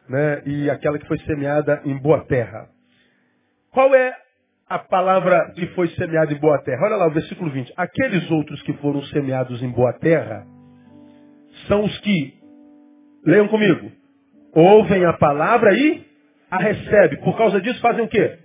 né, 0.07 0.43
e 0.45 0.69
aquela 0.69 0.99
que 0.99 1.07
foi 1.07 1.17
semeada 1.21 1.81
em 1.83 1.97
boa 1.97 2.23
terra. 2.25 2.69
Qual 3.71 3.93
é 3.95 4.15
a 4.69 4.77
palavra 4.77 5.51
que 5.55 5.65
foi 5.69 5.87
semeada 5.95 6.31
em 6.31 6.37
boa 6.37 6.59
terra? 6.59 6.85
Olha 6.85 6.95
lá 6.95 7.07
o 7.07 7.11
versículo 7.11 7.49
20. 7.49 7.73
Aqueles 7.75 8.29
outros 8.29 8.61
que 8.61 8.73
foram 8.73 9.01
semeados 9.05 9.63
em 9.63 9.69
boa 9.71 9.93
terra 9.93 10.52
são 11.67 11.83
os 11.83 11.97
que, 11.99 12.33
leiam 13.25 13.47
comigo, 13.47 13.91
ouvem 14.53 15.05
a 15.05 15.13
palavra 15.13 15.73
e 15.73 16.05
a 16.49 16.57
recebem. 16.57 17.19
Por 17.21 17.37
causa 17.37 17.59
disso 17.61 17.79
fazem 17.81 18.03
o 18.03 18.07
quê? 18.07 18.37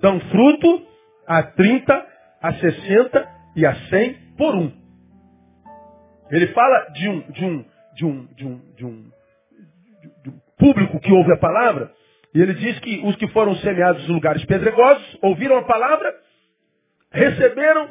Dão 0.00 0.18
fruto 0.20 0.86
a 1.26 1.42
30, 1.42 2.06
a 2.42 2.54
60 2.54 3.28
e 3.56 3.66
a 3.66 3.74
100 3.74 4.14
por 4.36 4.54
um. 4.54 4.72
Ele 6.30 6.46
fala 6.48 6.86
de 6.92 7.08
um, 7.08 7.20
de 7.30 7.44
um, 7.44 7.64
de 7.94 8.06
um, 8.06 8.26
de 8.34 8.46
um, 8.46 8.60
de 8.76 8.86
um, 8.86 9.10
de 10.22 10.30
um 10.30 10.40
público 10.58 11.00
que 11.00 11.12
ouve 11.12 11.32
a 11.32 11.38
palavra, 11.38 11.92
e 12.34 12.40
ele 12.40 12.54
diz 12.54 12.78
que 12.80 13.00
os 13.04 13.16
que 13.16 13.26
foram 13.28 13.56
semeados 13.56 14.08
em 14.08 14.12
lugares 14.12 14.44
pedregosos, 14.44 15.18
ouviram 15.20 15.58
a 15.58 15.64
palavra, 15.64 16.14
receberam, 17.10 17.88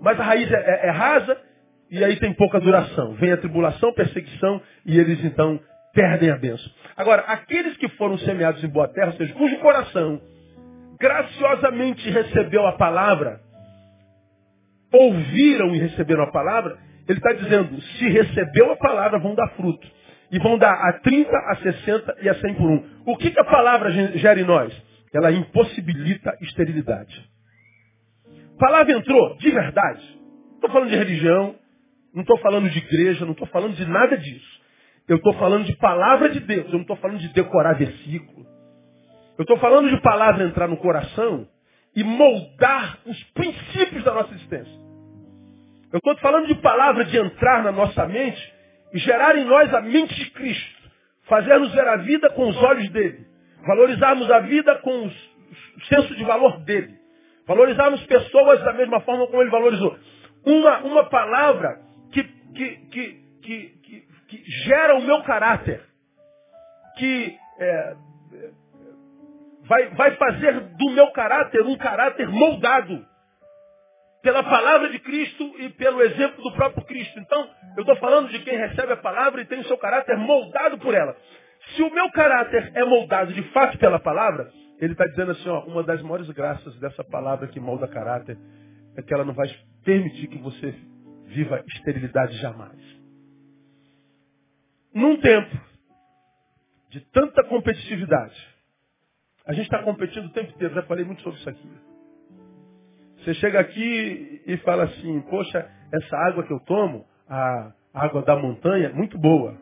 mas 0.00 0.18
a 0.18 0.22
raiz 0.22 0.50
é, 0.50 0.56
é, 0.56 0.86
é 0.86 0.90
rasa, 0.90 1.38
e 1.92 2.02
aí 2.02 2.16
tem 2.16 2.32
pouca 2.32 2.58
duração. 2.58 3.12
Vem 3.16 3.32
a 3.32 3.36
tribulação, 3.36 3.92
perseguição, 3.92 4.62
e 4.86 4.98
eles 4.98 5.22
então 5.22 5.60
perdem 5.92 6.30
a 6.30 6.38
bênção. 6.38 6.72
Agora, 6.96 7.20
aqueles 7.20 7.76
que 7.76 7.86
foram 7.90 8.16
semeados 8.16 8.64
em 8.64 8.68
boa 8.68 8.88
terra, 8.88 9.08
ou 9.08 9.12
seja, 9.18 9.34
cujo 9.34 9.58
coração 9.58 10.18
graciosamente 10.98 12.08
recebeu 12.08 12.66
a 12.66 12.72
palavra, 12.72 13.40
ouviram 14.90 15.74
e 15.74 15.80
receberam 15.80 16.22
a 16.22 16.32
palavra, 16.32 16.78
ele 17.06 17.18
está 17.18 17.34
dizendo, 17.34 17.78
se 17.82 18.08
recebeu 18.08 18.72
a 18.72 18.76
palavra, 18.76 19.18
vão 19.18 19.34
dar 19.34 19.48
fruto. 19.50 19.86
E 20.30 20.38
vão 20.38 20.56
dar 20.56 20.72
a 20.72 20.94
30, 20.94 21.30
a 21.30 21.56
60 21.56 22.16
e 22.22 22.28
a 22.30 22.34
100 22.36 22.54
por 22.54 22.70
um. 22.70 22.84
O 23.04 23.18
que, 23.18 23.32
que 23.32 23.40
a 23.40 23.44
palavra 23.44 23.90
gera 23.90 24.40
em 24.40 24.44
nós? 24.44 24.72
Ela 25.12 25.30
impossibilita 25.30 26.34
esterilidade. 26.40 27.22
A 28.56 28.58
palavra 28.58 28.94
entrou 28.94 29.36
de 29.36 29.50
verdade. 29.50 30.02
Estou 30.54 30.70
falando 30.70 30.88
de 30.88 30.96
religião, 30.96 31.54
não 32.14 32.22
estou 32.22 32.38
falando 32.38 32.68
de 32.68 32.78
igreja, 32.78 33.24
não 33.24 33.32
estou 33.32 33.46
falando 33.48 33.74
de 33.74 33.86
nada 33.86 34.16
disso. 34.18 34.60
Eu 35.08 35.16
estou 35.16 35.34
falando 35.34 35.64
de 35.64 35.76
palavra 35.76 36.28
de 36.28 36.40
Deus, 36.40 36.66
eu 36.66 36.74
não 36.74 36.82
estou 36.82 36.96
falando 36.96 37.18
de 37.18 37.28
decorar 37.28 37.74
versículo. 37.74 38.46
Eu 39.38 39.42
estou 39.42 39.58
falando 39.58 39.88
de 39.88 40.00
palavra 40.02 40.44
entrar 40.44 40.68
no 40.68 40.76
coração 40.76 41.48
e 41.96 42.04
moldar 42.04 42.98
os 43.06 43.22
princípios 43.32 44.04
da 44.04 44.12
nossa 44.14 44.32
existência. 44.34 44.82
Eu 45.92 45.98
estou 45.98 46.16
falando 46.18 46.46
de 46.46 46.54
palavra 46.56 47.04
de 47.04 47.16
entrar 47.18 47.62
na 47.62 47.72
nossa 47.72 48.06
mente 48.06 48.54
e 48.94 48.98
gerar 48.98 49.36
em 49.36 49.44
nós 49.44 49.72
a 49.74 49.80
mente 49.80 50.14
de 50.14 50.30
Cristo. 50.30 50.82
Fazermos 51.24 51.72
ver 51.72 51.86
a 51.86 51.96
vida 51.96 52.30
com 52.30 52.48
os 52.48 52.56
olhos 52.62 52.88
dele. 52.90 53.26
Valorizarmos 53.66 54.30
a 54.30 54.40
vida 54.40 54.76
com 54.76 55.06
o 55.06 55.10
senso 55.88 56.14
de 56.14 56.24
valor 56.24 56.58
dele. 56.60 56.94
Valorizarmos 57.46 58.04
pessoas 58.06 58.62
da 58.64 58.72
mesma 58.72 59.00
forma 59.00 59.26
como 59.26 59.42
ele 59.42 59.50
valorizou. 59.50 59.96
Uma, 60.44 60.78
uma 60.78 61.04
palavra 61.04 61.78
que, 62.54 62.76
que, 62.86 63.22
que, 63.42 63.68
que, 63.82 64.00
que 64.28 64.50
gera 64.64 64.96
o 64.96 65.02
meu 65.02 65.22
caráter, 65.22 65.82
que 66.96 67.36
é, 67.58 67.96
vai, 69.64 69.88
vai 69.90 70.16
fazer 70.16 70.60
do 70.60 70.90
meu 70.90 71.10
caráter 71.12 71.62
um 71.62 71.76
caráter 71.76 72.28
moldado 72.28 73.06
pela 74.22 74.42
palavra 74.42 74.88
de 74.90 75.00
Cristo 75.00 75.44
e 75.58 75.68
pelo 75.70 76.00
exemplo 76.00 76.42
do 76.42 76.52
próprio 76.52 76.84
Cristo. 76.84 77.18
Então, 77.18 77.48
eu 77.76 77.80
estou 77.80 77.96
falando 77.96 78.28
de 78.28 78.38
quem 78.40 78.56
recebe 78.56 78.92
a 78.92 78.96
palavra 78.96 79.40
e 79.40 79.46
tem 79.46 79.58
o 79.58 79.64
seu 79.64 79.76
caráter 79.76 80.16
moldado 80.16 80.78
por 80.78 80.94
ela. 80.94 81.16
Se 81.74 81.82
o 81.82 81.92
meu 81.92 82.10
caráter 82.12 82.72
é 82.74 82.84
moldado 82.84 83.32
de 83.32 83.42
fato 83.50 83.78
pela 83.78 83.98
palavra, 83.98 84.50
ele 84.78 84.92
está 84.92 85.06
dizendo 85.06 85.32
assim, 85.32 85.48
ó, 85.48 85.64
uma 85.64 85.82
das 85.82 86.00
maiores 86.02 86.28
graças 86.30 86.74
dessa 86.78 87.04
palavra 87.04 87.48
que 87.48 87.60
molda 87.60 87.88
caráter 87.88 88.36
é 88.96 89.02
que 89.02 89.12
ela 89.12 89.24
não 89.24 89.34
vai 89.34 89.48
permitir 89.84 90.28
que 90.28 90.38
você 90.38 90.74
viva 91.32 91.62
esterilidade 91.68 92.36
jamais. 92.38 92.80
Num 94.94 95.20
tempo 95.20 95.56
de 96.90 97.00
tanta 97.12 97.42
competitividade, 97.44 98.36
a 99.46 99.52
gente 99.52 99.64
está 99.64 99.82
competindo 99.82 100.26
o 100.26 100.32
tempo 100.32 100.52
inteiro, 100.54 100.74
já 100.74 100.82
falei 100.82 101.04
muito 101.04 101.22
sobre 101.22 101.38
isso 101.38 101.48
aqui. 101.48 101.70
Você 103.18 103.34
chega 103.34 103.60
aqui 103.60 104.42
e 104.46 104.56
fala 104.58 104.84
assim, 104.84 105.20
poxa, 105.22 105.70
essa 105.92 106.16
água 106.16 106.44
que 106.44 106.52
eu 106.52 106.60
tomo, 106.60 107.06
a 107.28 107.72
água 107.94 108.22
da 108.22 108.36
montanha, 108.36 108.90
muito 108.90 109.18
boa. 109.18 109.56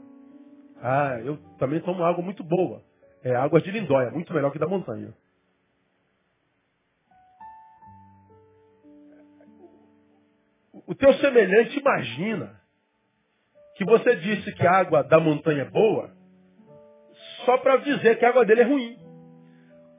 Ah, 0.83 1.21
eu 1.25 1.37
também 1.59 1.81
tomo 1.81 2.03
água 2.03 2.25
muito 2.25 2.43
boa. 2.43 2.83
É 3.23 3.35
água 3.37 3.61
de 3.61 3.71
lindóia, 3.71 4.11
muito 4.11 4.33
melhor 4.33 4.51
que 4.51 4.59
da 4.59 4.67
montanha. 4.67 5.13
O 10.90 10.94
teu 10.96 11.14
semelhante 11.14 11.79
imagina 11.79 12.61
que 13.76 13.85
você 13.85 14.16
disse 14.16 14.53
que 14.55 14.66
a 14.66 14.72
água 14.72 15.05
da 15.05 15.20
montanha 15.20 15.62
é 15.62 15.70
boa, 15.70 16.11
só 17.44 17.59
para 17.59 17.76
dizer 17.76 18.18
que 18.18 18.24
a 18.24 18.31
água 18.31 18.44
dele 18.44 18.62
é 18.62 18.64
ruim. 18.64 18.98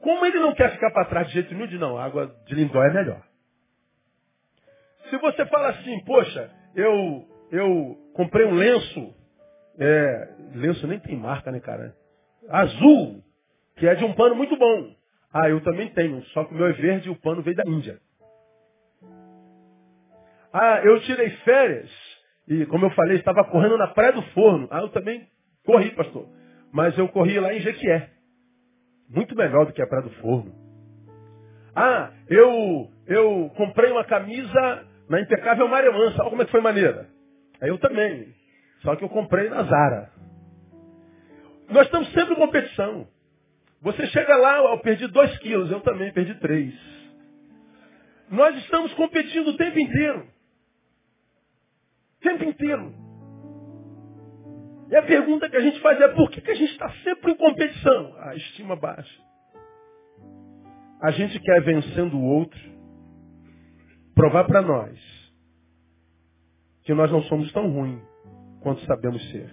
Como 0.02 0.26
ele 0.26 0.38
não 0.38 0.54
quer 0.54 0.70
ficar 0.72 0.90
para 0.90 1.06
trás 1.06 1.28
de 1.28 1.32
jeito 1.32 1.54
nenhum, 1.54 1.66
diz, 1.66 1.80
não, 1.80 1.96
a 1.96 2.04
água 2.04 2.36
de 2.44 2.54
Lindóia 2.54 2.90
é 2.90 2.92
melhor. 2.92 3.22
Se 5.08 5.16
você 5.16 5.46
fala 5.46 5.70
assim, 5.70 5.98
poxa, 6.04 6.50
eu, 6.74 7.26
eu 7.50 7.96
comprei 8.12 8.44
um 8.44 8.52
lenço, 8.54 9.14
é, 9.78 10.28
lenço 10.56 10.86
nem 10.86 10.98
tem 10.98 11.16
marca, 11.16 11.50
né, 11.50 11.60
cara? 11.60 11.96
Azul, 12.50 13.24
que 13.76 13.86
é 13.86 13.94
de 13.94 14.04
um 14.04 14.12
pano 14.12 14.34
muito 14.34 14.58
bom. 14.58 14.94
Ah, 15.32 15.48
eu 15.48 15.62
também 15.62 15.88
tenho, 15.94 16.22
só 16.34 16.44
que 16.44 16.52
o 16.52 16.56
meu 16.58 16.66
é 16.66 16.72
verde 16.74 17.08
e 17.08 17.10
o 17.10 17.18
pano 17.18 17.40
veio 17.40 17.56
da 17.56 17.64
Índia. 17.66 17.98
Ah, 20.52 20.80
eu 20.84 21.00
tirei 21.00 21.30
férias 21.30 21.90
e, 22.46 22.66
como 22.66 22.86
eu 22.86 22.90
falei, 22.90 23.16
estava 23.16 23.44
correndo 23.44 23.78
na 23.78 23.88
Praia 23.88 24.12
do 24.12 24.22
Forno. 24.32 24.68
Ah, 24.70 24.80
eu 24.80 24.88
também 24.90 25.26
corri, 25.64 25.90
pastor. 25.90 26.28
Mas 26.72 26.96
eu 26.98 27.08
corri 27.08 27.38
lá 27.38 27.54
em 27.54 27.60
Jequié. 27.60 28.10
Muito 29.08 29.34
melhor 29.36 29.66
do 29.66 29.72
que 29.72 29.82
a 29.82 29.86
Praia 29.86 30.04
do 30.04 30.10
Forno. 30.16 30.52
Ah, 31.74 32.10
eu, 32.28 32.90
eu 33.06 33.50
comprei 33.56 33.90
uma 33.90 34.04
camisa 34.04 34.86
na 35.08 35.20
impecável 35.20 35.68
Mansa. 35.68 36.22
Olha 36.22 36.30
como 36.30 36.42
é 36.42 36.44
que 36.44 36.50
foi 36.50 36.60
maneira. 36.60 37.08
Aí 37.60 37.68
eu 37.68 37.78
também. 37.78 38.34
Só 38.82 38.96
que 38.96 39.04
eu 39.04 39.08
comprei 39.08 39.48
na 39.48 39.62
Zara. 39.62 40.10
Nós 41.70 41.86
estamos 41.86 42.12
sempre 42.12 42.34
em 42.34 42.36
competição. 42.36 43.06
Você 43.80 44.06
chega 44.08 44.36
lá, 44.36 44.58
eu 44.58 44.78
perdi 44.80 45.06
dois 45.08 45.36
quilos, 45.38 45.70
eu 45.70 45.80
também 45.80 46.12
perdi 46.12 46.34
três. 46.36 46.74
Nós 48.30 48.56
estamos 48.58 48.92
competindo 48.94 49.48
o 49.48 49.56
tempo 49.56 49.78
inteiro. 49.78 50.26
Tempo 52.22 52.44
inteiro. 52.44 52.94
E 54.90 54.96
a 54.96 55.02
pergunta 55.02 55.48
que 55.48 55.56
a 55.56 55.60
gente 55.60 55.80
faz 55.80 56.00
é 56.00 56.08
por 56.08 56.30
que, 56.30 56.40
que 56.40 56.50
a 56.50 56.54
gente 56.54 56.72
está 56.72 56.90
sempre 57.02 57.32
em 57.32 57.36
competição? 57.36 58.14
A 58.20 58.34
estima 58.36 58.76
baixa. 58.76 59.22
A 61.00 61.10
gente 61.10 61.40
quer 61.40 61.62
vencendo 61.62 62.16
o 62.16 62.24
outro, 62.24 62.60
provar 64.14 64.44
para 64.44 64.62
nós 64.62 64.98
que 66.84 66.94
nós 66.94 67.10
não 67.10 67.22
somos 67.22 67.50
tão 67.52 67.70
ruins 67.70 68.02
quanto 68.60 68.84
sabemos 68.84 69.22
ser. 69.30 69.50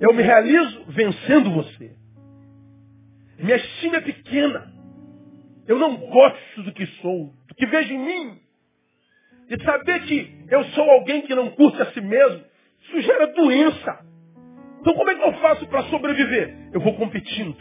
Eu 0.00 0.14
me 0.14 0.22
realizo 0.22 0.84
vencendo 0.88 1.52
você. 1.52 1.94
Minha 3.38 3.56
estima 3.56 3.96
é 3.96 4.00
pequena. 4.00 4.72
Eu 5.66 5.78
não 5.78 5.96
gosto 5.96 6.62
do 6.62 6.72
que 6.72 6.86
sou, 7.02 7.34
do 7.46 7.54
que 7.54 7.66
vejo 7.66 7.92
em 7.92 7.98
mim. 7.98 8.40
E 9.50 9.64
saber 9.64 10.00
que 10.04 10.46
eu 10.48 10.64
sou 10.66 10.88
alguém 10.88 11.22
que 11.22 11.34
não 11.34 11.50
curte 11.50 11.82
a 11.82 11.86
si 11.86 12.00
mesmo, 12.00 12.44
isso 12.82 13.00
gera 13.02 13.26
doença. 13.26 13.98
Então 14.80 14.94
como 14.94 15.10
é 15.10 15.14
que 15.14 15.22
eu 15.22 15.32
faço 15.34 15.66
para 15.66 15.82
sobreviver? 15.84 16.70
Eu 16.72 16.80
vou 16.80 16.94
competindo. 16.94 17.56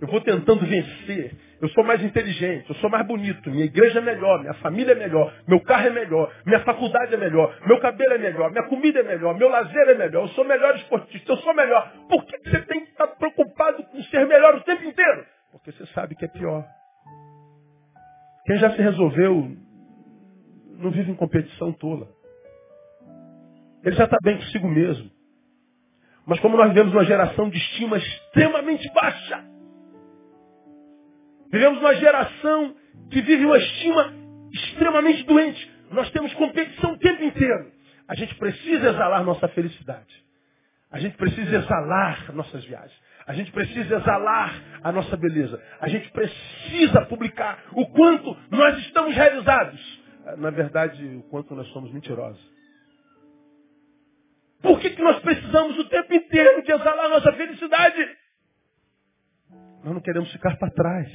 Eu 0.00 0.08
vou 0.08 0.20
tentando 0.20 0.64
vencer. 0.64 1.34
Eu 1.60 1.68
sou 1.70 1.82
mais 1.82 2.02
inteligente, 2.02 2.68
eu 2.68 2.74
sou 2.76 2.90
mais 2.90 3.06
bonito, 3.06 3.48
minha 3.50 3.64
igreja 3.64 3.98
é 3.98 4.02
melhor, 4.02 4.40
minha 4.40 4.52
família 4.54 4.92
é 4.92 4.94
melhor, 4.94 5.32
meu 5.48 5.60
carro 5.60 5.86
é 5.86 5.90
melhor, 5.90 6.30
minha 6.44 6.60
faculdade 6.60 7.14
é 7.14 7.16
melhor, 7.16 7.56
meu 7.66 7.80
cabelo 7.80 8.12
é 8.12 8.18
melhor, 8.18 8.50
minha 8.50 8.64
comida 8.64 9.00
é 9.00 9.02
melhor, 9.02 9.34
meu 9.38 9.48
lazer 9.48 9.88
é 9.88 9.94
melhor, 9.94 10.24
eu 10.24 10.28
sou 10.28 10.44
melhor 10.44 10.74
esportista, 10.76 11.32
eu 11.32 11.38
sou 11.38 11.54
melhor. 11.54 11.90
Por 12.06 12.22
que 12.26 12.36
você 12.38 12.60
tem 12.66 12.84
que 12.84 12.90
estar 12.90 13.06
preocupado 13.06 13.82
com 13.84 14.02
ser 14.02 14.26
melhor 14.26 14.56
o 14.56 14.60
tempo 14.60 14.84
inteiro? 14.84 15.24
Porque 15.52 15.72
você 15.72 15.86
sabe 15.94 16.14
que 16.16 16.26
é 16.26 16.28
pior. 16.28 16.66
Quem 18.44 18.58
já 18.58 18.70
se 18.72 18.82
resolveu 18.82 19.56
não 20.84 20.90
vive 20.90 21.10
em 21.10 21.16
competição 21.16 21.72
tola. 21.72 22.08
Ele 23.82 23.96
já 23.96 24.04
está 24.04 24.16
bem 24.22 24.36
consigo 24.36 24.68
mesmo. 24.68 25.10
Mas 26.26 26.40
como 26.40 26.56
nós 26.56 26.68
vivemos 26.68 26.92
uma 26.92 27.04
geração 27.04 27.50
de 27.50 27.58
estima 27.58 27.98
extremamente 27.98 28.90
baixa, 28.94 29.44
Vivemos 31.54 31.78
uma 31.78 31.94
geração 31.94 32.74
que 33.12 33.22
vive 33.22 33.44
uma 33.44 33.56
estima 33.56 34.12
extremamente 34.52 35.22
doente. 35.22 35.72
Nós 35.92 36.10
temos 36.10 36.34
competição 36.34 36.94
o 36.94 36.98
tempo 36.98 37.22
inteiro. 37.22 37.70
A 38.08 38.16
gente 38.16 38.34
precisa 38.34 38.88
exalar 38.88 39.22
nossa 39.22 39.46
felicidade. 39.46 40.24
A 40.90 40.98
gente 40.98 41.16
precisa 41.16 41.58
exalar 41.58 42.34
nossas 42.34 42.64
viagens. 42.64 42.98
A 43.24 43.32
gente 43.34 43.52
precisa 43.52 43.98
exalar 43.98 44.80
a 44.82 44.90
nossa 44.90 45.16
beleza. 45.16 45.62
A 45.80 45.88
gente 45.88 46.10
precisa 46.10 47.02
publicar 47.06 47.66
o 47.70 47.86
quanto 47.86 48.36
nós 48.50 48.76
estamos 48.78 49.14
realizados. 49.14 50.03
Na 50.38 50.50
verdade, 50.50 51.04
o 51.16 51.22
quanto 51.24 51.54
nós 51.54 51.68
somos 51.68 51.92
mentirosos. 51.92 52.42
Por 54.62 54.80
que, 54.80 54.90
que 54.90 55.02
nós 55.02 55.20
precisamos 55.20 55.78
o 55.78 55.88
tempo 55.88 56.14
inteiro 56.14 56.62
de 56.62 56.72
exalar 56.72 57.10
nossa 57.10 57.32
felicidade? 57.34 58.16
Nós 59.84 59.92
não 59.92 60.00
queremos 60.00 60.32
ficar 60.32 60.56
para 60.56 60.70
trás. 60.70 61.08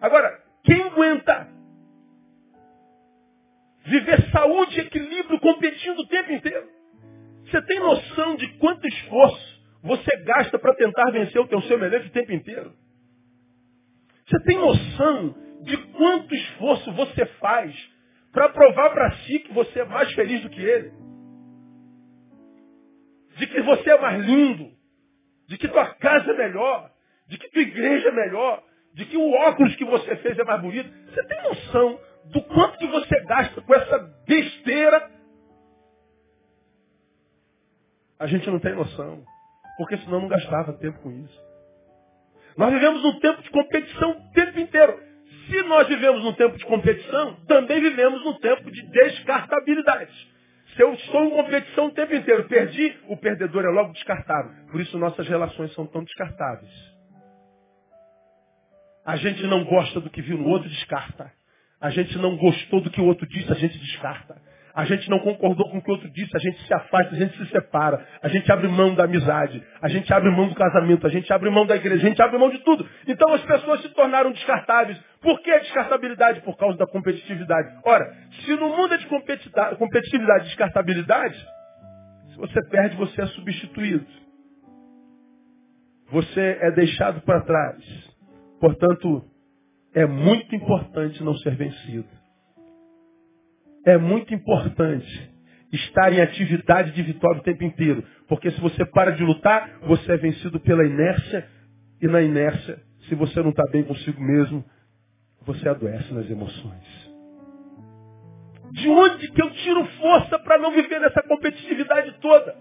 Agora, 0.00 0.42
quem 0.64 0.82
aguenta 0.82 1.48
viver 3.84 4.30
saúde 4.30 4.78
e 4.78 4.82
equilíbrio 4.82 5.38
competindo 5.40 5.98
o 5.98 6.08
tempo 6.08 6.32
inteiro? 6.32 6.66
Você 7.44 7.62
tem 7.62 7.78
noção 7.78 8.36
de 8.36 8.48
quanto 8.58 8.88
esforço 8.88 9.56
você 9.82 10.16
gasta 10.24 10.58
para 10.58 10.74
tentar 10.74 11.10
vencer 11.10 11.40
o 11.40 11.46
teu 11.46 11.60
semelhante 11.62 12.08
o 12.08 12.12
tempo 12.12 12.32
inteiro? 12.32 12.74
Você 14.26 14.40
tem 14.40 14.58
noção 14.58 15.45
de 15.62 15.76
quanto 15.92 16.34
esforço 16.34 16.92
você 16.92 17.26
faz 17.40 17.74
para 18.32 18.48
provar 18.50 18.90
para 18.90 19.12
si 19.18 19.38
que 19.40 19.52
você 19.52 19.80
é 19.80 19.84
mais 19.84 20.12
feliz 20.12 20.42
do 20.42 20.50
que 20.50 20.60
ele? 20.60 20.92
De 23.36 23.46
que 23.46 23.60
você 23.62 23.90
é 23.90 24.00
mais 24.00 24.24
lindo? 24.24 24.70
De 25.48 25.58
que 25.58 25.68
tua 25.68 25.94
casa 25.94 26.30
é 26.30 26.36
melhor? 26.36 26.90
De 27.28 27.38
que 27.38 27.50
tua 27.50 27.62
igreja 27.62 28.08
é 28.08 28.12
melhor? 28.12 28.62
de 28.96 29.04
que 29.04 29.16
o 29.16 29.30
óculos 29.30 29.76
que 29.76 29.84
você 29.84 30.16
fez 30.16 30.38
é 30.38 30.44
mais 30.44 30.62
bonito. 30.62 30.90
Você 31.10 31.22
tem 31.24 31.42
noção 31.42 32.00
do 32.32 32.42
quanto 32.44 32.78
que 32.78 32.86
você 32.86 33.20
gasta 33.24 33.60
com 33.60 33.74
essa 33.74 33.98
besteira? 34.26 35.10
A 38.18 38.26
gente 38.26 38.50
não 38.50 38.58
tem 38.58 38.74
noção. 38.74 39.22
Porque 39.76 39.98
senão 39.98 40.22
não 40.22 40.28
gastava 40.28 40.72
tempo 40.72 40.98
com 41.00 41.12
isso. 41.12 41.46
Nós 42.56 42.72
vivemos 42.72 43.04
um 43.04 43.20
tempo 43.20 43.42
de 43.42 43.50
competição 43.50 44.12
o 44.12 44.32
tempo 44.32 44.58
inteiro. 44.58 44.98
Se 45.48 45.62
nós 45.62 45.86
vivemos 45.86 46.24
num 46.24 46.32
tempo 46.32 46.56
de 46.56 46.64
competição, 46.64 47.34
também 47.46 47.80
vivemos 47.80 48.24
num 48.24 48.38
tempo 48.38 48.70
de 48.70 48.82
descartabilidade. 48.90 50.12
Se 50.74 50.82
eu 50.82 50.92
estou 50.94 51.24
em 51.24 51.30
competição 51.30 51.86
o 51.86 51.92
tempo 51.92 52.14
inteiro, 52.14 52.44
perdi, 52.44 52.94
o 53.08 53.16
perdedor 53.16 53.64
é 53.64 53.68
logo 53.68 53.92
descartável. 53.92 54.50
Por 54.70 54.80
isso 54.80 54.98
nossas 54.98 55.26
relações 55.28 55.72
são 55.74 55.86
tão 55.86 56.04
descartáveis. 56.04 56.70
A 59.06 59.16
gente 59.16 59.46
não 59.46 59.64
gosta 59.64 60.00
do 60.00 60.10
que 60.10 60.20
viu 60.20 60.36
no 60.36 60.48
outro, 60.48 60.68
descarta. 60.68 61.32
A 61.80 61.90
gente 61.90 62.18
não 62.18 62.36
gostou 62.36 62.80
do 62.80 62.90
que 62.90 63.00
o 63.00 63.04
outro 63.04 63.26
disse, 63.28 63.50
a 63.52 63.54
gente 63.54 63.78
descarta. 63.78 64.36
A 64.76 64.84
gente 64.84 65.08
não 65.08 65.18
concordou 65.20 65.70
com 65.70 65.78
o 65.78 65.82
que 65.82 65.90
o 65.90 65.94
outro 65.94 66.10
disse, 66.10 66.36
a 66.36 66.38
gente 66.38 66.60
se 66.66 66.74
afasta, 66.74 67.14
a 67.14 67.18
gente 67.18 67.34
se 67.38 67.46
separa. 67.46 68.06
A 68.22 68.28
gente 68.28 68.52
abre 68.52 68.68
mão 68.68 68.94
da 68.94 69.04
amizade, 69.04 69.62
a 69.80 69.88
gente 69.88 70.12
abre 70.12 70.28
mão 70.30 70.48
do 70.48 70.54
casamento, 70.54 71.06
a 71.06 71.10
gente 71.10 71.32
abre 71.32 71.48
mão 71.48 71.64
da 71.64 71.76
igreja, 71.76 72.04
a 72.04 72.08
gente 72.10 72.20
abre 72.20 72.36
mão 72.36 72.50
de 72.50 72.58
tudo. 72.58 72.86
Então 73.08 73.32
as 73.32 73.40
pessoas 73.40 73.80
se 73.80 73.88
tornaram 73.90 74.32
descartáveis. 74.32 74.98
Por 75.26 75.40
que 75.40 75.50
a 75.50 75.58
descartabilidade? 75.58 76.40
Por 76.42 76.56
causa 76.56 76.78
da 76.78 76.86
competitividade. 76.86 77.80
Ora, 77.84 78.14
se 78.44 78.54
no 78.54 78.68
mundo 78.68 78.94
é 78.94 78.96
de 78.96 79.06
competitividade 79.08 80.44
e 80.44 80.46
descartabilidade, 80.46 81.36
se 82.30 82.36
você 82.36 82.62
perde, 82.68 82.96
você 82.96 83.22
é 83.22 83.26
substituído. 83.26 84.06
Você 86.12 86.58
é 86.60 86.70
deixado 86.70 87.22
para 87.22 87.40
trás. 87.40 87.82
Portanto, 88.60 89.24
é 89.92 90.06
muito 90.06 90.54
importante 90.54 91.20
não 91.24 91.34
ser 91.38 91.56
vencido. 91.56 92.06
É 93.84 93.98
muito 93.98 94.32
importante 94.32 95.34
estar 95.72 96.12
em 96.12 96.20
atividade 96.20 96.92
de 96.92 97.02
vitória 97.02 97.40
o 97.40 97.44
tempo 97.44 97.64
inteiro. 97.64 98.04
Porque 98.28 98.48
se 98.52 98.60
você 98.60 98.84
para 98.84 99.10
de 99.10 99.24
lutar, 99.24 99.80
você 99.88 100.12
é 100.12 100.16
vencido 100.16 100.60
pela 100.60 100.86
inércia. 100.86 101.48
E 102.00 102.06
na 102.06 102.22
inércia, 102.22 102.78
se 103.08 103.16
você 103.16 103.42
não 103.42 103.50
está 103.50 103.64
bem 103.72 103.82
consigo 103.82 104.22
mesmo, 104.22 104.64
você 105.46 105.68
adoece 105.68 106.12
nas 106.12 106.28
emoções. 106.28 107.06
De 108.72 108.88
onde 108.88 109.30
que 109.30 109.40
eu 109.40 109.50
tiro 109.52 109.86
força 110.00 110.38
para 110.40 110.58
não 110.58 110.72
viver 110.72 111.00
nessa 111.00 111.22
competitividade 111.22 112.18
toda? 112.20 112.56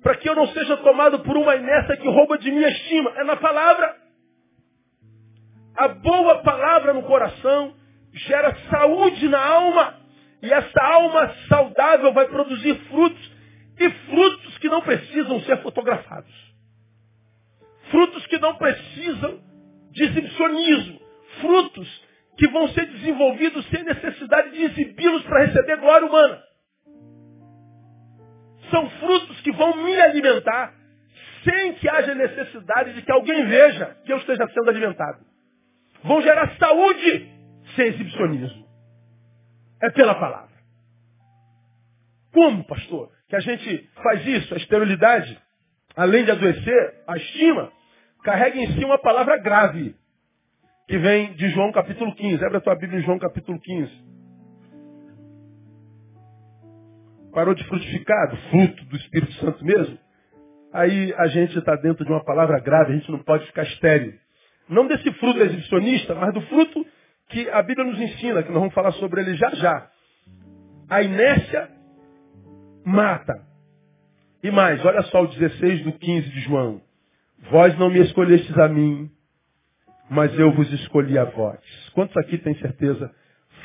Para 0.00 0.16
que 0.16 0.28
eu 0.28 0.34
não 0.34 0.46
seja 0.48 0.76
tomado 0.78 1.20
por 1.20 1.36
uma 1.36 1.56
inércia 1.56 1.96
que 1.96 2.08
rouba 2.08 2.38
de 2.38 2.50
minha 2.50 2.68
estima? 2.68 3.10
É 3.16 3.24
na 3.24 3.36
palavra. 3.36 3.96
A 5.76 5.88
boa 5.88 6.42
palavra 6.42 6.94
no 6.94 7.02
coração 7.02 7.74
gera 8.12 8.56
saúde 8.70 9.28
na 9.28 9.44
alma. 9.44 9.94
E 10.42 10.52
essa 10.52 10.80
alma 10.80 11.34
saudável 11.48 12.12
vai 12.12 12.28
produzir 12.28 12.74
frutos. 12.88 13.32
E 13.78 13.90
frutos 13.90 14.58
que 14.58 14.68
não 14.68 14.80
precisam 14.80 15.40
ser 15.40 15.60
fotografados. 15.62 16.32
Frutos 17.90 18.24
que 18.26 18.38
não 18.38 18.54
precisam 18.54 19.40
de 19.90 20.04
exibicionismo. 20.04 21.00
Frutos 21.40 22.11
que 22.36 22.48
vão 22.48 22.68
ser 22.68 22.86
desenvolvidos 22.86 23.66
sem 23.68 23.84
necessidade 23.84 24.50
de 24.50 24.62
exibi-los 24.64 25.22
para 25.24 25.44
receber 25.44 25.76
glória 25.78 26.06
humana. 26.06 26.42
São 28.70 28.88
frutos 28.90 29.40
que 29.42 29.52
vão 29.52 29.84
me 29.84 30.00
alimentar 30.00 30.74
sem 31.44 31.74
que 31.74 31.88
haja 31.88 32.14
necessidade 32.14 32.94
de 32.94 33.02
que 33.02 33.12
alguém 33.12 33.44
veja 33.46 33.96
que 34.04 34.12
eu 34.12 34.18
esteja 34.18 34.46
sendo 34.48 34.70
alimentado 34.70 35.32
vão 36.04 36.20
gerar 36.22 36.56
saúde 36.58 37.30
sem 37.76 37.86
exibicionismo. 37.86 38.66
É 39.80 39.90
pela 39.90 40.14
palavra. 40.14 40.52
Como, 42.32 42.64
pastor? 42.64 43.10
Que 43.28 43.36
a 43.36 43.40
gente 43.40 43.90
faz 44.02 44.26
isso? 44.26 44.54
A 44.54 44.56
esterilidade, 44.56 45.38
além 45.96 46.24
de 46.24 46.30
adoecer, 46.30 47.02
a 47.06 47.16
estima, 47.16 47.70
carrega 48.24 48.58
em 48.58 48.72
si 48.74 48.84
uma 48.84 48.98
palavra 48.98 49.36
grave, 49.38 49.94
que 50.88 50.98
vem 50.98 51.32
de 51.34 51.48
João 51.50 51.72
capítulo 51.72 52.14
15. 52.14 52.44
Abre 52.44 52.58
a 52.58 52.60
tua 52.60 52.74
Bíblia 52.74 53.00
em 53.00 53.04
João 53.04 53.18
capítulo 53.18 53.58
15. 53.60 54.12
Parou 57.32 57.54
de 57.54 57.64
frutificar, 57.64 58.36
fruto 58.50 58.84
do 58.84 58.96
Espírito 58.96 59.32
Santo 59.34 59.64
mesmo? 59.64 59.98
Aí 60.72 61.14
a 61.16 61.26
gente 61.28 61.58
está 61.58 61.76
dentro 61.76 62.04
de 62.04 62.10
uma 62.10 62.24
palavra 62.24 62.58
grave, 62.60 62.92
a 62.92 62.96
gente 62.96 63.10
não 63.10 63.22
pode 63.22 63.46
ficar 63.46 63.62
estéril. 63.62 64.14
Não 64.68 64.86
desse 64.86 65.10
fruto 65.14 65.40
exibicionista, 65.40 66.14
mas 66.14 66.32
do 66.34 66.40
fruto 66.42 66.86
que 67.28 67.48
a 67.50 67.62
Bíblia 67.62 67.86
nos 67.86 68.00
ensina, 68.00 68.42
que 68.42 68.50
nós 68.50 68.58
vamos 68.58 68.74
falar 68.74 68.92
sobre 68.92 69.22
ele 69.22 69.34
já 69.36 69.50
já. 69.50 69.90
A 70.88 71.02
inércia 71.02 71.70
mata. 72.84 73.46
E 74.42 74.50
mais, 74.50 74.84
olha 74.84 75.02
só 75.04 75.22
o 75.22 75.26
16 75.26 75.84
do 75.84 75.92
15 75.92 76.30
de 76.30 76.40
João. 76.40 76.82
Vós 77.50 77.76
não 77.78 77.90
me 77.90 78.00
escolhestes 78.00 78.56
a 78.58 78.68
mim, 78.68 79.10
mas 80.10 80.36
eu 80.38 80.52
vos 80.52 80.70
escolhi 80.72 81.18
a 81.18 81.24
vós. 81.24 81.58
Quantos 81.94 82.16
aqui 82.16 82.38
têm 82.38 82.54
certeza 82.56 83.10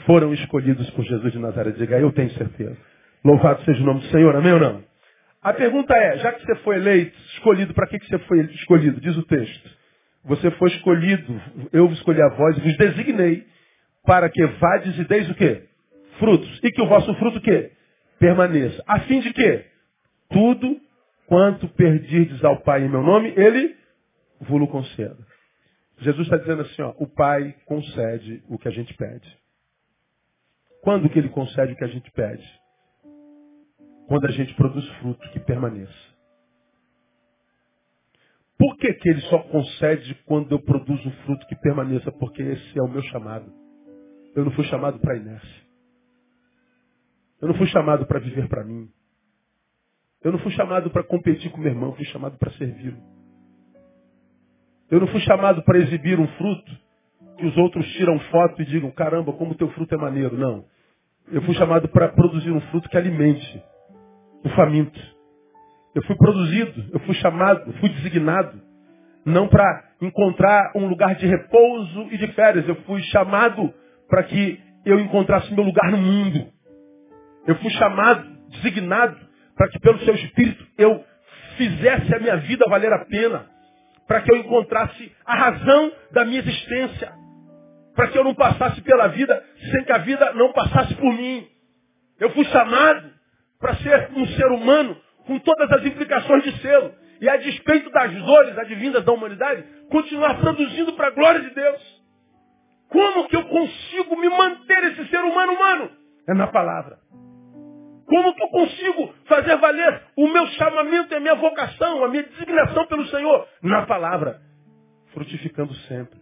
foram 0.06 0.34
escolhidos 0.34 0.90
por 0.92 1.04
Jesus 1.04 1.34
de 1.34 1.40
Nazaré? 1.40 1.72
Diga, 1.72 2.00
eu 2.00 2.12
tenho 2.12 2.30
certeza. 2.32 2.78
Louvado 3.24 3.64
seja 3.64 3.82
o 3.82 3.86
nome 3.86 4.02
do 4.02 4.08
Senhor, 4.08 4.36
amém 4.36 4.54
ou 4.54 4.60
não? 4.60 4.84
A 5.42 5.54
pergunta 5.54 5.94
é, 5.96 6.18
já 6.18 6.34
que 6.34 6.46
você 6.46 6.56
foi 6.58 6.76
eleito, 6.76 7.18
escolhido, 7.36 7.74
para 7.74 7.88
que, 7.88 8.00
você 8.00 8.20
foi 8.20 8.42
escolhido? 8.52 9.00
Diz 9.00 9.16
o 9.18 9.24
texto. 9.24 9.70
Você 10.26 10.52
foi 10.52 10.70
escolhido, 10.70 11.42
eu 11.72 11.88
vos 11.88 11.98
escolhi 11.98 12.22
a 12.22 12.30
vós 12.30 12.58
e 12.58 12.62
vos 12.62 12.78
designei 12.78 13.46
para 14.06 14.30
que 14.30 14.46
vades 14.46 14.98
e 14.98 15.04
deis 15.06 15.30
o 15.30 15.36
quê? 15.36 15.64
Frutos. 16.20 16.60
E 16.64 16.72
que 16.72 16.82
o 16.82 16.88
vosso 16.88 17.14
fruto 17.16 17.38
o 17.38 17.42
quê? 17.42 17.72
Permaneça. 18.20 18.84
A 18.88 19.02
fim 19.02 19.20
de 19.20 19.32
quê? 19.32 19.66
Tudo 20.30 20.78
quanto 21.28 21.68
perdirdes 21.70 22.44
ao 22.44 22.62
Pai 22.62 22.84
em 22.84 22.90
meu 22.90 23.04
nome, 23.04 23.34
Ele 23.38 23.76
vos 24.42 24.70
conceda. 24.70 25.18
Jesus 26.00 26.28
está 26.28 26.38
dizendo 26.38 26.62
assim, 26.62 26.82
ó, 26.82 26.94
o 26.98 27.08
Pai 27.08 27.56
concede 27.66 28.44
o 28.48 28.58
que 28.58 28.68
a 28.68 28.72
gente 28.72 28.94
pede. 28.96 29.38
Quando 30.82 31.10
que 31.10 31.18
Ele 31.18 31.30
concede 31.30 31.74
o 31.74 31.76
que 31.76 31.84
a 31.84 31.90
gente 31.90 32.10
pede? 32.12 32.48
Quando 34.08 34.26
a 34.26 34.32
gente 34.32 34.54
produz 34.56 34.88
fruto 35.00 35.30
que 35.32 35.40
permaneça. 35.40 36.18
Por 38.58 38.78
que, 38.78 38.94
que 38.94 39.10
Ele 39.10 39.22
só 39.22 39.40
concede 39.44 40.16
quando 40.26 40.52
eu 40.52 40.60
produzo 40.60 41.12
fruto 41.26 41.46
que 41.48 41.56
permaneça? 41.56 42.12
Porque 42.12 42.42
esse 42.42 42.80
é 42.80 42.82
o 42.82 42.88
meu 42.88 43.02
chamado. 43.04 43.52
Eu 44.36 44.46
não 44.46 44.52
fui 44.52 44.66
chamado 44.66 45.00
para 45.00 45.18
inércia. 45.18 45.68
Eu 47.42 47.48
não 47.48 47.56
fui 47.56 47.68
chamado 47.68 48.06
para 48.06 48.20
viver 48.20 48.48
para 48.48 48.64
mim. 48.64 48.90
Eu 50.24 50.32
não 50.32 50.40
fui 50.40 50.52
chamado 50.52 50.90
para 50.90 51.04
competir 51.04 51.52
com 51.52 51.60
meu 51.60 51.72
irmão, 51.72 51.96
fui 51.96 52.06
chamado 52.06 52.38
para 52.38 52.52
servi-lo. 52.54 53.17
Eu 54.90 55.00
não 55.00 55.08
fui 55.08 55.20
chamado 55.22 55.62
para 55.64 55.78
exibir 55.80 56.20
um 56.20 56.28
fruto 56.28 56.72
que 57.38 57.46
os 57.46 57.58
outros 57.58 57.86
tiram 57.94 58.20
foto 58.32 58.62
e 58.62 58.66
digam, 58.66 58.90
caramba, 58.92 59.34
como 59.34 59.56
teu 59.56 59.70
fruto 59.72 59.94
é 59.94 59.98
maneiro. 59.98 60.38
Não. 60.38 60.66
Eu 61.32 61.42
fui 61.42 61.54
chamado 61.56 61.88
para 61.90 62.08
produzir 62.10 62.52
um 62.52 62.62
fruto 62.62 62.90
que 62.90 62.98
alimente 62.98 63.64
o 64.44 64.50
faminto. 64.50 65.00
Eu 65.94 66.04
fui 66.04 66.16
produzido, 66.16 66.86
eu 66.94 67.00
fui 67.02 67.16
chamado, 67.16 67.74
fui 67.80 67.90
designado, 67.90 68.62
não 69.26 69.48
para 69.48 69.84
encontrar 70.02 70.72
um 70.76 70.88
lugar 70.88 71.16
de 71.16 71.28
repouso 71.28 72.08
e 72.12 72.18
de 72.18 72.28
férias. 72.34 72.68
Eu 72.68 72.76
fui 72.84 73.02
chamado 73.04 73.74
para 74.08 74.24
que 74.24 74.60
eu 74.86 75.00
encontrasse 75.00 75.54
meu 75.54 75.64
lugar 75.64 75.92
no 75.92 75.98
mundo. 75.98 76.48
Eu 77.46 77.56
fui 77.56 77.70
chamado, 77.72 78.26
designado, 78.50 79.18
para 79.56 79.68
que 79.70 79.80
pelo 79.80 80.00
seu 80.00 80.16
espírito 80.16 80.66
eu 80.78 81.04
fizesse 81.58 82.16
a 82.16 82.20
minha 82.20 82.38
vida 82.38 82.66
valer 82.70 82.94
a 82.94 83.04
pena, 83.06 83.46
para 84.08 84.22
que 84.22 84.32
eu 84.32 84.38
encontrasse 84.38 85.12
a 85.26 85.36
razão 85.36 85.92
da 86.12 86.26
minha 86.26 86.40
existência, 86.40 87.12
para 87.96 88.08
que 88.08 88.18
eu 88.18 88.24
não 88.24 88.34
passasse 88.34 88.82
pela 88.82 89.08
vida 89.08 89.44
sem 89.72 89.84
que 89.84 89.92
a 89.92 89.98
vida 89.98 90.34
não 90.34 90.54
passasse 90.54 90.96
por 90.96 91.14
mim. 91.14 91.48
Eu 92.20 92.32
fui 92.32 92.46
chamado 92.46 93.12
para 93.60 93.76
ser 93.76 94.12
um 94.16 94.26
ser 94.28 94.48
humano 94.48 94.98
com 95.26 95.38
todas 95.40 95.72
as 95.72 95.86
implicações 95.86 96.44
de 96.44 96.62
selo. 96.62 96.94
E 97.20 97.28
a 97.28 97.36
despeito 97.38 97.90
das 97.90 98.14
dores 98.14 98.58
advindas 98.58 99.04
da 99.04 99.12
humanidade, 99.12 99.64
continuar 99.90 100.40
produzindo 100.40 100.94
para 100.94 101.08
a 101.08 101.12
glória 101.12 101.42
de 101.42 101.50
Deus. 101.50 101.98
Como 102.90 103.28
que 103.28 103.36
eu 103.36 103.44
consigo 103.46 104.16
me 104.18 104.30
manter 104.30 104.84
esse 104.86 105.08
ser 105.08 105.20
humano 105.20 105.54
humano? 105.54 105.92
É 106.28 106.34
na 106.34 106.48
palavra. 106.48 107.00
Como 108.08 108.34
que 108.34 108.42
eu 108.42 108.48
consigo 108.48 109.14
fazer 109.26 109.58
valer 109.58 110.04
o 110.16 110.30
meu 110.30 110.48
chamamento 110.48 111.14
e 111.14 111.18
a 111.18 111.20
minha 111.20 111.36
vocação, 111.36 112.06
a 112.06 112.08
minha 112.08 112.24
designação 112.24 112.88
pelo 112.88 113.06
Senhor? 113.08 113.46
Na 113.62 113.86
palavra. 113.86 114.40
Frutificando 115.14 115.74
sempre. 115.90 116.18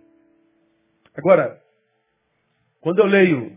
Agora, 1.16 1.60
quando 2.82 3.00
eu 3.00 3.06
leio, 3.06 3.56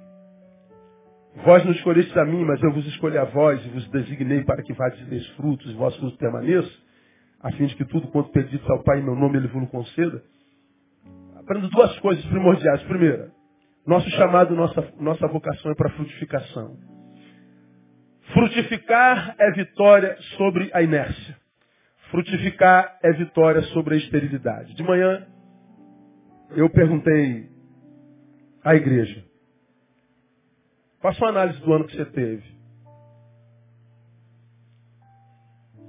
vós 1.45 1.65
não 1.65 1.73
escolhestes 1.73 2.17
a 2.19 2.25
mim, 2.27 2.45
mas 2.45 2.63
eu 2.63 2.71
vos 2.71 2.87
escolhi 2.87 3.17
a 3.17 3.25
vós 3.25 3.65
e 3.65 3.69
vos 3.71 3.89
designei 3.89 4.45
para 4.45 4.63
que 4.63 4.75
vades 4.75 5.07
deis 5.07 5.27
frutos 5.29 5.71
e 5.71 5.75
vossos 5.75 5.99
frutos 5.99 6.19
permaneçam, 6.19 6.73
a 7.41 7.51
fim 7.53 7.65
de 7.65 7.77
que 7.77 7.85
tudo 7.87 8.09
quanto 8.09 8.31
pedido 8.31 8.63
ao 8.71 8.83
Pai 8.83 9.01
em 9.01 9.05
meu 9.05 9.15
nome 9.15 9.39
ele 9.39 9.49
vos 9.49 9.71
conceda. 9.71 10.23
Aprendo 11.37 11.69
duas 11.71 11.99
coisas 12.01 12.25
primordiais. 12.27 12.83
Primeira, 12.83 13.31
nosso 13.87 14.09
chamado, 14.11 14.55
nossa, 14.55 14.93
nossa 15.01 15.27
vocação 15.29 15.73
é 15.73 15.75
para 15.75 15.91
frutificação. 15.91 16.77
Frutificar 18.33 19.35
é 19.39 19.51
vitória 19.53 20.17
sobre 20.37 20.71
a 20.75 20.83
inércia. 20.83 21.37
Frutificar 22.11 22.99
é 23.03 23.13
vitória 23.13 23.63
sobre 23.75 23.95
a 23.95 23.99
esterilidade. 23.99 24.75
De 24.75 24.83
manhã, 24.83 25.27
eu 26.51 26.69
perguntei 26.71 27.49
à 28.65 28.75
igreja. 28.75 29.25
Faça 31.01 31.25
uma 31.25 31.31
análise 31.31 31.61
do 31.61 31.73
ano 31.73 31.87
que 31.87 31.97
você 31.97 32.05
teve. 32.07 32.59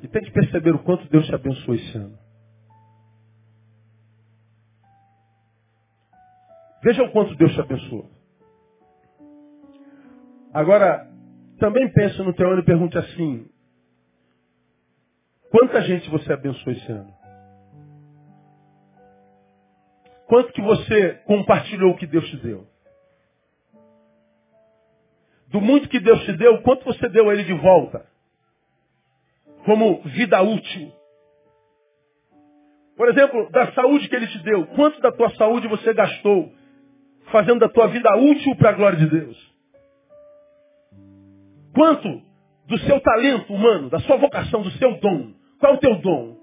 E 0.01 0.07
tente 0.07 0.31
perceber 0.31 0.71
o 0.75 0.83
quanto 0.83 1.09
Deus 1.09 1.25
te 1.25 1.35
abençoou 1.35 1.75
esse 1.75 1.97
ano. 1.97 2.17
Veja 6.81 7.03
o 7.03 7.11
quanto 7.11 7.35
Deus 7.35 7.53
te 7.53 7.59
abençoou. 7.59 8.09
Agora, 10.53 11.08
também 11.59 11.91
pense 11.91 12.17
no 12.19 12.33
teu 12.33 12.49
ano 12.49 12.61
e 12.61 12.65
pergunte 12.65 12.97
assim: 12.97 13.47
quanta 15.51 15.81
gente 15.81 16.09
você 16.09 16.33
abençoou 16.33 16.75
esse 16.75 16.91
ano? 16.91 17.13
Quanto 20.27 20.53
que 20.53 20.61
você 20.61 21.13
compartilhou 21.25 21.91
o 21.91 21.97
que 21.97 22.07
Deus 22.07 22.27
te 22.29 22.37
deu? 22.37 22.67
Do 25.47 25.59
muito 25.59 25.89
que 25.89 25.99
Deus 25.99 26.23
te 26.25 26.33
deu, 26.33 26.61
quanto 26.61 26.85
você 26.85 27.09
deu 27.09 27.29
a 27.29 27.33
Ele 27.33 27.43
de 27.43 27.53
volta? 27.55 28.05
Como 29.65 30.03
vida 30.03 30.39
útil. 30.41 30.93
Por 32.95 33.09
exemplo, 33.09 33.49
da 33.49 33.71
saúde 33.71 34.07
que 34.07 34.15
Ele 34.15 34.27
te 34.27 34.37
deu, 34.43 34.67
quanto 34.67 35.01
da 35.01 35.11
tua 35.11 35.31
saúde 35.31 35.67
você 35.67 35.93
gastou 35.93 36.53
fazendo 37.31 37.59
da 37.59 37.69
tua 37.69 37.87
vida 37.87 38.15
útil 38.15 38.55
para 38.55 38.69
a 38.69 38.73
glória 38.73 38.99
de 38.99 39.09
Deus? 39.09 39.48
Quanto 41.73 42.21
do 42.67 42.77
seu 42.79 42.99
talento 43.01 43.53
humano, 43.53 43.89
da 43.89 43.99
sua 43.99 44.17
vocação, 44.17 44.61
do 44.61 44.71
seu 44.71 44.99
dom? 44.99 45.33
Qual 45.59 45.73
é 45.73 45.75
o 45.75 45.79
teu 45.79 45.95
dom? 46.01 46.37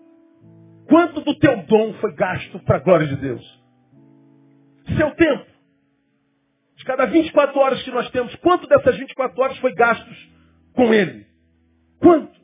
Quanto 0.89 1.21
do 1.21 1.35
teu 1.39 1.63
dom 1.65 1.95
foi 1.95 2.15
gasto 2.15 2.59
para 2.61 2.77
a 2.77 2.81
glória 2.81 3.07
de 3.07 3.17
Deus? 3.17 3.63
Seu 4.97 5.11
tempo. 5.15 5.47
De 6.77 6.85
cada 6.85 7.07
24 7.07 7.59
horas 7.59 7.83
que 7.83 7.91
nós 7.91 8.09
temos, 8.11 8.35
quanto 8.37 8.69
dessas 8.69 8.97
24 8.97 9.43
horas 9.43 9.59
foi 9.59 9.75
gastos 9.75 10.31
com 10.75 10.93
Ele? 10.93 11.27
Quanto? 11.99 12.37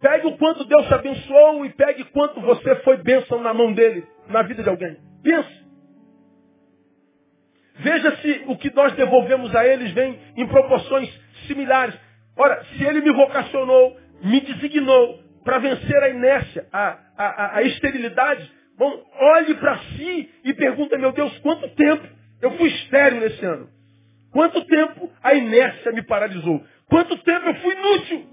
Pegue 0.00 0.26
o 0.26 0.38
quanto 0.38 0.64
Deus 0.64 0.86
te 0.86 0.94
abençoou 0.94 1.66
e 1.66 1.70
pegue 1.70 2.04
quanto 2.04 2.40
você 2.40 2.76
foi 2.76 2.98
bênção 2.98 3.42
na 3.42 3.52
mão 3.52 3.72
dele, 3.72 4.06
na 4.28 4.42
vida 4.42 4.62
de 4.62 4.68
alguém. 4.68 4.96
Pense. 5.22 5.65
Veja 7.86 8.16
se 8.16 8.42
o 8.48 8.56
que 8.56 8.74
nós 8.74 8.92
devolvemos 8.94 9.54
a 9.54 9.64
eles 9.64 9.92
vem 9.92 10.18
em 10.36 10.44
proporções 10.48 11.08
similares. 11.46 11.94
Ora, 12.36 12.64
se 12.64 12.82
ele 12.82 13.00
me 13.00 13.12
vocacionou, 13.12 13.96
me 14.24 14.40
designou 14.40 15.22
para 15.44 15.58
vencer 15.58 16.02
a 16.02 16.08
inércia, 16.08 16.66
a, 16.72 16.98
a, 17.16 17.56
a 17.58 17.62
esterilidade, 17.62 18.50
bom, 18.76 19.04
olhe 19.20 19.54
para 19.54 19.78
si 19.78 20.28
e 20.42 20.52
pergunta, 20.54 20.98
meu 20.98 21.12
Deus, 21.12 21.38
quanto 21.38 21.68
tempo 21.76 22.08
eu 22.42 22.56
fui 22.56 22.70
estéril 22.70 23.20
nesse 23.20 23.44
ano? 23.46 23.68
Quanto 24.32 24.64
tempo 24.66 25.08
a 25.22 25.34
inércia 25.34 25.92
me 25.92 26.02
paralisou? 26.02 26.64
Quanto 26.90 27.16
tempo 27.18 27.46
eu 27.46 27.54
fui 27.54 27.72
inútil? 27.72 28.26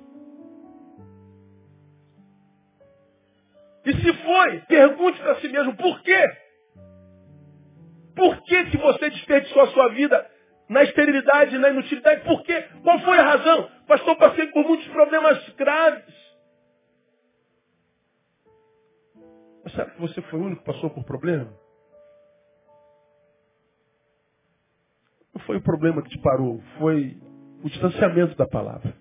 E 3.86 3.94
se 4.02 4.14
foi, 4.14 4.62
pergunte 4.62 5.20
para 5.20 5.36
si 5.36 5.48
mesmo, 5.48 5.76
por 5.76 6.02
quê? 6.02 6.43
Por 8.16 8.42
que, 8.44 8.66
que 8.66 8.78
você 8.78 9.10
desperdiçou 9.10 9.64
a 9.64 9.68
sua 9.68 9.90
vida 9.90 10.30
na 10.70 10.84
esterilidade, 10.84 11.58
na 11.58 11.70
inutilidade? 11.70 12.22
Por 12.22 12.44
quê? 12.44 12.64
Qual 12.84 13.00
foi 13.00 13.18
a 13.18 13.24
razão? 13.24 13.70
Pastor, 13.88 14.16
passei 14.18 14.48
por 14.48 14.64
muitos 14.66 14.88
problemas 14.90 15.50
graves. 15.56 16.24
Mas 19.64 19.74
será 19.74 19.90
que 19.90 20.02
você 20.02 20.22
foi 20.24 20.40
o 20.40 20.44
único 20.44 20.62
que 20.62 20.72
passou 20.72 20.90
por 20.90 21.04
problema? 21.04 21.52
Não 25.34 25.42
foi 25.46 25.58
o 25.58 25.62
problema 25.62 26.02
que 26.02 26.10
te 26.10 26.20
parou, 26.20 26.62
foi 26.78 27.18
o 27.64 27.70
distanciamento 27.70 28.36
da 28.36 28.46
palavra. 28.46 28.94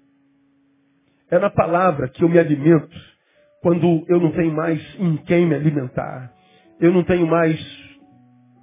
É 1.30 1.38
na 1.38 1.50
palavra 1.50 2.08
que 2.08 2.22
eu 2.22 2.28
me 2.28 2.38
alimento 2.38 2.96
quando 3.60 4.04
eu 4.08 4.20
não 4.20 4.32
tenho 4.32 4.52
mais 4.52 4.80
em 4.98 5.16
quem 5.18 5.46
me 5.46 5.54
alimentar. 5.54 6.32
Eu 6.80 6.92
não 6.92 7.04
tenho 7.04 7.26
mais 7.26 7.58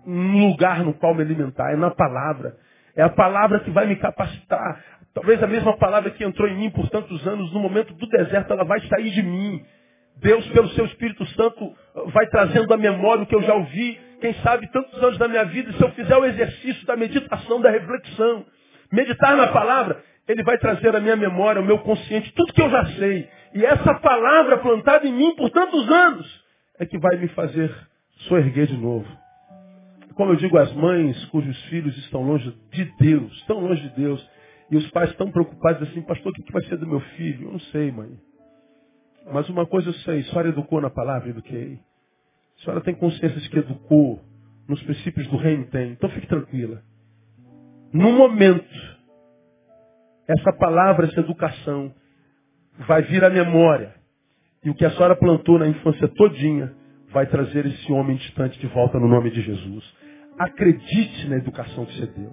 um 0.06 0.48
lugar 0.48 0.84
no 0.84 0.94
qual 0.94 1.14
me 1.14 1.22
alimentar, 1.22 1.72
é 1.72 1.76
na 1.76 1.92
palavra. 1.92 2.56
É 2.96 3.04
a 3.04 3.10
palavra 3.10 3.60
que 3.60 3.72
vai 3.72 3.86
me 3.86 3.96
capacitar. 3.96 4.84
Talvez 5.14 5.42
a 5.42 5.48
mesma 5.48 5.78
palavra 5.78 6.12
que 6.12 6.24
entrou 6.24 6.48
em 6.48 6.58
mim 6.58 6.70
por 6.70 6.90
tantos 6.90 7.26
anos, 7.28 7.52
no 7.54 7.60
momento 7.60 7.94
do 7.94 8.08
deserto, 8.08 8.52
ela 8.54 8.64
vai 8.64 8.80
sair 8.88 9.12
de 9.12 9.24
mim. 9.24 9.64
Deus, 10.18 10.46
pelo 10.50 10.68
seu 10.70 10.86
Espírito 10.86 11.26
Santo, 11.28 11.74
vai 12.08 12.28
trazendo 12.28 12.74
à 12.74 12.78
memória 12.78 13.24
o 13.24 13.26
que 13.26 13.36
eu 13.36 13.42
já 13.42 13.54
ouvi, 13.54 14.00
quem 14.20 14.34
sabe 14.36 14.68
tantos 14.72 15.02
anos 15.02 15.18
da 15.18 15.28
minha 15.28 15.46
vida, 15.46 15.72
se 15.72 15.82
eu 15.82 15.92
fizer 15.92 16.18
o 16.18 16.26
exercício 16.26 16.86
da 16.86 16.96
meditação, 16.96 17.62
da 17.62 17.70
reflexão, 17.70 18.46
meditar 18.92 19.36
na 19.38 19.48
palavra, 19.48 20.04
ele 20.28 20.44
vai 20.44 20.58
trazer 20.58 20.96
à 20.96 21.00
minha 21.00 21.16
memória, 21.16 21.60
ao 21.60 21.66
meu 21.66 21.80
consciente, 21.80 22.34
tudo 22.34 22.54
que 22.54 22.62
eu 22.62 22.70
já 22.70 22.86
sei. 22.98 23.30
E 23.54 23.66
essa 23.66 23.96
palavra 23.96 24.58
plantada 24.58 25.08
em 25.08 25.14
mim 25.14 25.36
por 25.36 25.50
tantos 25.50 25.90
anos 25.90 26.44
é 26.78 26.86
que 26.86 27.00
vai 27.00 27.18
me 27.18 27.28
fazer 27.30 27.74
soerguer 28.28 28.68
de 28.68 28.78
novo. 28.78 29.08
Como 30.20 30.34
eu 30.34 30.36
digo 30.36 30.58
às 30.58 30.74
mães 30.74 31.24
cujos 31.28 31.58
filhos 31.68 31.98
estão 32.00 32.22
longe 32.22 32.54
de 32.74 32.84
Deus, 33.00 33.32
estão 33.38 33.62
longe 33.62 33.82
de 33.84 33.96
Deus, 33.96 34.30
e 34.70 34.76
os 34.76 34.92
pais 34.92 35.10
estão 35.12 35.32
preocupados 35.32 35.88
assim, 35.88 36.02
pastor, 36.02 36.34
o 36.34 36.36
que 36.36 36.52
vai 36.52 36.62
ser 36.66 36.76
do 36.76 36.86
meu 36.86 37.00
filho? 37.00 37.48
Eu 37.48 37.52
não 37.54 37.60
sei, 37.72 37.90
mãe. 37.90 38.20
Mas 39.32 39.48
uma 39.48 39.66
coisa 39.66 39.88
eu 39.88 39.94
sei, 39.94 40.20
a 40.20 40.24
senhora 40.26 40.50
educou 40.50 40.82
na 40.82 40.90
palavra, 40.90 41.30
eduquei. 41.30 41.80
A 42.60 42.64
senhora 42.66 42.82
tem 42.82 42.96
consciência 42.96 43.40
de 43.40 43.50
que 43.50 43.60
educou 43.60 44.20
nos 44.68 44.84
princípios 44.84 45.26
do 45.28 45.38
reino? 45.38 45.68
Tem. 45.68 45.94
Então 45.94 46.10
fique 46.10 46.28
tranquila. 46.28 46.84
No 47.94 48.12
momento, 48.12 48.68
essa 50.28 50.52
palavra, 50.52 51.08
essa 51.08 51.22
educação, 51.22 51.94
vai 52.86 53.04
vir 53.04 53.24
à 53.24 53.30
memória. 53.30 53.96
E 54.66 54.70
o 54.70 54.76
que 54.76 54.84
a 54.84 54.92
senhora 54.92 55.16
plantou 55.16 55.58
na 55.58 55.70
infância 55.70 56.10
todinha, 56.10 56.76
vai 57.14 57.26
trazer 57.26 57.66
esse 57.66 57.90
homem 57.90 58.18
distante 58.18 58.60
de 58.60 58.68
volta 58.68 59.00
no 59.00 59.08
nome 59.08 59.32
de 59.32 59.42
Jesus. 59.42 59.99
Acredite 60.40 61.28
na 61.28 61.36
educação 61.36 61.86
que 61.86 62.00
você 62.00 62.08
deu. 62.08 62.32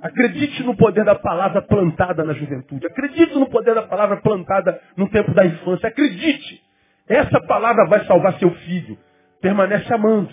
Acredite 0.00 0.62
no 0.62 0.74
poder 0.74 1.04
da 1.04 1.14
palavra 1.14 1.60
plantada 1.60 2.24
na 2.24 2.32
juventude. 2.32 2.86
Acredite 2.86 3.34
no 3.34 3.50
poder 3.50 3.74
da 3.74 3.82
palavra 3.82 4.16
plantada 4.16 4.80
no 4.96 5.10
tempo 5.10 5.34
da 5.34 5.44
infância. 5.44 5.88
Acredite. 5.88 6.62
Essa 7.06 7.38
palavra 7.42 7.86
vai 7.86 8.04
salvar 8.06 8.38
seu 8.38 8.50
filho. 8.50 8.96
Permanece 9.42 9.92
amando. 9.92 10.32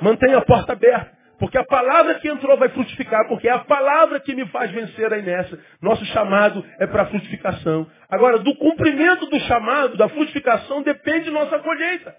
Mantenha 0.00 0.38
a 0.38 0.42
porta 0.42 0.72
aberta. 0.72 1.20
Porque 1.38 1.58
a 1.58 1.64
palavra 1.64 2.16
que 2.16 2.28
entrou 2.28 2.56
vai 2.58 2.68
frutificar, 2.68 3.26
porque 3.26 3.48
é 3.48 3.52
a 3.52 3.60
palavra 3.60 4.20
que 4.20 4.34
me 4.34 4.46
faz 4.48 4.70
vencer 4.70 5.10
a 5.12 5.18
inércia. 5.18 5.58
Nosso 5.80 6.04
chamado 6.06 6.64
é 6.78 6.86
para 6.86 7.06
frutificação. 7.06 7.86
Agora, 8.10 8.38
do 8.38 8.54
cumprimento 8.56 9.26
do 9.26 9.40
chamado, 9.40 9.96
da 9.96 10.08
frutificação, 10.08 10.82
depende 10.82 11.30
nossa 11.30 11.58
colheita. 11.58 12.14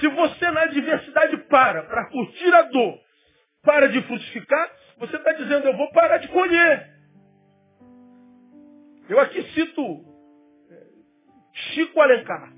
Se 0.00 0.08
você 0.08 0.50
na 0.50 0.62
adversidade 0.62 1.36
para, 1.48 1.82
para 1.84 2.08
curtir 2.10 2.54
a 2.54 2.62
dor, 2.62 2.98
para 3.62 3.88
de 3.88 4.00
frutificar, 4.02 4.70
você 4.98 5.16
está 5.16 5.32
dizendo, 5.32 5.66
eu 5.66 5.76
vou 5.76 5.90
parar 5.92 6.18
de 6.18 6.28
colher. 6.28 6.98
Eu 9.08 9.18
aqui 9.20 9.42
cito 9.52 10.04
é, 10.70 10.86
Chico 11.52 12.00
Alencar. 12.00 12.52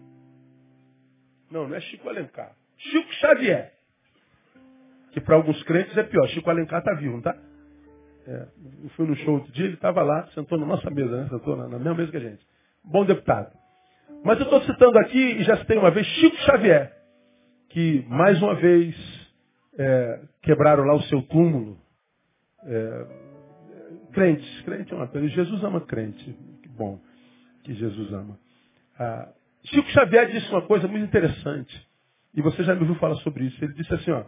Não, 1.51 1.69
não 1.69 1.77
é 1.77 1.81
Chico 1.81 2.09
Alencar. 2.09 2.55
Chico 2.77 3.13
Xavier. 3.15 3.73
Que 5.13 5.21
para 5.21 5.37
alguns 5.37 5.63
crentes 5.65 5.97
é 5.97 6.03
pior. 6.03 6.27
Chico 6.29 6.51
Alencar 6.51 6.81
está 6.81 6.95
vivo, 6.95 7.13
não 7.13 7.19
está? 7.19 7.37
É, 8.27 8.47
eu 8.85 8.91
fui 8.91 9.07
no 9.07 9.17
show 9.17 9.35
outro 9.35 9.53
dia, 9.53 9.65
ele 9.65 9.75
estava 9.75 10.03
lá, 10.03 10.27
sentou 10.35 10.59
na 10.59 10.67
nossa 10.67 10.91
mesa, 10.91 11.23
né? 11.23 11.29
sentou 11.29 11.57
na, 11.57 11.69
na 11.69 11.79
mesma 11.79 11.95
mesa 11.95 12.11
que 12.11 12.17
a 12.17 12.21
gente. 12.21 12.47
Bom 12.85 13.05
deputado. 13.05 13.53
Mas 14.25 14.39
eu 14.39 14.45
estou 14.45 14.63
citando 14.63 14.99
aqui, 14.99 15.19
e 15.19 15.43
já 15.43 15.57
citei 15.57 15.79
uma 15.79 15.91
vez, 15.91 16.07
Chico 16.07 16.37
Xavier, 16.37 17.00
que 17.71 18.05
mais 18.09 18.41
uma 18.43 18.55
vez 18.55 18.95
é, 19.79 20.21
quebraram 20.43 20.85
lá 20.85 20.95
o 20.95 21.03
seu 21.03 21.23
túmulo. 21.23 21.79
É, 22.65 23.07
crentes, 24.13 24.63
crente 24.63 24.93
é 24.93 24.97
uma 24.97 25.09
coisa. 25.09 25.27
Jesus 25.29 25.65
ama 25.65 25.81
crente. 25.81 26.37
Que 26.63 26.69
bom 26.69 27.01
que 27.65 27.75
Jesus 27.75 28.13
ama. 28.13 28.39
Ah, 28.99 29.33
Chico 29.65 29.89
Xavier 29.91 30.31
disse 30.31 30.51
uma 30.51 30.63
coisa 30.63 30.89
muito 30.89 31.05
interessante. 31.05 31.89
E 32.35 32.43
você 32.43 32.63
já 32.65 32.75
me 32.75 32.81
ouviu 32.81 32.97
falar 32.97 33.17
sobre 33.17 33.45
isso. 33.45 33.65
Ele 33.65 33.75
disse 33.75 33.93
assim, 33.95 34.11
ó, 34.11 34.25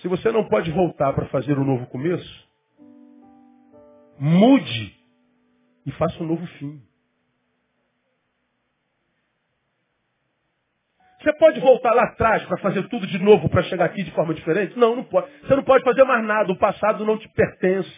se 0.00 0.08
você 0.08 0.30
não 0.30 0.48
pode 0.48 0.70
voltar 0.70 1.12
para 1.12 1.26
fazer 1.26 1.58
um 1.58 1.64
novo 1.64 1.86
começo, 1.86 2.48
mude 4.18 4.94
e 5.86 5.92
faça 5.92 6.22
um 6.22 6.26
novo 6.26 6.46
fim. 6.58 6.80
Você 11.20 11.34
pode 11.34 11.60
voltar 11.60 11.92
lá 11.92 12.04
atrás 12.04 12.42
para 12.44 12.56
fazer 12.58 12.88
tudo 12.88 13.06
de 13.06 13.18
novo 13.18 13.48
para 13.50 13.62
chegar 13.64 13.84
aqui 13.84 14.02
de 14.02 14.10
forma 14.12 14.32
diferente? 14.32 14.78
Não, 14.78 14.96
não 14.96 15.04
pode. 15.04 15.30
Você 15.42 15.54
não 15.54 15.62
pode 15.62 15.84
fazer 15.84 16.02
mais 16.04 16.24
nada. 16.24 16.50
O 16.50 16.58
passado 16.58 17.04
não 17.04 17.18
te 17.18 17.28
pertence. 17.28 17.92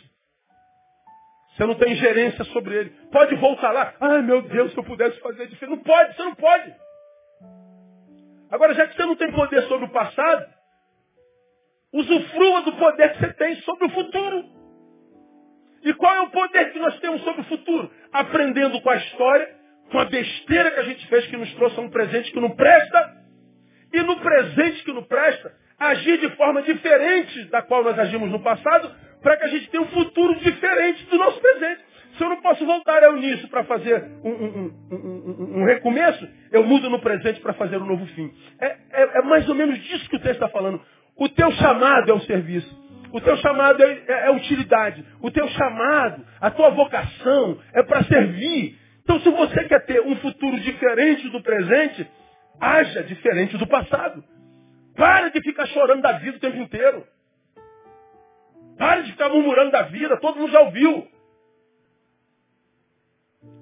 Você 1.51 1.65
não 1.65 1.77
tem 1.77 1.95
gerência 1.95 2.45
sobre 2.47 2.75
ele. 2.75 2.91
Pode 3.13 3.37
voltar 3.37 3.71
lá. 3.71 3.95
Ai, 4.01 4.23
meu 4.23 4.43
Deus, 4.43 4.73
se 4.73 4.79
eu 4.79 4.83
pudesse 4.83 5.21
fazer 5.21 5.47
diferente. 5.47 5.77
Não 5.77 5.85
pode, 5.85 6.17
você 6.17 6.23
não 6.25 6.35
pode. 6.35 6.75
Agora, 8.51 8.75
já 8.75 8.89
que 8.89 8.97
você 8.97 9.05
não 9.05 9.15
tem 9.15 9.31
poder 9.31 9.63
sobre 9.63 9.85
o 9.85 9.91
passado, 9.91 10.47
usufrua 11.93 12.63
do 12.63 12.73
poder 12.73 13.13
que 13.13 13.19
você 13.21 13.33
tem 13.35 13.55
sobre 13.57 13.87
o 13.87 13.91
futuro. 13.91 14.45
E 15.85 15.95
qual 15.95 16.15
é 16.15 16.21
o 16.23 16.31
poder 16.31 16.73
que 16.73 16.79
nós 16.81 16.99
temos 16.99 17.23
sobre 17.23 17.43
o 17.43 17.45
futuro? 17.45 17.91
Aprendendo 18.13 18.81
com 18.81 18.91
a 18.91 18.97
história 18.97 19.62
com 19.91 19.99
a 19.99 20.05
besteira 20.05 20.71
que 20.71 20.81
a 20.81 20.85
gente 20.85 21.07
fez 21.09 21.27
que 21.27 21.37
nos 21.37 21.53
trouxe 21.55 21.81
um 21.81 21.91
presente 21.91 22.33
que 22.33 22.41
não 22.41 22.51
presta, 22.51 23.23
e 23.93 24.01
no 24.03 24.17
presente 24.21 24.85
que 24.85 24.93
não 24.93 25.03
presta, 25.03 25.53
agir 25.79 26.19
de 26.19 26.31
forma 26.37 26.63
diferente 26.63 27.45
da 27.45 27.63
qual 27.63 27.83
nós 27.83 27.99
agimos 27.99 28.31
no 28.31 28.41
passado, 28.41 28.91
para 29.23 29.37
que 29.37 29.45
a 29.45 29.49
gente 29.49 29.69
tenha 29.71 29.83
um 29.83 29.89
futuro 29.89 30.35
diferente 30.41 31.05
do 31.07 31.19
nosso 31.19 31.41
presente. 31.41 31.81
Se 32.17 32.25
eu 32.25 32.29
não 32.29 32.43
posso 32.43 32.65
voltar 32.67 33.03
ao 33.05 33.17
início 33.17 33.49
para 33.49 33.65
fazer 33.65 34.03
um, 34.23 34.31
um, 34.31 34.73
um, 34.91 35.61
um, 35.61 35.65
recomeço, 35.65 36.29
eu 36.51 36.63
mudo 36.65 36.91
no 36.91 37.01
presente 37.01 37.41
para 37.41 37.55
fazer 37.55 37.79
um 37.79 37.87
novo 37.87 38.05
fim. 38.09 38.31
É, 38.61 38.67
é, 38.67 39.19
é, 39.19 39.23
mais 39.23 39.49
ou 39.49 39.55
menos 39.55 39.79
disso 39.83 40.09
que 40.11 40.17
o 40.17 40.21
texto 40.21 40.35
está 40.35 40.49
falando. 40.49 40.81
O 41.17 41.29
teu 41.29 41.51
chamado 41.53 42.11
é 42.11 42.15
o 42.15 42.21
serviço. 42.21 42.83
O 43.13 43.21
teu 43.21 43.37
chamado 43.39 43.83
é, 43.83 44.03
é, 44.07 44.27
é 44.27 44.31
utilidade. 44.31 45.05
O 45.23 45.31
teu 45.31 45.49
chamado, 45.49 46.25
a 46.41 46.51
tua 46.51 46.71
vocação 46.71 47.59
é 47.73 47.83
para 47.83 48.05
servir. 48.05 48.79
Então, 49.03 49.21
se 49.21 49.31
você 49.31 49.65
quer 49.65 49.85
ter 49.85 50.01
um 50.01 50.17
futuro 50.17 50.59
diferente 50.61 51.29
do 51.29 51.43
presente, 51.43 52.09
haja 52.61 53.03
diferente 53.03 53.57
do 53.59 53.67
passado. 53.67 54.23
Para 54.95 55.31
de 55.31 55.41
ficar 55.41 55.67
chorando 55.67 56.03
da 56.03 56.13
vida 56.13 56.37
o 56.37 56.41
tempo 56.41 56.59
inteiro. 56.59 57.07
Para 58.79 59.03
de 59.03 59.13
ficar 59.13 59.29
murmurando 59.29 59.73
da 59.73 59.83
vida, 59.83 60.17
todo 60.19 60.39
mundo 60.39 60.53
já 60.53 60.61
ouviu. 60.61 61.09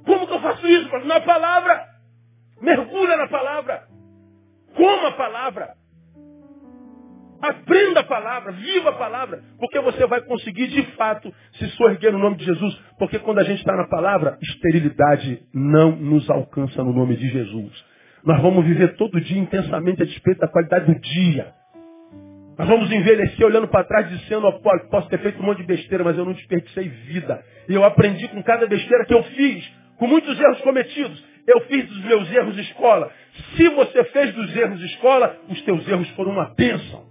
Como 0.04 0.26
que 0.26 0.32
eu 0.32 0.40
faço 0.40 0.66
isso? 0.66 0.88
Na 1.06 1.20
palavra. 1.20 1.88
Mergulha 2.60 3.16
na 3.16 3.28
palavra. 3.28 3.88
Coma 4.74 5.08
a 5.08 5.12
palavra. 5.12 5.79
Aprenda 7.42 8.00
a 8.00 8.04
palavra, 8.04 8.52
viva 8.52 8.90
a 8.90 8.94
palavra, 8.94 9.42
porque 9.58 9.80
você 9.80 10.06
vai 10.06 10.20
conseguir 10.22 10.68
de 10.68 10.82
fato 10.92 11.32
se 11.54 11.66
sorguer 11.70 12.12
no 12.12 12.18
nome 12.18 12.36
de 12.36 12.44
Jesus. 12.44 12.78
Porque 12.98 13.18
quando 13.18 13.38
a 13.38 13.44
gente 13.44 13.60
está 13.60 13.74
na 13.74 13.88
palavra, 13.88 14.36
esterilidade 14.42 15.42
não 15.54 15.96
nos 15.96 16.28
alcança 16.28 16.84
no 16.84 16.92
nome 16.92 17.16
de 17.16 17.28
Jesus. 17.28 17.84
Nós 18.24 18.42
vamos 18.42 18.66
viver 18.66 18.94
todo 18.96 19.20
dia 19.20 19.38
intensamente 19.38 20.02
a 20.02 20.04
despeito 20.04 20.40
da 20.40 20.48
qualidade 20.48 20.92
do 20.92 21.00
dia. 21.00 21.54
Nós 22.58 22.68
vamos 22.68 22.92
envelhecer 22.92 23.46
olhando 23.46 23.68
para 23.68 23.84
trás 23.84 24.06
dizendo, 24.10 24.46
oh, 24.46 24.88
posso 24.90 25.08
ter 25.08 25.18
feito 25.20 25.40
um 25.40 25.46
monte 25.46 25.62
de 25.62 25.66
besteira, 25.66 26.04
mas 26.04 26.18
eu 26.18 26.26
não 26.26 26.34
desperdicei 26.34 26.90
vida. 26.90 27.42
E 27.66 27.74
eu 27.74 27.82
aprendi 27.82 28.28
com 28.28 28.42
cada 28.42 28.66
besteira 28.66 29.06
que 29.06 29.14
eu 29.14 29.22
fiz, 29.22 29.66
com 29.96 30.06
muitos 30.06 30.38
erros 30.38 30.60
cometidos. 30.60 31.24
Eu 31.46 31.62
fiz 31.62 31.88
dos 31.88 32.04
meus 32.04 32.30
erros 32.30 32.58
escola. 32.58 33.10
Se 33.56 33.66
você 33.70 34.04
fez 34.04 34.34
dos 34.34 34.54
erros 34.54 34.82
escola, 34.82 35.38
os 35.48 35.62
teus 35.62 35.88
erros 35.88 36.08
foram 36.10 36.32
uma 36.32 36.54
bênção. 36.54 37.09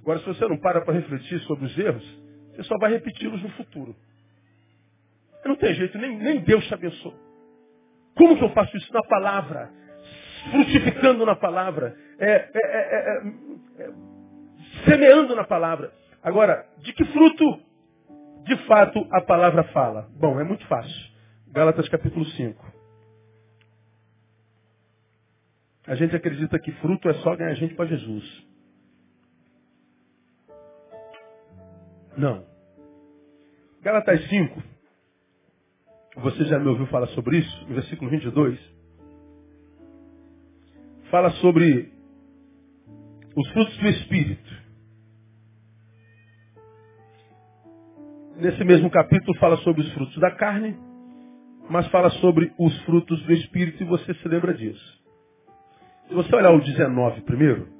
Agora, 0.00 0.18
se 0.20 0.26
você 0.26 0.46
não 0.48 0.58
para 0.58 0.80
para 0.80 0.94
refletir 0.94 1.40
sobre 1.40 1.66
os 1.66 1.78
erros, 1.78 2.20
você 2.54 2.62
só 2.64 2.76
vai 2.78 2.92
repeti-los 2.92 3.42
no 3.42 3.50
futuro. 3.50 3.94
Não 5.44 5.56
tem 5.56 5.74
jeito, 5.74 5.96
nem, 5.98 6.16
nem 6.18 6.40
Deus 6.40 6.66
te 6.66 6.74
abençoe. 6.74 7.14
Como 8.14 8.36
que 8.36 8.44
eu 8.44 8.50
faço 8.50 8.76
isso? 8.76 8.92
Na 8.92 9.02
palavra. 9.02 9.70
Frutificando 10.50 11.24
na 11.24 11.36
palavra. 11.36 11.96
É, 12.18 12.32
é, 12.32 12.50
é, 12.54 13.22
é, 13.78 13.92
semeando 14.84 15.34
na 15.34 15.44
palavra. 15.44 15.92
Agora, 16.22 16.66
de 16.78 16.92
que 16.92 17.04
fruto, 17.06 17.60
de 18.44 18.56
fato, 18.66 19.06
a 19.10 19.20
palavra 19.22 19.64
fala? 19.64 20.08
Bom, 20.18 20.40
é 20.40 20.44
muito 20.44 20.66
fácil. 20.66 21.10
Gálatas 21.52 21.88
capítulo 21.88 22.24
5. 22.24 22.70
A 25.86 25.94
gente 25.94 26.14
acredita 26.14 26.58
que 26.58 26.72
fruto 26.72 27.08
é 27.08 27.14
só 27.14 27.34
ganhar 27.34 27.54
gente 27.54 27.74
para 27.74 27.86
Jesus. 27.86 28.49
Não. 32.16 32.44
Galatas 33.82 34.28
5. 34.28 34.62
Você 36.16 36.44
já 36.44 36.58
me 36.58 36.68
ouviu 36.68 36.86
falar 36.88 37.06
sobre 37.08 37.38
isso? 37.38 37.66
No 37.68 37.74
versículo 37.74 38.10
22. 38.10 38.58
Fala 41.10 41.30
sobre 41.32 41.92
os 43.34 43.48
frutos 43.52 43.76
do 43.78 43.88
Espírito. 43.88 44.60
Nesse 48.36 48.64
mesmo 48.64 48.90
capítulo 48.90 49.38
fala 49.38 49.56
sobre 49.58 49.82
os 49.82 49.92
frutos 49.92 50.16
da 50.18 50.30
carne, 50.30 50.76
mas 51.68 51.86
fala 51.88 52.10
sobre 52.10 52.52
os 52.58 52.76
frutos 52.82 53.22
do 53.24 53.32
Espírito 53.32 53.82
e 53.82 53.86
você 53.86 54.14
se 54.14 54.28
lembra 54.28 54.54
disso. 54.54 55.00
Se 56.08 56.14
você 56.14 56.34
olhar 56.34 56.50
o 56.50 56.60
19 56.60 57.20
primeiro, 57.22 57.79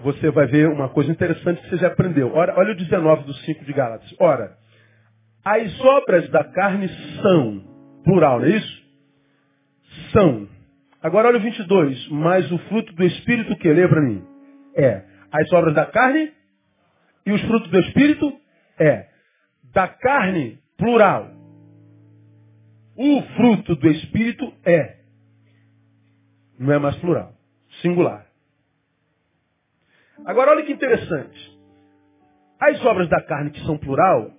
você 0.00 0.30
vai 0.30 0.46
ver 0.46 0.68
uma 0.68 0.88
coisa 0.88 1.10
interessante 1.10 1.60
que 1.62 1.70
você 1.70 1.78
já 1.78 1.88
aprendeu. 1.88 2.32
Olha, 2.32 2.54
olha 2.56 2.72
o 2.72 2.76
19 2.76 3.24
do 3.24 3.34
5 3.34 3.64
de 3.64 3.72
Gálatas. 3.72 4.14
Ora, 4.20 4.56
as 5.44 5.80
obras 5.80 6.28
da 6.30 6.44
carne 6.44 6.88
são, 7.20 7.64
plural, 8.04 8.40
não 8.40 8.46
é 8.46 8.50
isso? 8.50 8.88
São. 10.12 10.48
Agora 11.02 11.28
olha 11.28 11.38
o 11.38 11.42
22. 11.42 12.08
Mas 12.10 12.50
o 12.52 12.58
fruto 12.58 12.92
do 12.94 13.04
Espírito 13.04 13.56
que 13.56 13.72
lê 13.72 13.88
para 13.88 14.00
mim 14.00 14.24
é 14.76 15.04
as 15.32 15.52
obras 15.52 15.74
da 15.74 15.86
carne 15.86 16.32
e 17.26 17.32
os 17.32 17.40
frutos 17.42 17.70
do 17.70 17.80
Espírito 17.80 18.32
é 18.78 19.08
da 19.72 19.88
carne, 19.88 20.58
plural. 20.76 21.30
O 22.96 23.22
fruto 23.36 23.76
do 23.76 23.88
Espírito 23.88 24.52
é. 24.64 24.98
Não 26.58 26.72
é 26.72 26.78
mais 26.78 26.96
plural. 26.96 27.32
Singular. 27.80 28.27
Agora 30.24 30.52
olha 30.52 30.64
que 30.64 30.72
interessante. 30.72 31.58
As 32.60 32.84
obras 32.84 33.08
da 33.08 33.20
carne 33.22 33.50
que 33.50 33.64
são 33.64 33.78
plural 33.78 34.30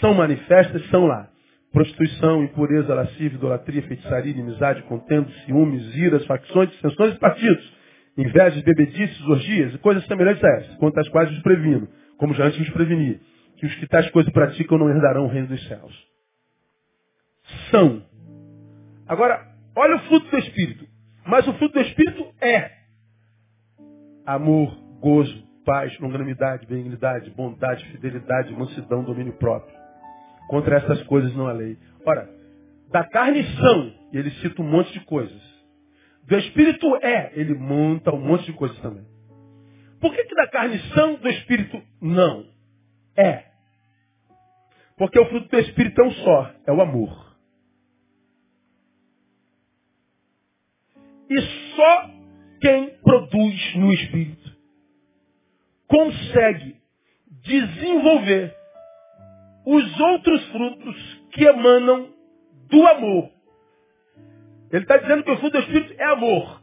são 0.00 0.14
manifestas, 0.14 0.84
são 0.90 1.06
lá. 1.06 1.28
Prostituição, 1.72 2.42
impureza, 2.42 2.94
lascívia, 2.94 3.36
idolatria, 3.36 3.82
feitiçaria, 3.82 4.32
inimizade, 4.32 4.82
contendo, 4.84 5.30
ciúmes, 5.44 5.94
iras, 5.96 6.24
facções, 6.26 6.70
dissensões 6.70 7.14
e 7.14 7.18
partidos. 7.18 7.78
Invejas, 8.16 8.62
bebedices, 8.62 9.20
orgias 9.28 9.74
e 9.74 9.78
coisas 9.78 10.04
semelhantes 10.06 10.42
a 10.42 10.48
essas, 10.56 10.76
quanto 10.76 10.98
às 10.98 11.08
quais 11.08 11.30
os 11.30 11.40
previno, 11.42 11.88
como 12.16 12.34
já 12.34 12.46
antes 12.46 12.60
os 12.60 12.70
preveni, 12.70 13.20
que 13.58 13.66
os 13.66 13.74
que 13.76 13.86
tais 13.86 14.10
coisas 14.10 14.32
praticam 14.32 14.78
não 14.78 14.90
herdarão 14.90 15.26
o 15.26 15.28
reino 15.28 15.46
dos 15.46 15.68
céus. 15.68 15.94
São. 17.70 18.02
Agora, 19.06 19.46
olha 19.76 19.96
o 19.96 20.00
fruto 20.00 20.30
do 20.30 20.38
Espírito. 20.38 20.86
Mas 21.26 21.46
o 21.46 21.52
fruto 21.54 21.74
do 21.74 21.80
Espírito 21.80 22.26
é 22.40 22.70
amor, 24.26 24.76
gozo, 25.00 25.46
paz, 25.64 25.98
longanimidade, 25.98 26.66
benignidade, 26.66 27.30
bondade, 27.30 27.84
fidelidade, 27.90 28.52
mansidão, 28.54 29.04
domínio 29.04 29.34
próprio. 29.34 29.76
Contra 30.48 30.76
essas 30.76 31.02
coisas 31.04 31.34
não 31.34 31.46
há 31.46 31.52
lei. 31.52 31.76
Ora, 32.06 32.28
da 32.90 33.04
carne 33.04 33.44
são, 33.56 33.92
e 34.12 34.16
ele 34.16 34.30
cita 34.40 34.62
um 34.62 34.70
monte 34.70 34.92
de 34.92 35.00
coisas. 35.00 35.42
Do 36.24 36.36
Espírito 36.38 36.96
é, 36.96 37.32
ele 37.34 37.54
monta 37.54 38.14
um 38.14 38.20
monte 38.20 38.46
de 38.46 38.52
coisas 38.54 38.78
também. 38.80 39.04
Por 40.00 40.14
que, 40.14 40.24
que 40.24 40.34
da 40.34 40.48
carne 40.48 40.78
são, 40.94 41.16
do 41.16 41.28
Espírito 41.28 41.82
não? 42.00 42.46
É. 43.16 43.44
Porque 44.96 45.18
o 45.18 45.26
fruto 45.26 45.48
do 45.48 45.58
Espírito 45.58 46.00
é 46.00 46.04
um 46.04 46.10
só, 46.12 46.52
é 46.66 46.72
o 46.72 46.80
amor. 46.80 47.36
E 51.30 51.40
só 51.76 52.10
quem 52.60 52.90
produz 53.00 53.74
no 53.76 53.92
Espírito 53.92 54.47
consegue 55.88 56.76
desenvolver 57.42 58.54
os 59.66 60.00
outros 60.00 60.46
frutos 60.48 61.22
que 61.32 61.44
emanam 61.44 62.08
do 62.70 62.86
amor. 62.86 63.30
Ele 64.70 64.82
está 64.82 64.98
dizendo 64.98 65.24
que 65.24 65.30
o 65.30 65.38
fruto 65.38 65.58
do 65.58 65.64
Espírito 65.64 65.94
é 65.98 66.04
amor. 66.04 66.62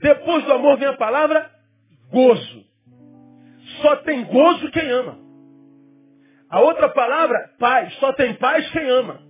Depois 0.00 0.44
do 0.44 0.52
amor 0.52 0.78
vem 0.78 0.88
a 0.88 0.96
palavra 0.96 1.50
gozo. 2.10 2.64
Só 3.82 3.96
tem 3.96 4.24
gozo 4.24 4.70
quem 4.70 4.88
ama. 4.90 5.18
A 6.48 6.60
outra 6.60 6.88
palavra, 6.90 7.50
paz. 7.58 7.92
Só 7.94 8.12
tem 8.12 8.34
paz 8.34 8.68
quem 8.70 8.88
ama. 8.88 9.20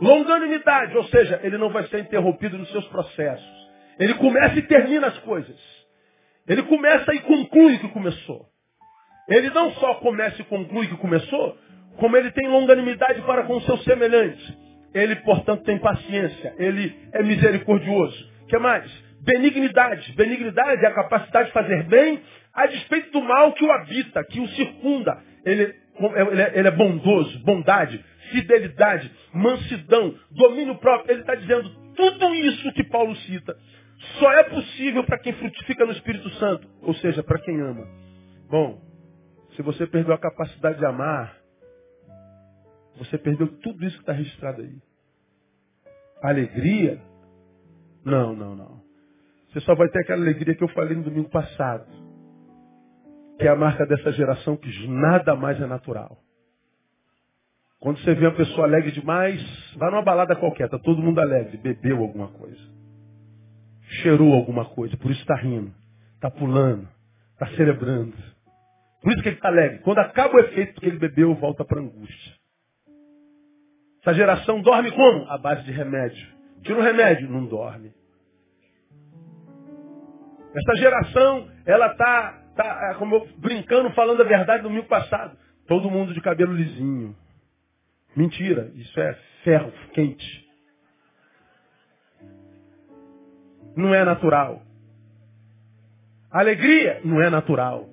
Longanimidade, 0.00 0.96
ou 0.96 1.04
seja, 1.04 1.40
ele 1.42 1.58
não 1.58 1.70
vai 1.70 1.86
ser 1.88 2.00
interrompido 2.00 2.58
nos 2.58 2.70
seus 2.70 2.86
processos. 2.88 3.68
Ele 3.98 4.14
começa 4.14 4.58
e 4.58 4.62
termina 4.62 5.08
as 5.08 5.18
coisas. 5.20 5.77
Ele 6.48 6.62
começa 6.62 7.14
e 7.14 7.20
conclui 7.20 7.78
que 7.78 7.88
começou. 7.88 8.46
Ele 9.28 9.50
não 9.50 9.72
só 9.72 9.94
começa 9.96 10.40
e 10.40 10.44
conclui 10.46 10.86
que 10.86 10.96
começou, 10.96 11.58
como 11.98 12.16
ele 12.16 12.30
tem 12.30 12.48
longanimidade 12.48 13.20
para 13.22 13.42
com 13.42 13.60
seus 13.60 13.84
semelhantes. 13.84 14.56
Ele, 14.94 15.16
portanto, 15.16 15.64
tem 15.64 15.78
paciência. 15.78 16.54
Ele 16.58 16.96
é 17.12 17.22
misericordioso. 17.22 18.30
O 18.44 18.46
que 18.46 18.58
mais? 18.58 18.90
Benignidade. 19.20 20.12
Benignidade 20.12 20.82
é 20.82 20.88
a 20.88 20.94
capacidade 20.94 21.48
de 21.48 21.52
fazer 21.52 21.82
bem 21.84 22.20
a 22.54 22.66
despeito 22.66 23.12
do 23.12 23.20
mal 23.20 23.52
que 23.52 23.64
o 23.64 23.70
habita, 23.70 24.24
que 24.24 24.40
o 24.40 24.48
circunda. 24.48 25.18
Ele, 25.44 25.74
ele, 26.00 26.40
é, 26.42 26.58
ele 26.58 26.68
é 26.68 26.70
bondoso, 26.70 27.38
bondade, 27.44 28.02
fidelidade, 28.30 29.10
mansidão, 29.34 30.14
domínio 30.30 30.76
próprio. 30.76 31.12
Ele 31.12 31.20
está 31.20 31.34
dizendo 31.34 31.68
tudo 31.94 32.34
isso 32.34 32.72
que 32.72 32.84
Paulo 32.84 33.14
cita 33.16 33.54
só 33.98 34.32
é 34.32 34.44
possível 34.44 35.04
para 35.04 35.18
quem 35.18 35.32
frutifica 35.32 35.84
no 35.84 35.92
Espírito 35.92 36.30
Santo, 36.30 36.68
ou 36.82 36.94
seja, 36.94 37.22
para 37.22 37.40
quem 37.40 37.60
ama. 37.60 37.86
Bom, 38.48 38.80
se 39.56 39.62
você 39.62 39.86
perdeu 39.86 40.14
a 40.14 40.18
capacidade 40.18 40.78
de 40.78 40.86
amar, 40.86 41.36
você 42.96 43.18
perdeu 43.18 43.48
tudo 43.58 43.84
isso 43.84 43.96
que 43.96 44.02
está 44.02 44.12
registrado 44.12 44.62
aí. 44.62 44.76
Alegria? 46.22 47.00
Não, 48.04 48.34
não, 48.34 48.54
não. 48.54 48.82
Você 49.48 49.60
só 49.60 49.74
vai 49.74 49.88
ter 49.88 50.00
aquela 50.00 50.22
alegria 50.22 50.54
que 50.54 50.62
eu 50.62 50.68
falei 50.68 50.96
no 50.96 51.04
domingo 51.04 51.30
passado. 51.30 51.86
Que 53.38 53.46
é 53.46 53.50
a 53.50 53.56
marca 53.56 53.86
dessa 53.86 54.12
geração 54.12 54.56
que 54.56 54.88
nada 54.88 55.34
mais 55.34 55.60
é 55.60 55.66
natural. 55.66 56.18
Quando 57.80 57.98
você 58.00 58.14
vê 58.14 58.26
uma 58.26 58.36
pessoa 58.36 58.66
alegre 58.66 58.90
demais, 58.90 59.40
vai 59.76 59.90
numa 59.90 60.02
balada 60.02 60.34
qualquer, 60.34 60.64
está 60.64 60.78
todo 60.78 61.00
mundo 61.00 61.20
alegre, 61.20 61.56
bebeu 61.56 61.98
alguma 61.98 62.28
coisa 62.28 62.77
cheirou 64.02 64.32
alguma 64.34 64.64
coisa, 64.64 64.96
por 64.96 65.10
isso 65.10 65.20
está 65.20 65.36
rindo, 65.36 65.72
está 66.14 66.30
pulando, 66.30 66.88
está 67.32 67.46
celebrando. 67.56 68.16
Por 69.00 69.12
isso 69.12 69.22
que 69.22 69.28
ele 69.28 69.36
está 69.36 69.48
alegre. 69.48 69.78
Quando 69.80 69.98
acaba 69.98 70.34
o 70.34 70.40
efeito 70.40 70.80
que 70.80 70.86
ele 70.86 70.98
bebeu, 70.98 71.34
volta 71.36 71.64
para 71.64 71.78
a 71.78 71.82
angústia. 71.82 72.34
Essa 74.00 74.14
geração 74.14 74.60
dorme 74.60 74.90
como? 74.92 75.30
À 75.30 75.38
base 75.38 75.62
de 75.64 75.70
remédio. 75.70 76.26
Tira 76.62 76.78
o 76.78 76.82
remédio, 76.82 77.30
não 77.30 77.46
dorme. 77.46 77.92
Essa 80.54 80.76
geração, 80.76 81.48
ela 81.66 81.86
está, 81.92 82.42
tá, 82.56 82.90
é 82.90 82.94
como 82.94 83.16
eu, 83.16 83.28
brincando, 83.38 83.90
falando 83.90 84.20
a 84.22 84.24
verdade 84.24 84.62
no 84.62 84.70
domingo 84.70 84.88
passado. 84.88 85.36
Todo 85.66 85.90
mundo 85.90 86.14
de 86.14 86.20
cabelo 86.20 86.52
lisinho. 86.52 87.14
Mentira, 88.16 88.72
isso 88.74 88.98
é 88.98 89.14
ferro 89.44 89.72
quente. 89.92 90.47
Não 93.78 93.94
é 93.94 94.04
natural. 94.04 94.60
Alegria 96.30 97.00
não 97.04 97.22
é 97.22 97.30
natural. 97.30 97.88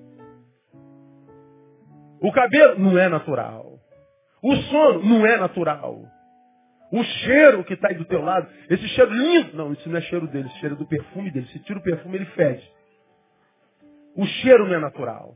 O 2.19 2.31
cabelo 2.31 2.79
não 2.79 2.97
é 2.97 3.07
natural. 3.07 3.79
O 4.41 4.55
sono 4.55 5.03
não 5.03 5.25
é 5.25 5.37
natural. 5.37 6.01
O 6.91 7.03
cheiro 7.03 7.63
que 7.63 7.75
está 7.75 7.89
aí 7.89 7.95
do 7.95 8.05
teu 8.05 8.21
lado, 8.21 8.47
esse 8.69 8.87
cheiro 8.89 9.11
lindo, 9.11 9.55
não, 9.55 9.73
isso 9.73 9.87
não 9.87 9.97
é 9.97 10.01
cheiro 10.01 10.27
dele, 10.27 10.47
esse 10.47 10.59
cheiro 10.59 10.75
é 10.75 10.77
do 10.77 10.87
perfume 10.87 11.31
dele. 11.31 11.47
Se 11.47 11.59
tira 11.59 11.77
o 11.77 11.83
perfume, 11.83 12.15
ele 12.15 12.25
fede. 12.25 12.67
O 14.15 14.25
cheiro 14.25 14.67
não 14.67 14.75
é 14.75 14.79
natural. 14.79 15.35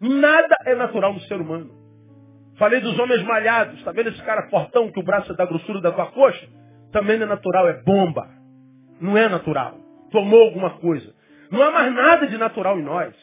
Nada 0.00 0.54
é 0.66 0.74
natural 0.74 1.14
no 1.14 1.20
ser 1.20 1.40
humano. 1.40 1.70
Falei 2.58 2.80
dos 2.80 2.98
homens 2.98 3.22
malhados. 3.22 3.78
Está 3.78 3.92
vendo 3.92 4.10
esse 4.10 4.22
cara 4.22 4.50
fortão 4.50 4.92
que 4.92 5.00
o 5.00 5.04
braço 5.04 5.32
é 5.32 5.36
da 5.36 5.46
grossura 5.46 5.80
da 5.80 5.92
tua 5.92 6.10
coxa? 6.12 6.46
Também 6.92 7.16
não 7.16 7.26
é 7.26 7.28
natural, 7.28 7.68
é 7.68 7.82
bomba. 7.82 8.35
Não 9.00 9.16
é 9.16 9.28
natural. 9.28 9.78
Tomou 10.10 10.44
alguma 10.44 10.78
coisa. 10.78 11.14
Não 11.50 11.62
há 11.62 11.70
mais 11.70 11.92
nada 11.94 12.26
de 12.26 12.36
natural 12.38 12.78
em 12.78 12.82
nós. 12.82 13.14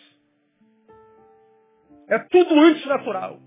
É 2.10 2.20
tudo 2.20 2.60
antinatural. 2.60 3.40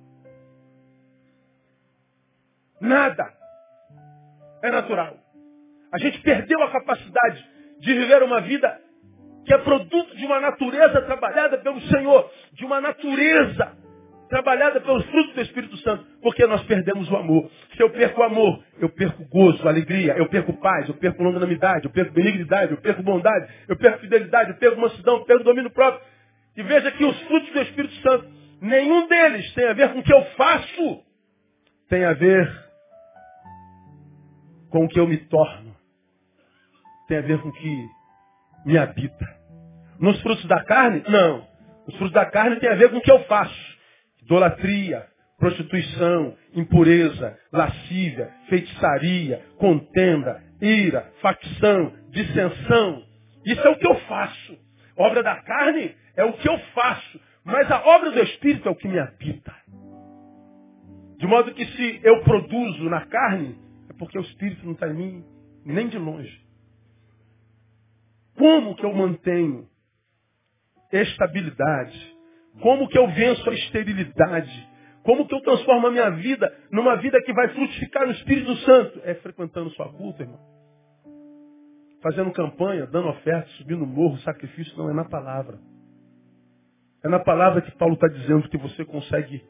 Nada 2.81 3.33
é 4.62 4.70
natural. 4.70 5.16
A 5.93 5.99
gente 5.99 6.20
perdeu 6.20 6.62
a 6.62 6.70
capacidade 6.70 7.49
de 7.79 7.95
viver 7.95 8.22
uma 8.22 8.41
vida 8.41 8.81
que 9.45 9.55
é 9.55 9.59
produto 9.59 10.16
de 10.16 10.27
uma 10.27 10.41
natureza 10.41 11.03
trabalhada 11.03 11.59
pelo 11.59 11.81
Senhor, 11.83 12.31
de 12.53 12.64
uma 12.64 12.81
natureza 12.81 13.77
trabalhada 14.29 14.81
pelos 14.81 15.05
frutos 15.07 15.35
do 15.35 15.41
Espírito 15.41 15.77
Santo, 15.79 16.05
porque 16.20 16.47
nós 16.47 16.62
perdemos 16.64 17.11
o 17.11 17.16
amor. 17.16 17.51
Se 17.77 17.83
eu 17.83 17.91
perco 17.91 18.20
o 18.20 18.24
amor, 18.24 18.62
eu 18.79 18.89
perco 18.89 19.24
gozo, 19.27 19.66
alegria, 19.68 20.16
eu 20.16 20.29
perco 20.29 20.53
paz, 20.55 20.89
eu 20.89 20.95
perco 20.95 21.22
longanimidade, 21.22 21.85
eu 21.85 21.91
perco 21.91 22.12
benignidade, 22.12 22.72
eu 22.72 22.79
perco 22.79 23.03
bondade, 23.03 23.49
eu 23.68 23.77
perco 23.77 24.01
fidelidade, 24.01 24.51
eu 24.51 24.57
perco 24.57 24.81
mansidão, 24.81 25.16
eu 25.16 25.24
perco 25.24 25.45
domínio 25.45 25.70
próprio. 25.70 26.05
E 26.57 26.62
veja 26.62 26.91
que 26.93 27.05
os 27.05 27.20
frutos 27.22 27.53
do 27.53 27.61
Espírito 27.62 27.95
Santo, 27.97 28.29
nenhum 28.61 29.07
deles 29.09 29.53
tem 29.55 29.66
a 29.66 29.72
ver 29.72 29.93
com 29.93 30.01
o 30.01 30.03
que 30.03 30.12
eu 30.12 30.24
faço, 30.37 31.03
tem 31.89 32.05
a 32.05 32.12
ver 32.12 32.66
com 34.70 34.85
o 34.85 34.89
que 34.89 34.99
eu 34.99 35.07
me 35.07 35.18
torno, 35.18 35.74
tem 37.09 37.18
a 37.18 37.22
ver 37.22 37.41
com 37.41 37.49
o 37.49 37.53
que 37.53 37.87
me 38.64 38.77
habita. 38.79 39.37
Nos 40.01 40.20
frutos 40.20 40.45
da 40.47 40.62
carne? 40.64 41.03
Não. 41.09 41.47
Os 41.87 41.95
frutos 41.97 42.12
da 42.12 42.27
carne 42.27 42.57
tem 42.57 42.68
a 42.68 42.74
ver 42.74 42.91
com 42.91 42.97
o 42.97 43.01
que 43.01 43.11
eu 43.11 43.20
faço 43.24 43.66
idolatria, 44.27 45.07
prostituição, 45.39 46.37
impureza, 46.53 47.39
lascívia, 47.53 48.29
feitiçaria, 48.49 49.45
contenda, 49.57 50.43
ira, 50.61 51.12
facção, 51.22 51.93
dissensão. 52.11 53.05
Isso 53.45 53.61
é 53.61 53.70
o 53.70 53.79
que 53.79 53.87
eu 53.87 53.95
faço. 54.01 54.59
Obra 54.97 55.22
da 55.22 55.37
carne 55.43 55.95
é 56.16 56.24
o 56.24 56.33
que 56.33 56.49
eu 56.49 56.59
faço. 56.74 57.20
Mas 57.45 57.70
a 57.70 57.87
obra 57.87 58.11
do 58.11 58.18
Espírito 58.20 58.68
é 58.68 58.72
o 58.72 58.74
que 58.74 58.89
me 58.89 58.99
habita. 58.99 59.55
De 61.18 61.27
modo 61.27 61.55
que 61.55 61.64
se 61.64 62.01
eu 62.03 62.22
produzo 62.24 62.85
na 62.91 63.07
carne, 63.07 63.57
é 63.89 63.93
porque 63.93 64.18
o 64.18 64.22
Espírito 64.22 64.66
não 64.66 64.72
está 64.72 64.89
em 64.89 64.95
mim, 64.95 65.24
nem 65.64 65.89
de 65.89 65.99
longe. 65.99 66.45
Como 68.37 68.74
que 68.74 68.85
eu 68.85 68.93
mantenho 68.93 69.68
estabilidade? 70.93 72.16
Como 72.61 72.89
que 72.89 72.99
eu 72.99 73.09
venço 73.09 73.49
a 73.49 73.55
esterilidade? 73.55 74.69
Como 75.03 75.27
que 75.27 75.35
eu 75.35 75.41
transformo 75.41 75.87
a 75.87 75.91
minha 75.91 76.11
vida 76.11 76.53
numa 76.71 76.97
vida 76.97 77.23
que 77.23 77.33
vai 77.33 77.49
frutificar 77.49 78.07
no 78.07 78.13
Espírito 78.13 78.55
Santo? 78.57 79.01
É 79.05 79.15
frequentando 79.15 79.71
sua 79.71 79.93
culta, 79.93 80.23
irmão. 80.23 80.41
Fazendo 82.03 82.33
campanha, 82.33 82.87
dando 82.87 83.09
oferta, 83.09 83.49
subindo 83.51 83.87
morro, 83.87 84.19
sacrifício, 84.19 84.77
não 84.77 84.91
é 84.91 84.95
na 84.95 85.05
palavra. 85.05 85.59
É 87.05 87.09
na 87.09 87.21
palavra 87.21 87.61
que 87.61 87.71
Paulo 87.77 87.95
está 87.95 88.09
dizendo 88.09 88.49
que 88.49 88.59
você 88.59 88.85
consegue 88.85 89.45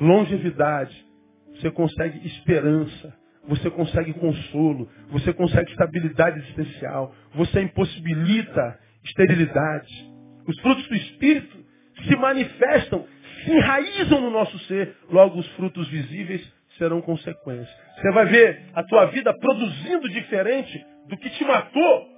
longevidade, 0.00 1.06
você 1.54 1.70
consegue 1.70 2.26
esperança, 2.26 3.14
você 3.46 3.70
consegue 3.70 4.12
consolo, 4.14 4.88
você 5.08 5.32
consegue 5.32 5.70
estabilidade 5.70 6.38
existencial, 6.40 7.14
você 7.34 7.62
impossibilita 7.62 8.78
esterilidade. 9.04 10.12
Os 10.46 10.60
frutos 10.60 10.86
do 10.88 10.94
Espírito 10.94 11.61
se 12.04 12.16
manifestam, 12.16 13.06
se 13.44 13.52
enraizam 13.52 14.20
no 14.20 14.30
nosso 14.30 14.58
ser, 14.60 14.96
logo 15.10 15.38
os 15.38 15.48
frutos 15.52 15.88
visíveis 15.88 16.42
serão 16.78 17.00
consequências. 17.00 17.68
Você 17.96 18.10
vai 18.12 18.26
ver 18.26 18.64
a 18.74 18.82
tua 18.84 19.06
vida 19.06 19.32
produzindo 19.38 20.08
diferente 20.08 20.84
do 21.08 21.16
que 21.16 21.30
te 21.30 21.44
matou. 21.44 22.12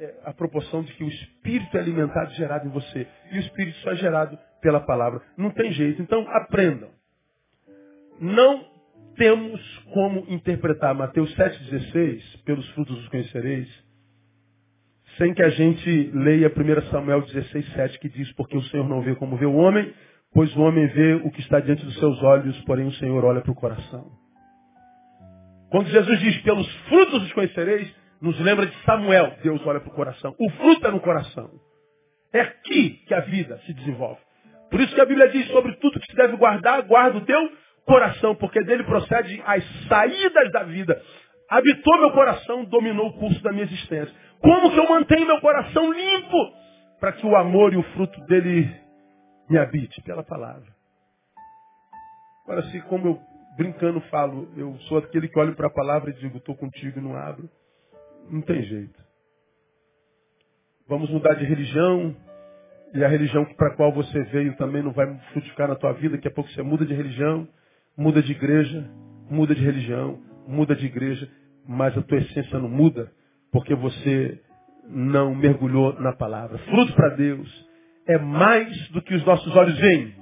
É 0.00 0.14
a 0.24 0.32
proporção 0.32 0.82
de 0.82 0.92
que 0.92 1.02
o 1.02 1.08
Espírito 1.08 1.76
é 1.76 1.80
alimentado 1.80 2.32
e 2.32 2.36
gerado 2.36 2.66
em 2.66 2.70
você. 2.70 3.06
E 3.32 3.36
o 3.36 3.40
Espírito 3.40 3.78
só 3.78 3.92
é 3.92 3.96
gerado 3.96 4.38
pela 4.60 4.80
palavra. 4.80 5.22
Não 5.36 5.50
tem 5.50 5.72
jeito. 5.72 6.00
Então 6.00 6.26
aprendam. 6.28 6.90
Não 8.20 8.64
temos 9.16 9.60
como 9.92 10.24
interpretar 10.28 10.94
Mateus 10.94 11.34
7,16, 11.34 12.42
pelos 12.44 12.68
frutos 12.70 12.98
os 12.98 13.08
conhecereis, 13.08 13.68
sem 15.18 15.34
que 15.34 15.42
a 15.42 15.50
gente 15.50 16.10
leia 16.14 16.48
1 16.48 16.90
Samuel 16.90 17.22
16,7, 17.22 17.98
que 17.98 18.08
diz, 18.08 18.32
porque 18.32 18.56
o 18.56 18.62
Senhor 18.64 18.88
não 18.88 19.02
vê 19.02 19.14
como 19.16 19.36
vê 19.36 19.46
o 19.46 19.56
homem, 19.56 19.92
pois 20.32 20.54
o 20.56 20.60
homem 20.62 20.86
vê 20.86 21.14
o 21.14 21.30
que 21.30 21.40
está 21.40 21.60
diante 21.60 21.84
dos 21.84 21.98
seus 21.98 22.22
olhos, 22.22 22.58
porém 22.64 22.86
o 22.86 22.92
Senhor 22.92 23.24
olha 23.24 23.40
para 23.40 23.52
o 23.52 23.54
coração. 23.54 24.06
Quando 25.70 25.88
Jesus 25.90 26.20
diz, 26.20 26.40
pelos 26.42 26.72
frutos 26.88 27.24
os 27.24 27.32
conhecereis, 27.32 27.92
nos 28.22 28.38
lembra 28.40 28.66
de 28.66 28.74
Samuel, 28.84 29.34
Deus 29.42 29.60
olha 29.66 29.80
para 29.80 29.90
o 29.90 29.94
coração. 29.94 30.34
O 30.38 30.50
fruto 30.52 30.86
é 30.86 30.90
no 30.90 31.00
coração. 31.00 31.50
É 32.32 32.40
aqui 32.40 33.02
que 33.06 33.14
a 33.14 33.20
vida 33.20 33.58
se 33.66 33.72
desenvolve. 33.74 34.20
Por 34.70 34.80
isso 34.80 34.94
que 34.94 35.00
a 35.00 35.06
Bíblia 35.06 35.28
diz 35.28 35.46
sobre 35.48 35.72
tudo 35.76 36.00
que 36.00 36.10
se 36.10 36.16
deve 36.16 36.36
guardar, 36.36 36.82
guarda 36.82 37.18
o 37.18 37.24
teu 37.24 37.50
coração, 37.86 38.34
porque 38.34 38.62
dele 38.64 38.84
procede 38.84 39.42
as 39.46 39.64
saídas 39.88 40.52
da 40.52 40.62
vida. 40.64 41.00
Habitou 41.50 41.98
meu 41.98 42.10
coração, 42.10 42.64
dominou 42.64 43.08
o 43.08 43.12
curso 43.14 43.42
da 43.42 43.50
minha 43.50 43.64
existência. 43.64 44.14
Como 44.40 44.70
que 44.70 44.78
eu 44.78 44.88
mantenho 44.88 45.26
meu 45.26 45.40
coração 45.40 45.92
limpo? 45.92 46.52
Para 47.00 47.12
que 47.12 47.26
o 47.26 47.36
amor 47.36 47.72
e 47.72 47.76
o 47.76 47.82
fruto 47.94 48.20
dele 48.26 48.68
me 49.48 49.58
habite 49.58 50.00
pela 50.02 50.22
palavra. 50.22 50.76
Agora, 52.44 52.62
se 52.70 52.80
como 52.82 53.08
eu 53.08 53.20
brincando 53.56 54.00
falo, 54.02 54.48
eu 54.56 54.76
sou 54.82 54.98
aquele 54.98 55.28
que 55.28 55.38
olha 55.38 55.52
para 55.52 55.66
a 55.66 55.70
palavra 55.70 56.10
e 56.10 56.14
digo, 56.14 56.38
estou 56.38 56.54
contigo 56.54 56.98
e 56.98 57.02
não 57.02 57.16
abro, 57.16 57.48
não 58.30 58.40
tem 58.40 58.62
jeito. 58.62 58.98
Vamos 60.86 61.10
mudar 61.10 61.34
de 61.34 61.44
religião, 61.44 62.16
e 62.94 63.04
a 63.04 63.08
religião 63.08 63.44
para 63.44 63.68
a 63.68 63.76
qual 63.76 63.92
você 63.92 64.22
veio 64.24 64.56
também 64.56 64.82
não 64.82 64.92
vai 64.92 65.12
frutificar 65.32 65.68
na 65.68 65.74
tua 65.74 65.92
vida, 65.92 66.16
daqui 66.16 66.28
a 66.28 66.30
pouco 66.30 66.50
você 66.50 66.62
muda 66.62 66.86
de 66.86 66.94
religião, 66.94 67.46
muda 67.96 68.22
de 68.22 68.32
igreja, 68.32 68.88
muda 69.28 69.54
de 69.54 69.62
religião, 69.62 70.22
muda 70.46 70.74
de 70.74 70.86
igreja, 70.86 71.30
mas 71.66 71.96
a 71.98 72.02
tua 72.02 72.18
essência 72.18 72.58
não 72.58 72.68
muda, 72.68 73.12
porque 73.52 73.74
você 73.74 74.40
não 74.88 75.34
mergulhou 75.34 75.98
na 76.00 76.12
palavra. 76.12 76.58
Fruto 76.58 76.92
para 76.94 77.10
Deus 77.10 77.68
é 78.06 78.18
mais 78.18 78.88
do 78.90 79.02
que 79.02 79.14
os 79.14 79.24
nossos 79.24 79.54
olhos 79.54 79.78
veem. 79.78 80.14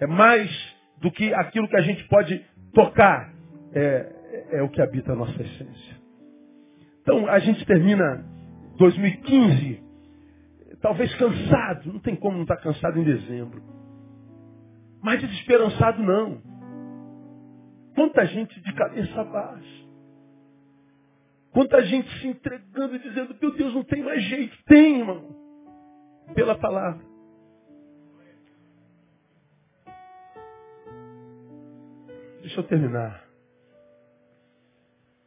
É 0.00 0.06
mais 0.06 0.50
do 1.00 1.10
que 1.10 1.32
aquilo 1.34 1.68
que 1.68 1.76
a 1.76 1.82
gente 1.82 2.04
pode 2.08 2.44
tocar. 2.72 3.32
É, 3.72 4.12
é 4.52 4.62
o 4.62 4.68
que 4.68 4.80
habita 4.80 5.12
a 5.12 5.16
nossa 5.16 5.42
essência. 5.42 5.96
Então 7.02 7.26
a 7.28 7.38
gente 7.38 7.64
termina 7.64 8.24
2015 8.76 9.82
talvez 10.80 11.14
cansado. 11.16 11.92
Não 11.92 12.00
tem 12.00 12.16
como 12.16 12.36
não 12.36 12.42
estar 12.42 12.56
cansado 12.56 12.98
em 12.98 13.04
dezembro. 13.04 13.62
Mas 15.02 15.20
desesperançado 15.20 16.02
não. 16.02 16.40
Quanta 17.94 18.24
gente 18.26 18.60
de 18.60 18.72
cabeça 18.74 19.24
baixa. 19.24 19.87
Quanta 21.52 21.82
gente 21.82 22.08
se 22.20 22.28
entregando 22.28 22.96
e 22.96 22.98
dizendo, 22.98 23.36
meu 23.40 23.54
Deus, 23.54 23.74
não 23.74 23.84
tem 23.84 24.02
mais 24.02 24.22
jeito. 24.24 24.56
Tem, 24.64 25.00
irmão. 25.00 25.36
Pela 26.34 26.58
palavra. 26.58 27.04
Deixa 32.42 32.60
eu 32.60 32.64
terminar. 32.64 33.24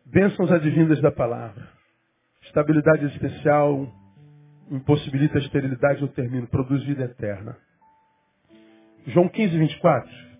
Bênçãos 0.06 0.52
advindas 0.52 1.02
da 1.02 1.12
palavra. 1.12 1.70
Estabilidade 2.44 3.06
especial 3.06 3.88
impossibilita 4.72 5.38
a 5.38 5.42
esterilidade, 5.42 6.02
eu 6.02 6.08
termino. 6.08 6.48
Produz 6.48 6.84
vida 6.84 7.04
eterna. 7.04 7.58
João 9.08 9.28
15, 9.28 9.58
24. 9.58 10.31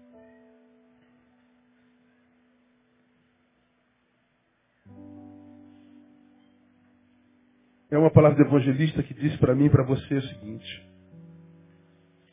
É 7.92 7.98
uma 7.98 8.10
palavra 8.10 8.38
do 8.42 8.48
evangelista 8.48 9.04
que 9.04 9.14
diz 9.14 9.36
para 9.36 9.54
mim 9.54 9.66
e 9.66 9.70
para 9.70 9.84
você 9.84 10.16
o 10.16 10.22
seguinte. 10.22 10.90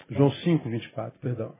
João 0.08 0.30
5, 0.30 0.70
24, 0.70 1.18
perdão. 1.18 1.52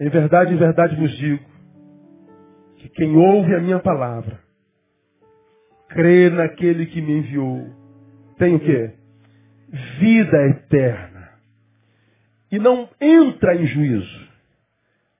Em 0.00 0.08
verdade, 0.10 0.52
em 0.52 0.56
verdade 0.56 0.96
vos 0.96 1.16
digo, 1.16 1.44
que 2.78 2.88
quem 2.88 3.16
ouve 3.16 3.54
a 3.54 3.60
minha 3.60 3.78
palavra, 3.78 4.42
crê 5.88 6.28
naquele 6.28 6.86
que 6.86 7.00
me 7.00 7.18
enviou, 7.18 7.64
tem 8.36 8.56
o 8.56 8.60
quê? 8.60 8.92
Vida 10.00 10.48
eterna. 10.48 11.38
E 12.50 12.58
não 12.58 12.88
entra 13.00 13.54
em 13.54 13.64
juízo, 13.66 14.28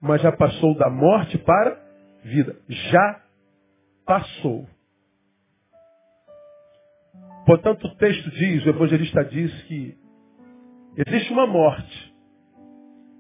mas 0.01 0.21
já 0.21 0.33
passou 0.33 0.77
da 0.77 0.91
morte 0.91 1.39
para 1.39 1.81
vida. 2.25 2.57
Já 2.69 3.24
passou. 4.05 4.69
Portanto, 7.47 7.87
o 7.87 7.97
texto 7.97 8.31
diz, 8.31 8.65
o 8.65 8.71
evangelista 8.71 9.25
diz 9.25 9.63
que 9.65 9.99
existe 10.97 11.33
uma 11.33 11.47
morte 11.47 12.15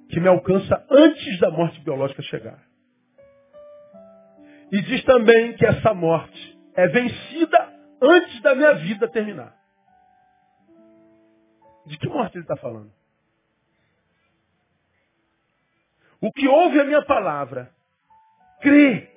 que 0.08 0.20
me 0.20 0.28
alcança 0.28 0.86
antes 0.90 1.40
da 1.40 1.50
morte 1.50 1.80
biológica 1.80 2.22
chegar. 2.22 2.62
E 4.72 4.80
diz 4.82 5.04
também 5.04 5.54
que 5.56 5.66
essa 5.66 5.92
morte 5.92 6.58
é 6.74 6.88
vencida 6.88 7.74
antes 8.00 8.40
da 8.40 8.54
minha 8.54 8.74
vida 8.74 9.08
terminar. 9.08 9.54
De 11.86 11.98
que 11.98 12.08
morte 12.08 12.36
ele 12.36 12.44
está 12.44 12.56
falando? 12.56 12.90
O 16.20 16.32
que 16.32 16.48
ouve 16.48 16.80
a 16.80 16.84
minha 16.84 17.04
palavra, 17.04 17.70
crê 18.62 19.10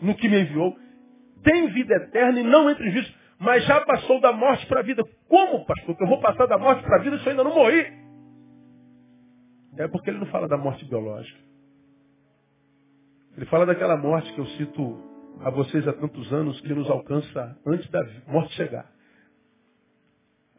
no 0.00 0.16
que 0.16 0.28
me 0.28 0.40
enviou, 0.40 0.74
tem 1.44 1.68
vida 1.68 1.94
eterna 1.94 2.40
e 2.40 2.42
não 2.42 2.68
entra 2.68 2.84
em 2.84 2.90
juízo, 2.90 3.14
mas 3.38 3.64
já 3.66 3.80
passou 3.82 4.20
da 4.20 4.32
morte 4.32 4.66
para 4.66 4.80
a 4.80 4.82
vida. 4.82 5.04
Como, 5.28 5.64
pastor? 5.64 5.96
Que 5.96 6.02
eu 6.02 6.08
vou 6.08 6.20
passar 6.20 6.46
da 6.46 6.58
morte 6.58 6.82
para 6.82 6.96
a 6.96 7.02
vida 7.02 7.18
se 7.18 7.26
eu 7.26 7.30
ainda 7.30 7.44
não 7.44 7.54
morri? 7.54 7.86
É 9.76 9.86
porque 9.88 10.10
ele 10.10 10.18
não 10.18 10.26
fala 10.26 10.48
da 10.48 10.56
morte 10.56 10.84
biológica. 10.84 11.38
Ele 13.36 13.46
fala 13.46 13.66
daquela 13.66 13.96
morte 13.96 14.32
que 14.32 14.40
eu 14.40 14.46
cito 14.46 14.98
a 15.40 15.50
vocês 15.50 15.86
há 15.88 15.92
tantos 15.92 16.32
anos 16.32 16.60
que 16.60 16.72
nos 16.72 16.88
alcança 16.88 17.58
antes 17.66 17.88
da 17.90 18.00
morte 18.28 18.54
chegar. 18.54 18.88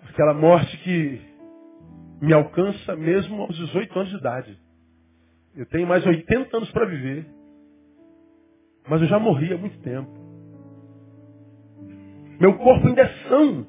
Aquela 0.02 0.34
morte 0.34 0.78
que 0.80 1.22
me 2.22 2.34
alcança 2.34 2.96
mesmo 2.96 3.42
aos 3.42 3.56
18 3.56 4.00
anos 4.00 4.12
de 4.12 4.18
idade. 4.18 4.60
Eu 5.56 5.66
tenho 5.68 5.88
mais 5.88 6.06
80 6.06 6.58
anos 6.58 6.72
para 6.72 6.86
viver. 6.86 7.26
Mas 8.88 9.02
eu 9.02 9.08
já 9.08 9.18
morri 9.18 9.54
há 9.54 9.58
muito 9.58 9.80
tempo. 9.80 10.12
Meu 12.40 12.58
corpo 12.58 12.88
ainda 12.88 13.02
é 13.02 13.30
são. 13.30 13.68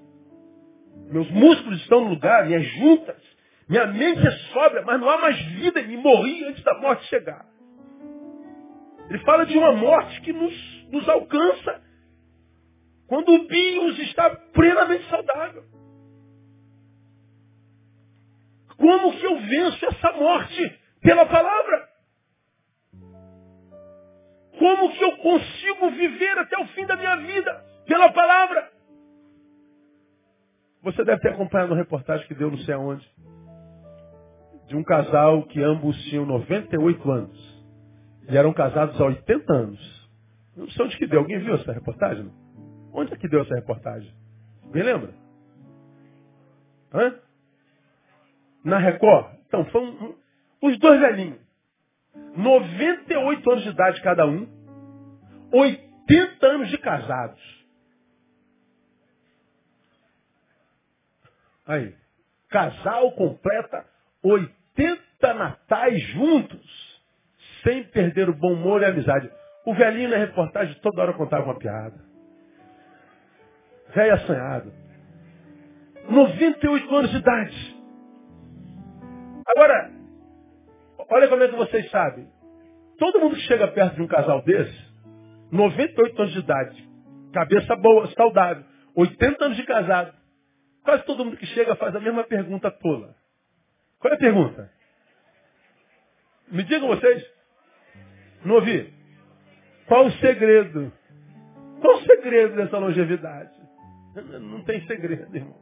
Meus 1.11 1.31
músculos 1.31 1.81
estão 1.83 2.01
no 2.01 2.11
lugar, 2.11 2.47
minhas 2.47 2.67
juntas, 2.79 3.23
Minha 3.69 3.87
mente 3.87 4.27
é 4.27 4.31
sóbria, 4.53 4.83
mas 4.83 5.01
não 5.01 5.09
há 5.09 5.19
mais 5.19 5.41
vida 5.53 5.81
em 5.81 5.89
mim. 5.89 5.97
Morri 5.97 6.45
antes 6.45 6.62
da 6.62 6.79
morte 6.79 7.05
chegar. 7.07 7.45
Ele 9.09 9.19
fala 9.21 9.47
de 9.47 9.57
uma 9.57 9.73
morte 9.73 10.21
que 10.21 10.33
nos, 10.33 10.55
nos 10.91 11.09
alcança 11.09 11.83
quando 13.07 13.33
o 13.33 13.47
bios 13.47 13.99
está 14.01 14.31
plenamente 14.53 15.09
saudável. 15.09 15.64
Como 18.77 19.17
que 19.17 19.25
eu 19.25 19.41
venço 19.41 19.87
essa 19.87 20.12
morte? 20.12 20.81
Pela 21.01 21.25
palavra. 21.27 21.89
Como 24.59 24.93
que 24.93 25.05
eu 25.05 25.17
consigo 25.19 25.91
viver 25.91 26.39
até 26.39 26.59
o 26.61 26.67
fim 26.69 26.85
da 26.87 26.97
minha 26.97 27.17
vida? 27.17 27.64
Pela 27.87 28.12
palavra. 28.12 28.70
Você 30.82 31.05
deve 31.05 31.20
ter 31.20 31.30
acompanhado 31.30 31.72
uma 31.72 31.78
reportagem 31.78 32.26
que 32.26 32.34
deu 32.34 32.51
não 32.51 32.59
sei 32.59 32.74
aonde. 32.74 33.09
De 34.68 34.76
um 34.76 34.84
casal 34.84 35.45
que 35.45 35.62
ambos 35.62 35.97
tinham 36.05 36.26
98 36.26 37.11
anos. 37.11 37.64
E 38.28 38.37
eram 38.37 38.53
casados 38.53 39.01
há 39.01 39.05
80 39.05 39.53
anos. 39.53 40.11
Não 40.57 40.68
sei 40.70 40.84
onde 40.84 40.97
que 40.97 41.07
deu. 41.07 41.20
Alguém 41.20 41.39
viu 41.39 41.55
essa 41.55 41.72
reportagem? 41.72 42.30
Onde 42.93 43.12
é 43.12 43.16
que 43.16 43.28
deu 43.28 43.43
essa 43.43 43.55
reportagem? 43.55 44.12
Alguém 44.64 44.82
lembra? 44.82 45.14
Hã? 46.93 47.14
Na 48.64 48.78
Record? 48.78 49.37
Então, 49.47 49.64
foram 49.66 49.89
um, 49.89 50.14
os 50.62 50.78
dois 50.78 51.01
velhinhos. 51.01 51.39
98 52.37 53.51
anos 53.51 53.64
de 53.64 53.70
idade 53.70 54.03
cada 54.03 54.26
um. 54.26 54.49
80 55.53 56.47
anos 56.47 56.68
de 56.68 56.78
casados. 56.78 57.55
Aí. 61.67 61.95
Casal 62.49 63.12
completa 63.12 63.85
80 64.23 65.35
natais 65.35 66.01
juntos. 66.11 66.97
Sem 67.62 67.85
perder 67.85 68.29
o 68.29 68.35
bom 68.35 68.53
humor 68.53 68.83
e 68.83 68.85
a 68.85 68.89
amizade. 68.89 69.31
O 69.64 69.75
velhinho 69.75 70.11
na 70.11 70.17
reportagem 70.17 70.79
toda 70.81 71.03
hora 71.03 71.12
contava 71.14 71.45
uma 71.45 71.59
piada. 71.59 71.99
Velho 73.95 74.14
assanhado. 74.14 74.73
98 76.09 76.95
anos 76.95 77.11
de 77.11 77.17
idade. 77.17 77.77
Agora, 79.49 79.91
olha 81.11 81.29
como 81.29 81.43
é 81.43 81.49
que 81.49 81.57
vocês 81.57 81.91
sabem. 81.91 82.29
Todo 82.99 83.21
mundo 83.21 83.37
que 83.37 83.43
chega 83.43 83.69
perto 83.69 83.97
de 83.97 84.03
um 84.03 84.07
casal 84.07 84.43
desse, 84.43 84.87
98 85.53 86.23
anos 86.23 86.33
de 86.33 86.39
idade, 86.41 86.89
cabeça 87.33 87.77
boa, 87.77 88.07
saudável, 88.12 88.64
80 88.97 89.45
anos 89.45 89.57
de 89.57 89.64
casado, 89.64 90.16
quase 90.87 91.05
todo 91.05 91.24
mundo 91.24 91.37
que 91.37 91.47
chega 91.47 91.76
faz 91.76 91.95
a 91.95 92.01
mesma 92.01 92.24
pergunta 92.24 92.70
tola. 92.70 93.14
Qual 93.99 94.12
é 94.12 94.16
a 94.16 94.18
pergunta? 94.18 94.70
Me 96.49 96.62
digam 96.62 96.89
vocês. 96.89 97.28
Não 98.45 98.55
ouvi? 98.55 98.95
Qual 99.87 100.07
o 100.07 100.12
segredo? 100.12 100.93
Qual 101.80 101.97
o 101.97 102.03
segredo 102.03 102.57
dessa 102.57 102.78
longevidade? 102.78 103.51
Não 104.41 104.62
tem 104.64 104.87
segredo, 104.87 105.37
irmão. 105.37 105.57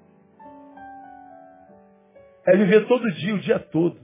É 2.47 2.57
viver 2.57 2.87
todo 2.87 3.11
dia, 3.13 3.35
o 3.35 3.39
dia 3.39 3.59
todo. 3.59 3.99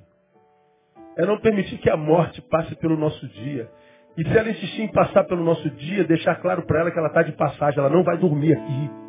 É 1.17 1.27
não 1.27 1.39
permitir 1.39 1.79
que 1.79 1.91
a 1.91 1.97
morte 1.97 2.41
passe 2.43 2.75
pelo 2.77 2.97
nosso 2.97 3.29
dia. 3.29 3.71
E 4.17 4.25
se 4.27 4.37
ela 4.37 4.51
insistir 4.51 4.83
em 4.83 4.93
passar 4.93 5.25
pelo 5.25 5.45
nosso 5.45 5.69
dia, 5.71 6.05
deixar 6.05 6.37
claro 6.37 6.67
para 6.67 6.81
ela 6.81 6.91
que 6.91 6.99
ela 6.99 7.09
está 7.09 7.23
de 7.23 7.33
passagem, 7.33 7.79
ela 7.79 7.91
não 7.91 8.03
vai 8.03 8.17
dormir 8.17 8.55
aqui. 8.55 9.00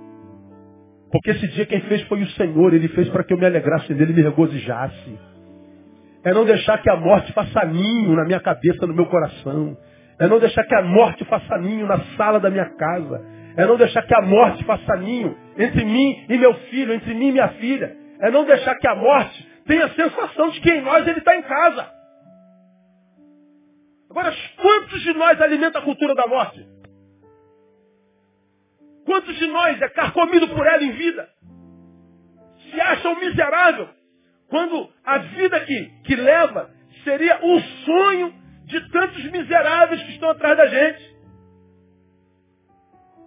Porque 1.12 1.32
esse 1.32 1.48
dia 1.50 1.66
quem 1.66 1.82
fez 1.82 2.02
foi 2.04 2.22
o 2.22 2.28
Senhor, 2.32 2.74
Ele 2.74 2.88
fez 2.90 3.10
para 3.10 3.24
que 3.24 3.34
eu 3.34 3.38
me 3.38 3.46
alegrasse 3.46 3.94
nele 3.94 4.14
e 4.14 4.16
me 4.16 4.22
regozijasse. 4.22 5.20
É 6.24 6.34
não 6.34 6.46
deixar 6.46 6.78
que 6.78 6.90
a 6.90 6.96
morte 6.96 7.34
faça 7.34 7.66
ninho 7.66 8.16
na 8.16 8.24
minha 8.26 8.40
cabeça, 8.40 8.86
no 8.86 8.94
meu 8.94 9.08
coração. 9.08 9.76
É 10.20 10.28
não 10.28 10.40
deixar 10.40 10.64
que 10.64 10.76
a 10.76 10.84
morte 10.84 11.26
faça 11.26 11.58
ninho 11.58 11.88
na 11.88 12.00
sala 12.16 12.40
da 12.40 12.50
minha 12.50 12.70
casa. 12.76 13.26
É 13.58 13.66
não 13.66 13.76
deixar 13.76 14.04
que 14.04 14.16
a 14.16 14.22
morte 14.22 14.64
faça 14.64 14.96
ninho 14.98 15.36
entre 15.58 15.84
mim 15.84 16.26
e 16.30 16.38
meu 16.38 16.54
filho, 16.70 16.94
entre 16.94 17.14
mim 17.14 17.30
e 17.30 17.32
minha 17.32 17.50
filha. 17.50 17.96
É 18.22 18.30
não 18.30 18.46
deixar 18.46 18.76
que 18.76 18.88
a 18.88 18.96
morte 18.96 19.50
tenha 19.66 19.86
a 19.86 19.90
sensação 19.90 20.50
de 20.52 20.62
que 20.62 20.70
em 20.70 20.82
nós 20.82 21.08
ele 21.08 21.20
está 21.20 21.36
em 21.36 21.42
casa. 21.42 21.90
Agora, 24.10 24.34
quantos 24.62 25.02
de 25.02 25.14
nós 25.14 25.42
alimenta 25.42 25.80
a 25.80 25.82
cultura 25.82 26.14
da 26.14 26.28
morte? 26.28 26.66
Quantos 29.06 29.36
de 29.36 29.48
nós 29.48 29.82
é 29.82 29.90
carcomido 29.90 30.48
por 30.50 30.66
ela 30.66 30.84
em 30.84 30.92
vida? 30.92 31.30
Se 32.70 32.80
acham 32.80 33.20
miserável 33.20 33.90
quando 34.50 34.90
a 35.04 35.18
vida 35.18 35.60
que, 35.62 35.86
que 36.04 36.16
leva 36.16 36.70
seria 37.04 37.40
o 37.44 37.60
sonho 37.86 38.34
de 38.66 38.90
tantos 38.90 39.24
miseráveis 39.32 40.02
que 40.04 40.12
estão 40.12 40.30
atrás 40.30 40.58
da 40.58 40.68
gente. 40.68 41.16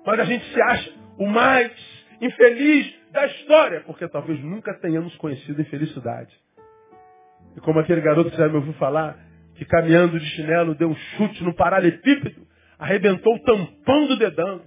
Mas 0.07 0.20
a 0.20 0.25
gente 0.25 0.45
se 0.53 0.62
acha 0.62 0.93
o 1.18 1.27
mais 1.27 1.72
infeliz 2.20 2.95
da 3.11 3.27
história, 3.27 3.81
porque 3.83 4.09
talvez 4.09 4.43
nunca 4.43 4.75
tenhamos 4.75 5.14
conhecido 5.16 5.61
infelicidade. 5.61 6.35
E 7.57 7.61
como 7.61 7.79
aquele 7.79 8.01
garoto 8.01 8.31
que 8.31 8.37
já 8.37 8.49
me 8.49 8.57
ouviu 8.57 8.72
falar, 8.75 9.16
que 9.55 9.64
caminhando 9.64 10.18
de 10.18 10.27
chinelo 10.31 10.75
deu 10.75 10.89
um 10.89 10.95
chute 10.95 11.43
no 11.45 11.55
paralelepípedo, 11.55 12.47
arrebentou 12.79 13.35
o 13.35 13.43
tampão 13.43 14.07
do 14.09 14.16
dedão. 14.16 14.62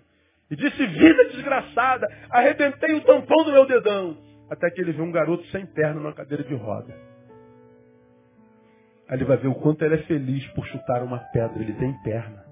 E 0.49 0.55
disse, 0.55 0.87
vida 0.87 1.25
desgraçada, 1.29 2.07
arrebentei 2.29 2.93
o 2.93 3.01
tampão 3.01 3.43
do 3.43 3.51
meu 3.51 3.65
dedão. 3.65 4.17
Até 4.49 4.69
que 4.71 4.81
ele 4.81 4.93
viu 4.93 5.03
um 5.03 5.11
garoto 5.11 5.45
sem 5.47 5.65
perna 5.65 5.99
numa 5.99 6.13
cadeira 6.13 6.43
de 6.43 6.55
roda. 6.55 6.93
Aí 9.09 9.17
ele 9.17 9.25
vai 9.25 9.37
ver 9.37 9.47
o 9.47 9.55
quanto 9.55 9.83
ele 9.83 9.95
é 9.95 10.03
feliz 10.03 10.45
por 10.51 10.65
chutar 10.67 11.03
uma 11.03 11.19
pedra. 11.19 11.61
Ele 11.61 11.73
tem 11.73 11.93
perna. 12.03 12.45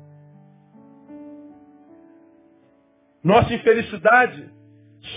Nossa 3.24 3.54
infelicidade 3.54 4.50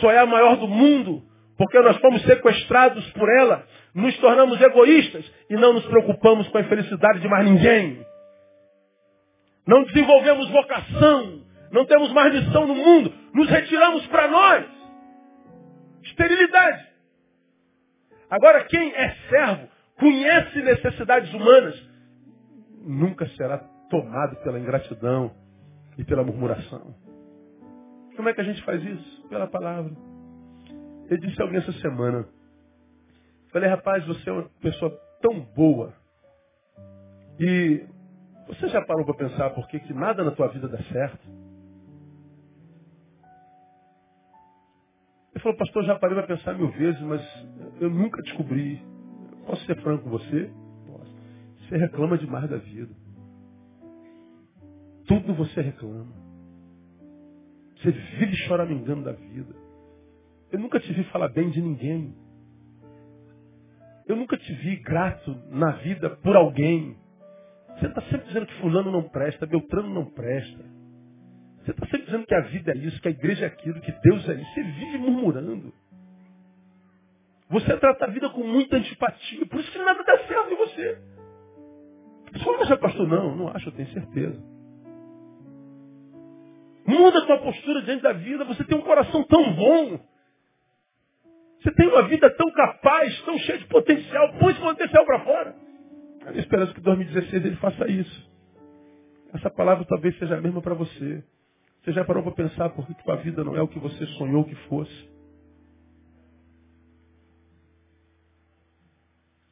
só 0.00 0.10
é 0.10 0.18
a 0.18 0.26
maior 0.26 0.56
do 0.56 0.68
mundo 0.68 1.28
porque 1.58 1.78
nós 1.80 1.96
fomos 1.98 2.22
sequestrados 2.22 3.04
por 3.10 3.28
ela, 3.28 3.66
nos 3.92 4.16
tornamos 4.18 4.60
egoístas 4.60 5.28
e 5.50 5.56
não 5.56 5.72
nos 5.72 5.84
preocupamos 5.86 6.48
com 6.48 6.58
a 6.58 6.60
infelicidade 6.60 7.18
de 7.18 7.28
mais 7.28 7.44
ninguém. 7.44 8.06
Não 9.66 9.82
desenvolvemos 9.82 10.48
vocação, 10.50 11.42
não 11.70 11.84
temos 11.86 12.12
mais 12.12 12.32
missão 12.32 12.66
no 12.66 12.74
mundo, 12.74 13.12
nos 13.34 13.48
retiramos 13.48 14.06
para 14.08 14.28
nós. 14.28 14.66
Esterilidade. 16.02 16.88
Agora, 18.30 18.64
quem 18.64 18.94
é 18.94 19.14
servo, 19.28 19.68
conhece 19.98 20.62
necessidades 20.62 21.32
humanas, 21.32 21.88
nunca 22.82 23.26
será 23.30 23.58
tomado 23.90 24.36
pela 24.42 24.58
ingratidão 24.58 25.34
e 25.96 26.04
pela 26.04 26.22
murmuração. 26.22 26.94
Como 28.16 28.28
é 28.28 28.34
que 28.34 28.40
a 28.40 28.44
gente 28.44 28.62
faz 28.64 28.82
isso? 28.84 29.28
Pela 29.28 29.46
palavra. 29.46 29.92
Eu 31.08 31.18
disse 31.18 31.40
a 31.40 31.44
alguém 31.44 31.58
essa 31.58 31.72
semana. 31.74 32.26
Falei, 33.52 33.68
rapaz, 33.68 34.04
você 34.06 34.28
é 34.28 34.32
uma 34.32 34.48
pessoa 34.60 34.90
tão 35.22 35.40
boa. 35.40 35.94
E 37.40 37.86
você 38.46 38.68
já 38.68 38.84
parou 38.84 39.04
para 39.04 39.14
pensar 39.14 39.50
por 39.50 39.66
que, 39.68 39.80
que 39.80 39.94
nada 39.94 40.24
na 40.24 40.32
tua 40.32 40.48
vida 40.48 40.68
dá 40.68 40.78
certo? 40.84 41.37
Ele 45.38 45.42
falou, 45.44 45.56
pastor, 45.56 45.84
já 45.84 45.96
parei 45.96 46.16
para 46.16 46.26
pensar 46.26 46.54
mil 46.54 46.68
vezes, 46.72 47.00
mas 47.02 47.22
eu 47.80 47.88
nunca 47.88 48.20
descobri. 48.22 48.82
Posso 49.46 49.64
ser 49.66 49.80
franco 49.82 50.02
com 50.02 50.10
você? 50.10 50.50
Posso. 50.84 51.14
Você 51.60 51.76
reclama 51.76 52.18
demais 52.18 52.50
da 52.50 52.56
vida. 52.56 52.92
Tudo 55.06 55.32
você 55.34 55.60
reclama. 55.60 56.12
Você 57.76 57.92
vive 57.92 58.34
choramingando 58.48 59.04
da 59.04 59.12
vida. 59.12 59.54
Eu 60.50 60.58
nunca 60.58 60.80
te 60.80 60.92
vi 60.92 61.04
falar 61.04 61.28
bem 61.28 61.50
de 61.50 61.62
ninguém. 61.62 62.16
Eu 64.08 64.16
nunca 64.16 64.36
te 64.36 64.52
vi 64.54 64.74
grato 64.76 65.36
na 65.50 65.70
vida 65.76 66.10
por 66.16 66.34
alguém. 66.34 66.96
Você 67.78 67.86
está 67.86 68.02
sempre 68.02 68.26
dizendo 68.26 68.46
que 68.46 68.60
fulano 68.60 68.90
não 68.90 69.04
presta, 69.04 69.46
Beltrano 69.46 69.88
não 69.88 70.04
presta. 70.04 70.64
Você 71.68 71.72
está 71.72 71.86
sempre 71.86 72.06
dizendo 72.06 72.26
que 72.26 72.34
a 72.34 72.40
vida 72.40 72.72
é 72.72 72.76
isso, 72.78 73.00
que 73.02 73.08
a 73.08 73.10
igreja 73.10 73.44
é 73.44 73.48
aquilo, 73.48 73.78
que 73.82 73.92
Deus 73.92 74.26
é 74.26 74.34
isso. 74.34 74.54
Você 74.54 74.62
vive 74.62 74.96
murmurando. 74.96 75.70
Você 77.50 77.76
trata 77.76 78.06
a 78.06 78.08
vida 78.08 78.30
com 78.30 78.42
muita 78.42 78.76
antipatia. 78.76 79.44
Por 79.46 79.60
isso 79.60 79.70
que 79.70 79.78
nada 79.78 80.02
dá 80.02 80.18
certo 80.26 80.50
em 80.50 80.56
você. 80.56 80.98
Você 82.32 82.44
não 82.44 82.62
acha, 82.62 82.76
pastor? 82.78 83.06
Não, 83.06 83.36
não 83.36 83.48
acho, 83.48 83.68
eu 83.68 83.72
tenho 83.72 83.88
certeza. 83.92 84.42
Muda 86.86 87.18
a 87.18 87.26
tua 87.26 87.38
postura 87.38 87.82
diante 87.82 88.02
da 88.02 88.14
vida. 88.14 88.44
Você 88.44 88.64
tem 88.64 88.78
um 88.78 88.82
coração 88.82 89.22
tão 89.24 89.54
bom. 89.54 90.00
Você 91.60 91.70
tem 91.72 91.86
uma 91.86 92.08
vida 92.08 92.30
tão 92.34 92.50
capaz, 92.50 93.20
tão 93.26 93.36
cheia 93.40 93.58
de 93.58 93.66
potencial. 93.66 94.32
Põe 94.38 94.52
esse 94.52 94.60
potencial 94.60 95.04
para 95.04 95.20
fora. 95.20 95.54
A 96.22 96.30
minha 96.30 96.40
esperança 96.40 96.72
que 96.72 96.80
em 96.80 96.84
2016 96.84 97.44
ele 97.44 97.56
faça 97.56 97.86
isso. 97.90 98.30
Essa 99.34 99.50
palavra 99.50 99.84
talvez 99.84 100.18
seja 100.18 100.38
a 100.38 100.40
mesma 100.40 100.62
para 100.62 100.72
você. 100.74 101.22
Você 101.88 101.94
já 101.94 102.04
parou 102.04 102.22
para 102.22 102.32
pensar 102.32 102.68
por 102.68 102.86
que 102.86 103.02
tua 103.02 103.16
vida 103.16 103.42
não 103.42 103.56
é 103.56 103.62
o 103.62 103.66
que 103.66 103.78
você 103.78 104.04
sonhou 104.18 104.44
que 104.44 104.54
fosse? 104.68 105.08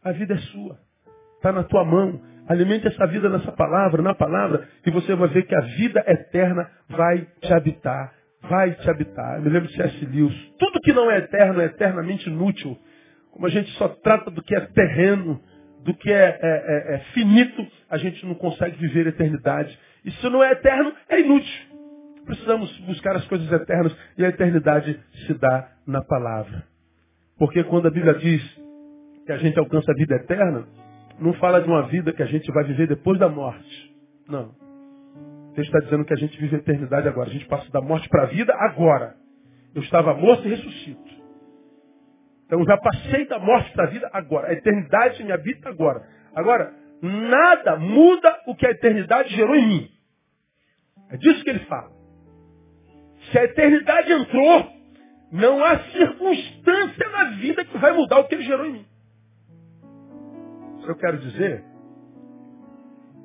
A 0.04 0.12
vida 0.12 0.34
é 0.34 0.36
sua. 0.36 0.78
Está 1.36 1.50
na 1.50 1.64
tua 1.64 1.82
mão. 1.82 2.20
Alimente 2.46 2.86
essa 2.88 3.06
vida 3.06 3.30
nessa 3.30 3.50
palavra, 3.52 4.02
na 4.02 4.14
palavra, 4.14 4.68
e 4.84 4.90
você 4.90 5.14
vai 5.14 5.28
ver 5.28 5.46
que 5.46 5.54
a 5.54 5.62
vida 5.62 6.04
eterna 6.06 6.70
vai 6.90 7.26
te 7.40 7.54
habitar. 7.54 8.12
Vai 8.42 8.74
te 8.74 8.90
habitar. 8.90 9.36
Eu 9.36 9.42
me 9.42 9.48
lembro 9.48 9.68
de 9.70 9.74
C.S. 9.74 10.04
Lewis. 10.04 10.36
Tudo 10.58 10.78
que 10.80 10.92
não 10.92 11.10
é 11.10 11.16
eterno 11.16 11.62
é 11.62 11.64
eternamente 11.64 12.28
inútil. 12.28 12.76
Como 13.30 13.46
a 13.46 13.50
gente 13.50 13.70
só 13.78 13.88
trata 13.88 14.30
do 14.30 14.42
que 14.42 14.54
é 14.54 14.60
terreno, 14.60 15.40
do 15.84 15.94
que 15.94 16.12
é, 16.12 16.38
é, 16.38 16.38
é, 16.42 16.94
é 16.96 16.98
finito, 17.14 17.66
a 17.88 17.96
gente 17.96 18.26
não 18.26 18.34
consegue 18.34 18.76
viver 18.76 19.06
a 19.06 19.08
eternidade. 19.08 19.78
Se 20.20 20.28
não 20.28 20.44
é 20.44 20.52
eterno, 20.52 20.92
é 21.08 21.18
inútil. 21.18 21.75
Precisamos 22.26 22.76
buscar 22.80 23.14
as 23.14 23.26
coisas 23.28 23.50
eternas 23.50 23.96
e 24.18 24.24
a 24.24 24.28
eternidade 24.28 25.00
se 25.26 25.34
dá 25.34 25.70
na 25.86 26.02
palavra. 26.02 26.64
Porque 27.38 27.62
quando 27.64 27.86
a 27.86 27.90
Bíblia 27.90 28.14
diz 28.14 28.42
que 29.24 29.32
a 29.32 29.38
gente 29.38 29.56
alcança 29.58 29.92
a 29.92 29.94
vida 29.94 30.16
eterna, 30.16 30.66
não 31.20 31.32
fala 31.34 31.60
de 31.60 31.68
uma 31.68 31.86
vida 31.86 32.12
que 32.12 32.22
a 32.22 32.26
gente 32.26 32.50
vai 32.52 32.64
viver 32.64 32.88
depois 32.88 33.18
da 33.18 33.28
morte. 33.28 33.96
Não. 34.28 34.54
Deus 35.54 35.68
está 35.68 35.78
dizendo 35.78 36.04
que 36.04 36.12
a 36.12 36.16
gente 36.16 36.38
vive 36.38 36.56
a 36.56 36.58
eternidade 36.58 37.06
agora. 37.06 37.30
A 37.30 37.32
gente 37.32 37.46
passa 37.46 37.70
da 37.70 37.80
morte 37.80 38.08
para 38.08 38.24
a 38.24 38.26
vida 38.26 38.52
agora. 38.54 39.14
Eu 39.72 39.82
estava 39.82 40.12
morto 40.14 40.46
e 40.46 40.50
ressuscito. 40.50 41.16
Então 42.44 42.64
já 42.64 42.76
passei 42.76 43.26
da 43.28 43.38
morte 43.38 43.72
para 43.72 43.84
a 43.84 43.90
vida 43.90 44.10
agora. 44.12 44.48
A 44.48 44.52
eternidade 44.52 45.22
me 45.22 45.32
habita 45.32 45.68
agora. 45.68 46.06
Agora, 46.34 46.74
nada 47.00 47.76
muda 47.76 48.36
o 48.46 48.54
que 48.56 48.66
a 48.66 48.70
eternidade 48.70 49.34
gerou 49.34 49.54
em 49.54 49.66
mim. 49.66 49.90
É 51.10 51.16
disso 51.16 51.44
que 51.44 51.50
ele 51.50 51.64
fala. 51.66 51.95
Se 53.30 53.38
a 53.38 53.44
eternidade 53.44 54.12
entrou, 54.12 54.72
não 55.32 55.64
há 55.64 55.78
circunstância 55.90 57.08
na 57.10 57.24
vida 57.36 57.64
que 57.64 57.78
vai 57.78 57.92
mudar 57.92 58.20
o 58.20 58.28
que 58.28 58.34
ele 58.34 58.44
gerou 58.44 58.66
em 58.66 58.72
mim. 58.72 58.86
Eu 60.86 60.94
quero 60.94 61.18
dizer 61.18 61.64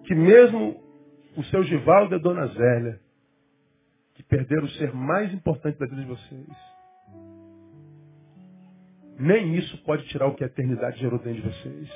que 0.06 0.16
mesmo 0.16 0.82
o 1.38 1.44
seu 1.46 1.64
Givaldo 1.64 2.16
e 2.16 2.18
a 2.18 2.20
Dona 2.20 2.48
Zélia, 2.48 3.00
que 4.16 4.24
perderam 4.24 4.66
o 4.66 4.70
ser 4.72 4.94
mais 4.94 5.32
importante 5.34 5.78
da 5.78 5.86
vida 5.86 6.02
de 6.02 6.08
vocês, 6.08 6.48
nem 9.20 9.56
isso 9.56 9.78
pode 9.84 10.08
tirar 10.08 10.28
o 10.28 10.34
que 10.34 10.44
a 10.44 10.48
eternidade 10.48 11.00
gerou 11.00 11.20
dentro 11.20 11.42
de 11.42 11.48
vocês. 11.48 11.90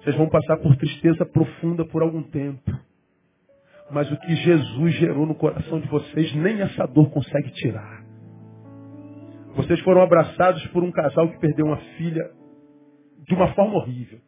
Vocês 0.00 0.16
vão 0.16 0.28
passar 0.28 0.56
por 0.58 0.76
tristeza 0.76 1.24
profunda 1.24 1.84
por 1.86 2.02
algum 2.02 2.22
tempo. 2.22 2.85
Mas 3.90 4.10
o 4.10 4.16
que 4.18 4.34
Jesus 4.34 4.94
gerou 4.94 5.26
no 5.26 5.34
coração 5.34 5.80
de 5.80 5.88
vocês, 5.88 6.34
nem 6.34 6.60
essa 6.60 6.86
dor 6.86 7.10
consegue 7.10 7.50
tirar. 7.52 8.04
Vocês 9.54 9.80
foram 9.80 10.02
abraçados 10.02 10.66
por 10.68 10.82
um 10.82 10.90
casal 10.90 11.28
que 11.30 11.38
perdeu 11.38 11.66
uma 11.66 11.78
filha 11.96 12.30
de 13.26 13.34
uma 13.34 13.52
forma 13.54 13.76
horrível. 13.76 14.20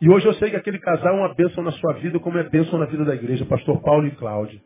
E 0.00 0.10
hoje 0.10 0.26
eu 0.26 0.34
sei 0.34 0.50
que 0.50 0.56
aquele 0.56 0.80
casal 0.80 1.14
é 1.14 1.18
uma 1.18 1.34
bênção 1.34 1.62
na 1.62 1.70
sua 1.72 1.92
vida, 1.94 2.18
como 2.18 2.36
é 2.36 2.42
bênção 2.42 2.78
na 2.78 2.86
vida 2.86 3.04
da 3.04 3.14
igreja, 3.14 3.46
pastor 3.46 3.80
Paulo 3.80 4.06
e 4.06 4.10
Cláudio. 4.16 4.60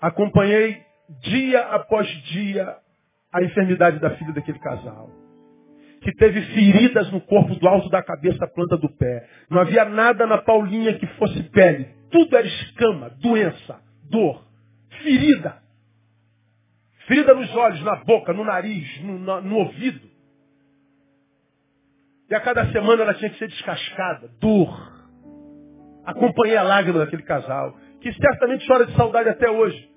Acompanhei 0.00 0.82
dia 1.20 1.60
após 1.66 2.08
dia 2.24 2.76
a 3.32 3.42
enfermidade 3.42 3.98
da 3.98 4.10
filha 4.16 4.32
daquele 4.32 4.58
casal. 4.58 5.10
Que 6.02 6.12
teve 6.12 6.40
feridas 6.42 7.10
no 7.10 7.20
corpo 7.20 7.54
do 7.54 7.68
alto 7.68 7.88
da 7.88 8.02
cabeça 8.02 8.44
à 8.44 8.48
planta 8.48 8.76
do 8.76 8.88
pé. 8.96 9.28
Não 9.50 9.60
havia 9.60 9.84
nada 9.84 10.26
na 10.26 10.38
Paulinha 10.38 10.98
que 10.98 11.06
fosse 11.18 11.42
pele. 11.50 11.88
Tudo 12.10 12.36
era 12.36 12.46
escama, 12.46 13.10
doença, 13.20 13.80
dor, 14.10 14.44
ferida. 15.02 15.62
Ferida 17.06 17.34
nos 17.34 17.54
olhos, 17.54 17.82
na 17.82 17.96
boca, 17.96 18.32
no 18.32 18.44
nariz, 18.44 19.02
no, 19.02 19.18
no, 19.18 19.40
no 19.40 19.56
ouvido. 19.56 20.16
E 22.28 22.34
a 22.34 22.40
cada 22.40 22.70
semana 22.72 23.02
ela 23.02 23.14
tinha 23.14 23.30
que 23.30 23.38
ser 23.38 23.48
descascada, 23.48 24.28
dor. 24.40 24.96
Acompanhei 26.04 26.56
a 26.56 26.62
lágrima 26.62 26.98
daquele 27.00 27.22
casal, 27.22 27.76
que 28.00 28.12
certamente 28.12 28.66
chora 28.66 28.86
de 28.86 28.94
saudade 28.96 29.28
até 29.28 29.50
hoje. 29.50 29.90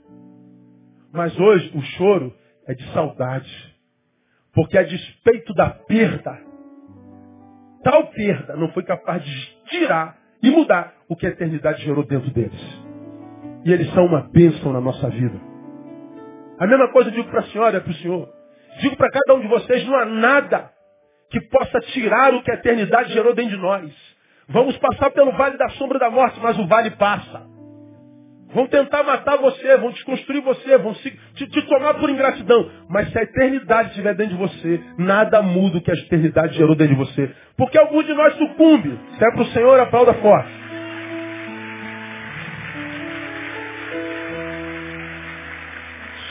Mas 1.12 1.38
hoje 1.40 1.72
o 1.76 1.82
choro 1.82 2.36
é 2.68 2.74
de 2.74 2.84
saudade. 2.94 3.79
Porque 4.60 4.78
a 4.78 4.84
despeito 4.84 5.54
da 5.54 5.70
perda, 5.70 6.38
tal 7.82 8.08
perda 8.08 8.58
não 8.58 8.68
foi 8.74 8.84
capaz 8.84 9.24
de 9.24 9.58
tirar 9.70 10.18
e 10.44 10.52
mudar 10.52 10.96
o 11.08 11.16
que 11.16 11.26
a 11.26 11.30
eternidade 11.30 11.82
gerou 11.82 12.06
dentro 12.06 12.30
deles. 12.32 12.62
E 13.64 13.72
eles 13.72 13.90
são 13.94 14.06
uma 14.06 14.30
bênção 14.30 14.74
na 14.74 14.82
nossa 14.82 15.10
vida. 15.10 15.40
A 16.60 16.68
mesma 16.68 16.92
coisa 16.92 17.10
eu 17.10 17.14
digo 17.14 17.30
para 17.30 17.40
a 17.40 17.44
senhora 17.44 17.78
e 17.78 17.80
para 17.80 17.90
o 17.90 17.96
senhor. 17.96 18.30
Digo 18.82 18.98
para 18.98 19.10
cada 19.10 19.36
um 19.36 19.40
de 19.40 19.48
vocês, 19.48 19.88
não 19.88 19.96
há 19.96 20.04
nada 20.04 20.70
que 21.32 21.40
possa 21.48 21.80
tirar 21.94 22.34
o 22.34 22.44
que 22.44 22.52
a 22.52 22.56
eternidade 22.56 23.14
gerou 23.14 23.34
dentro 23.34 23.56
de 23.56 23.62
nós. 23.62 23.90
Vamos 24.50 24.78
passar 24.78 25.10
pelo 25.12 25.32
vale 25.38 25.58
da 25.58 25.70
sombra 25.70 25.98
da 25.98 26.10
morte, 26.10 26.38
mas 26.42 26.60
o 26.60 26.68
vale 26.68 26.92
passa. 26.98 27.49
Vão 28.54 28.66
tentar 28.68 29.04
matar 29.04 29.38
você, 29.38 29.78
vão 29.78 29.92
desconstruir 29.92 30.42
você, 30.42 30.78
vão 30.78 30.94
te, 30.94 31.12
te, 31.36 31.62
tomar 31.68 31.94
por 31.96 32.10
ingratidão. 32.10 32.70
Mas 32.90 33.12
se 33.12 33.20
a 33.20 33.22
eternidade 33.22 33.90
estiver 33.90 34.16
dentro 34.16 34.38
de 34.38 34.42
você, 34.42 34.82
nada 34.98 35.42
muda 35.42 35.78
o 35.78 35.82
que 35.82 35.92
a 35.92 35.94
eternidade 35.94 36.58
gerou 36.58 36.76
dentro 36.76 36.96
de 36.96 37.00
você. 37.00 37.32
Porque 37.56 37.78
algum 37.78 38.02
de 38.02 38.14
nós 38.14 38.34
sucumbe. 38.36 39.00
Se 39.18 39.24
é 39.24 39.32
para 39.32 39.42
o 39.42 39.46
Senhor, 39.48 39.80
aplauda 39.80 40.14
forte. 40.16 40.50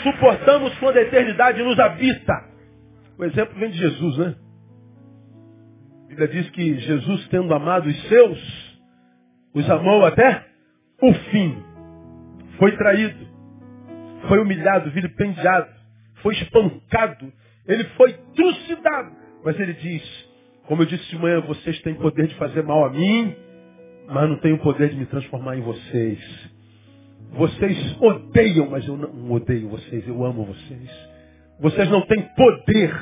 Suportamos 0.03 0.77
quando 0.79 0.97
a 0.97 1.03
eternidade 1.03 1.63
nos 1.63 1.79
habita. 1.79 2.33
O 3.17 3.25
exemplo 3.25 3.59
vem 3.59 3.71
de 3.71 3.79
Jesus, 3.79 4.19
né? 4.19 4.35
Bíblia 6.09 6.29
diz 6.29 6.51
que 6.51 6.79
Jesus, 6.79 7.29
tendo 7.29 7.53
amado 7.55 7.89
os 7.89 8.09
seus, 8.09 8.79
os 9.55 9.71
amou 9.71 10.05
até 10.05 10.47
o 11.03 11.13
fim. 11.13 11.68
Foi 12.59 12.77
traído, 12.77 13.27
foi 14.29 14.39
humilhado, 14.41 14.91
vilipendiado, 14.91 15.69
foi 16.23 16.35
espancado, 16.35 17.33
ele 17.67 17.85
foi 17.97 18.13
trucidado. 18.35 19.17
Mas 19.45 19.59
ele 19.61 19.75
diz, 19.75 20.29
como 20.67 20.83
eu 20.83 20.87
disse 20.87 21.09
de 21.09 21.19
manhã, 21.19 21.41
vocês 21.41 21.81
têm 21.83 21.95
poder 21.95 22.27
de 22.27 22.35
fazer 22.35 22.63
mal 22.63 22.85
a 22.85 22.91
mim, 22.91 23.35
mas 24.09 24.29
não 24.29 24.37
têm 24.39 24.53
o 24.53 24.59
poder 24.59 24.91
de 24.91 24.97
me 24.97 25.07
transformar 25.07 25.57
em 25.57 25.61
vocês. 25.61 26.51
Vocês 27.31 27.97
odeiam, 28.01 28.71
mas 28.71 28.87
eu 28.87 28.97
não 28.97 29.31
odeio 29.31 29.69
vocês, 29.69 30.07
eu 30.09 30.25
amo 30.25 30.45
vocês. 30.45 30.91
Vocês 31.61 31.89
não 31.91 32.03
têm 32.07 32.23
poder 32.35 32.95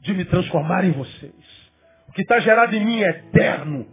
de 0.00 0.14
me 0.14 0.24
transformar 0.24 0.84
em 0.84 0.92
vocês. 0.92 1.62
O 2.08 2.12
que 2.12 2.22
está 2.22 2.38
gerado 2.40 2.74
em 2.74 2.84
mim 2.84 3.02
é 3.02 3.10
eterno. 3.10 3.86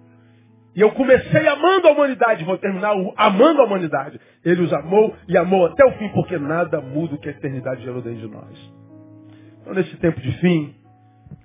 E 0.80 0.82
eu 0.82 0.94
comecei 0.94 1.46
amando 1.46 1.90
a 1.90 1.92
humanidade, 1.92 2.46
vou 2.46 2.58
terminar 2.58 2.94
amando 3.18 3.62
a 3.62 3.66
humanidade. 3.66 4.18
Ele 4.46 4.62
os 4.62 4.72
amou 4.72 5.14
e 5.28 5.38
amou 5.38 5.66
até 5.66 5.84
o 5.84 5.92
fim, 5.98 6.08
porque 6.14 6.38
nada 6.38 6.80
muda 6.80 7.16
o 7.16 7.18
que 7.20 7.28
a 7.28 7.34
eternidade 7.34 7.84
gerou 7.84 8.02
dentro 8.02 8.22
de 8.22 8.34
nós. 8.34 8.74
Então, 9.60 9.74
nesse 9.74 9.98
tempo 9.98 10.22
de 10.22 10.32
fim, 10.40 10.74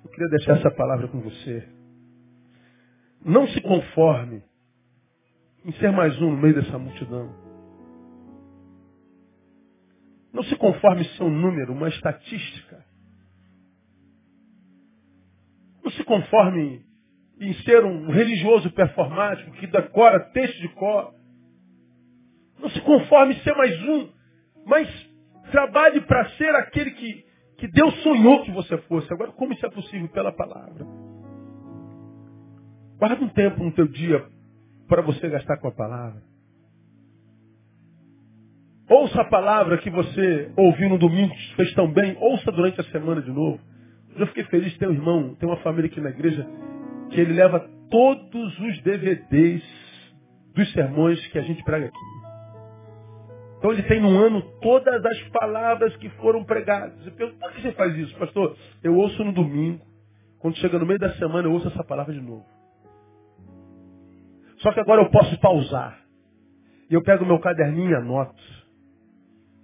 eu 0.05 0.09
queria 0.09 0.29
deixar 0.29 0.53
essa 0.53 0.71
palavra 0.71 1.09
com 1.09 1.19
você. 1.19 1.67
Não 3.25 3.45
se 3.49 3.59
conforme 3.59 4.41
em 5.65 5.73
ser 5.73 5.91
mais 5.91 6.17
um 6.21 6.31
no 6.31 6.37
meio 6.37 6.55
dessa 6.55 6.79
multidão. 6.79 7.35
Não 10.31 10.43
se 10.43 10.55
conforme 10.55 11.01
em 11.01 11.09
ser 11.09 11.23
um 11.23 11.29
número, 11.29 11.73
uma 11.73 11.89
estatística. 11.89 12.85
Não 15.83 15.91
se 15.91 16.05
conforme 16.05 16.84
em 17.39 17.53
ser 17.63 17.83
um 17.83 18.09
religioso 18.09 18.71
performático 18.71 19.51
que 19.51 19.67
decora 19.67 20.19
texto 20.31 20.59
de 20.61 20.69
cor. 20.69 21.13
Não 22.59 22.69
se 22.69 22.81
conforme 22.81 23.33
em 23.33 23.39
ser 23.39 23.53
mais 23.55 23.81
um, 23.83 24.09
mas 24.65 24.87
trabalhe 25.51 26.01
para 26.01 26.29
ser 26.31 26.55
aquele 26.55 26.91
que, 26.91 27.25
que 27.57 27.67
Deus 27.67 27.93
sonhou 28.01 28.43
que 28.43 28.51
você 28.51 28.77
fosse. 28.79 29.11
Agora, 29.13 29.31
como 29.31 29.53
isso 29.53 29.65
é 29.65 29.69
possível? 29.69 30.07
Pela 30.09 30.31
palavra. 30.31 30.85
Guarda 32.97 33.23
um 33.23 33.29
tempo 33.29 33.63
no 33.63 33.71
teu 33.73 33.87
dia 33.87 34.25
para 34.87 35.01
você 35.01 35.27
gastar 35.29 35.57
com 35.57 35.67
a 35.67 35.71
palavra. 35.71 36.21
Ouça 38.87 39.21
a 39.21 39.25
palavra 39.25 39.79
que 39.79 39.89
você 39.89 40.51
ouviu 40.55 40.89
no 40.89 40.97
domingo, 40.99 41.33
fez 41.55 41.73
tão 41.73 41.91
bem. 41.91 42.15
Ouça 42.19 42.51
durante 42.51 42.79
a 42.79 42.83
semana 42.85 43.21
de 43.21 43.31
novo. 43.31 43.59
Eu 44.15 44.27
fiquei 44.27 44.43
feliz 44.45 44.71
de 44.71 44.79
ter 44.79 44.87
um 44.87 44.93
irmão, 44.93 45.35
tem 45.35 45.49
uma 45.49 45.57
família 45.57 45.89
aqui 45.89 45.99
na 45.99 46.09
igreja, 46.09 46.47
que 47.09 47.19
ele 47.19 47.33
leva 47.33 47.59
todos 47.89 48.59
os 48.59 48.81
DVDs 48.81 49.63
dos 50.53 50.71
sermões 50.73 51.25
que 51.27 51.37
a 51.37 51.41
gente 51.41 51.63
prega 51.63 51.87
aqui. 51.87 52.15
Então 53.57 53.71
ele 53.71 53.83
tem 53.83 53.99
no 53.99 54.17
ano 54.17 54.41
todas 54.61 55.03
as 55.05 55.21
palavras 55.29 55.95
que 55.97 56.09
foram 56.11 56.43
pregadas. 56.43 57.05
Eu 57.05 57.11
pergunto, 57.13 57.39
por 57.39 57.51
que 57.53 57.61
você 57.61 57.71
faz 57.71 57.95
isso, 57.95 58.15
pastor? 58.17 58.55
Eu 58.83 58.95
ouço 58.95 59.23
no 59.23 59.31
domingo. 59.31 59.83
Quando 60.39 60.57
chega 60.57 60.77
no 60.77 60.85
meio 60.85 60.99
da 60.99 61.13
semana, 61.15 61.47
eu 61.47 61.51
ouço 61.51 61.67
essa 61.67 61.83
palavra 61.83 62.13
de 62.13 62.21
novo. 62.21 62.45
Só 64.59 64.71
que 64.71 64.79
agora 64.79 65.01
eu 65.01 65.09
posso 65.09 65.39
pausar. 65.39 65.99
E 66.89 66.93
eu 66.93 67.01
pego 67.01 67.25
meu 67.25 67.39
caderninho 67.39 67.91
e 67.91 67.95
anoto. 67.95 68.43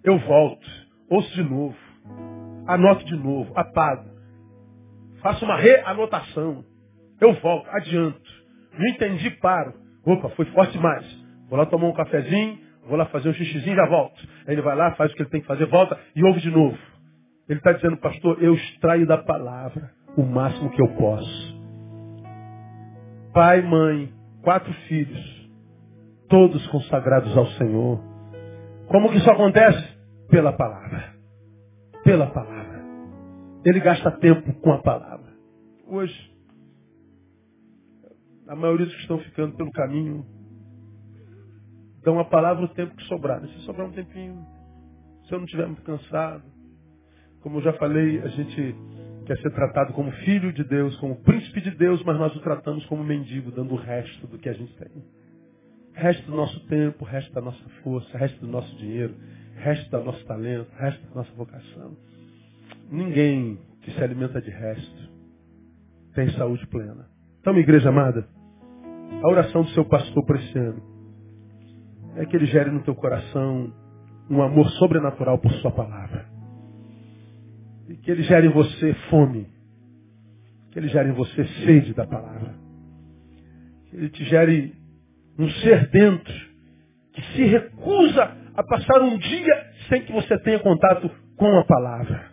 Eu 0.03 0.17
volto, 0.17 0.67
ouço 1.07 1.31
de 1.35 1.43
novo, 1.43 1.77
anoto 2.65 3.05
de 3.05 3.15
novo, 3.15 3.53
apago. 3.55 4.09
Faço 5.21 5.45
uma 5.45 5.57
reanotação. 5.57 6.65
Eu 7.22 7.34
volto, 7.36 7.69
adianto. 7.69 8.19
Não 8.78 8.88
entendi, 8.88 9.30
paro. 9.39 9.74
Opa, 10.03 10.30
foi 10.30 10.45
forte 10.45 10.74
demais. 10.74 11.05
Vou 11.47 11.57
lá 11.59 11.67
tomar 11.67 11.88
um 11.88 11.93
cafezinho, 11.93 12.57
vou 12.88 12.97
lá 12.97 13.05
fazer 13.05 13.30
um 13.30 13.34
xixizinho 13.34 13.74
e 13.74 13.76
já 13.76 13.86
volto. 13.86 14.19
Aí 14.47 14.55
ele 14.55 14.61
vai 14.61 14.76
lá, 14.76 14.95
faz 14.95 15.11
o 15.11 15.15
que 15.15 15.22
ele 15.22 15.30
tem 15.30 15.41
que 15.41 15.47
fazer, 15.47 15.67
volta 15.67 15.99
e 16.15 16.24
ouve 16.24 16.41
de 16.41 16.49
novo. 16.49 16.78
Ele 17.47 17.59
está 17.59 17.74
dizendo, 17.74 17.97
pastor, 17.97 18.41
eu 18.41 18.55
extraio 18.55 19.05
da 19.05 19.19
palavra 19.19 19.91
o 20.17 20.24
máximo 20.24 20.72
que 20.72 20.82
eu 20.82 20.88
posso. 20.95 21.61
Pai, 23.34 23.61
mãe, 23.61 24.11
quatro 24.41 24.74
filhos, 24.88 25.49
todos 26.28 26.65
consagrados 26.67 27.38
ao 27.38 27.45
Senhor. 27.47 28.01
Como 28.88 29.09
que 29.09 29.17
isso 29.17 29.30
acontece? 29.30 29.97
Pela 30.30 30.53
palavra. 30.53 31.13
Pela 32.03 32.28
palavra. 32.28 32.82
Ele 33.63 33.80
gasta 33.80 34.09
tempo 34.11 34.53
com 34.61 34.72
a 34.72 34.82
palavra. 34.82 35.32
Hoje, 35.88 36.30
a 38.52 38.56
maioria 38.56 38.86
dos 38.86 38.93
que 38.95 39.02
estão 39.04 39.18
ficando 39.20 39.56
pelo 39.56 39.72
caminho 39.72 40.26
dão 42.04 42.20
a 42.20 42.26
palavra 42.26 42.66
o 42.66 42.68
tempo 42.68 42.93
que 42.97 43.04
sobrar. 43.06 43.39
Se 43.47 43.60
sobrar 43.60 43.88
um 43.88 43.93
tempinho, 43.93 44.45
se 45.26 45.34
eu 45.34 45.38
não 45.38 45.45
estiver 45.45 45.68
muito 45.68 45.82
cansado, 45.84 46.43
como 47.39 47.60
eu 47.60 47.62
já 47.62 47.72
falei, 47.74 48.20
a 48.20 48.28
gente 48.28 48.76
quer 49.26 49.38
ser 49.38 49.52
tratado 49.52 49.93
como 49.93 50.12
filho 50.12 50.52
de 50.52 50.66
Deus, 50.66 50.97
como 50.97 51.16
príncipe 51.22 51.62
de 51.62 51.72
Deus, 51.72 52.04
mas 52.04 52.20
nós 52.20 52.36
o 52.36 52.41
tratamos 52.41 52.86
como 52.88 53.06
mendigo, 53.06 53.52
dando 53.52 53.74
o 53.74 53.78
resto 53.78 54.28
do 54.28 54.38
que 54.38 54.49
a 54.49 54.54
gente 54.54 54.76
tem. 54.76 55.02
Resto 55.93 56.30
do 56.30 56.36
nosso 56.36 56.60
tempo, 56.68 57.06
resto 57.06 57.32
da 57.34 57.39
nossa 57.39 57.70
força, 57.84 58.18
resto 58.18 58.38
do 58.41 58.52
nosso 58.52 58.76
dinheiro, 58.76 59.16
resto 59.56 59.89
do 59.89 60.04
nosso 60.04 60.26
talento, 60.26 60.70
resto 60.76 61.08
da 61.08 61.16
nossa 61.16 61.32
vocação. 61.36 61.95
Ninguém 62.91 63.58
que 63.82 63.91
se 63.91 64.04
alimenta 64.04 64.41
de 64.41 64.49
resto 64.49 65.10
tem 66.14 66.30
saúde 66.32 66.68
plena. 66.68 67.10
Então, 67.39 67.54
minha 67.54 67.64
igreja 67.64 67.89
amada, 67.89 68.28
a 69.22 69.28
oração 69.28 69.63
do 69.63 69.69
seu 69.69 69.86
pastor 69.86 70.26
para 70.26 70.39
esse 70.39 70.57
ano 70.57 70.82
é 72.15 72.26
que 72.26 72.36
ele 72.36 72.45
gere 72.47 72.72
no 72.72 72.84
teu 72.84 72.95
coração 72.95 73.74
um 74.30 74.41
amor 74.41 74.69
sobrenatural 74.72 75.38
por 75.38 75.51
sua 75.53 75.72
palavra. 75.72 76.26
E 77.88 77.95
que 77.95 78.11
ele 78.11 78.24
gere 78.24 78.47
em 78.47 78.51
você 78.51 78.93
fome. 79.09 79.47
Que 80.72 80.80
ele 80.80 80.88
gere 80.88 81.09
em 81.09 81.13
você 81.13 81.45
sede 81.65 81.93
da 81.93 82.05
palavra. 82.05 82.55
Que 83.89 83.95
ele 83.97 84.09
te 84.09 84.24
gere 84.26 84.76
um 85.38 85.49
ser 85.49 85.89
dentro 85.89 86.51
que 87.13 87.22
se 87.34 87.43
recusa 87.43 88.38
a 88.55 88.63
passar 88.63 89.01
um 89.01 89.17
dia 89.17 89.72
sem 89.89 90.01
que 90.03 90.11
você 90.11 90.38
tenha 90.39 90.59
contato 90.59 91.09
com 91.36 91.57
a 91.57 91.65
palavra. 91.65 92.32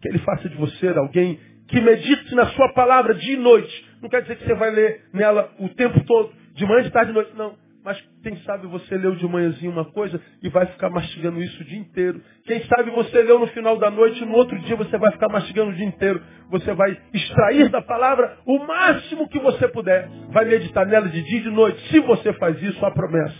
Que 0.00 0.08
ele 0.08 0.18
faça 0.18 0.48
de 0.48 0.56
você 0.56 0.88
alguém 0.88 1.38
que 1.68 1.80
medite 1.80 2.34
na 2.34 2.46
sua 2.48 2.72
palavra 2.72 3.14
dia 3.14 3.34
e 3.34 3.40
noite. 3.40 3.85
Não 4.02 4.08
quer 4.08 4.22
dizer 4.22 4.36
que 4.36 4.44
você 4.44 4.54
vai 4.54 4.70
ler 4.70 5.04
nela 5.12 5.50
o 5.58 5.68
tempo 5.70 6.02
todo, 6.04 6.32
de 6.54 6.66
manhã, 6.66 6.82
de 6.82 6.90
tarde, 6.90 7.08
de 7.08 7.14
noite, 7.14 7.32
não. 7.36 7.54
Mas 7.86 8.02
quem 8.20 8.36
sabe 8.38 8.66
você 8.66 8.96
leu 8.96 9.14
de 9.14 9.24
manhãzinho 9.28 9.70
uma 9.70 9.84
coisa 9.84 10.20
e 10.42 10.48
vai 10.48 10.66
ficar 10.66 10.90
mastigando 10.90 11.40
isso 11.40 11.62
o 11.62 11.64
dia 11.64 11.78
inteiro. 11.78 12.20
Quem 12.44 12.60
sabe 12.64 12.90
você 12.90 13.22
leu 13.22 13.38
no 13.38 13.46
final 13.46 13.78
da 13.78 13.88
noite 13.88 14.20
e 14.20 14.26
no 14.26 14.32
outro 14.32 14.58
dia 14.58 14.74
você 14.74 14.98
vai 14.98 15.12
ficar 15.12 15.28
mastigando 15.28 15.70
o 15.70 15.74
dia 15.74 15.86
inteiro. 15.86 16.20
Você 16.50 16.74
vai 16.74 16.98
extrair 17.14 17.68
da 17.68 17.80
palavra 17.80 18.38
o 18.44 18.58
máximo 18.58 19.28
que 19.28 19.38
você 19.38 19.68
puder. 19.68 20.08
Vai 20.30 20.46
meditar 20.46 20.84
nela 20.84 21.08
de 21.08 21.22
dia 21.22 21.38
e 21.38 21.42
de 21.44 21.50
noite. 21.50 21.80
Se 21.88 22.00
você 22.00 22.32
faz 22.32 22.60
isso, 22.60 22.84
a 22.84 22.90
promessa. 22.90 23.36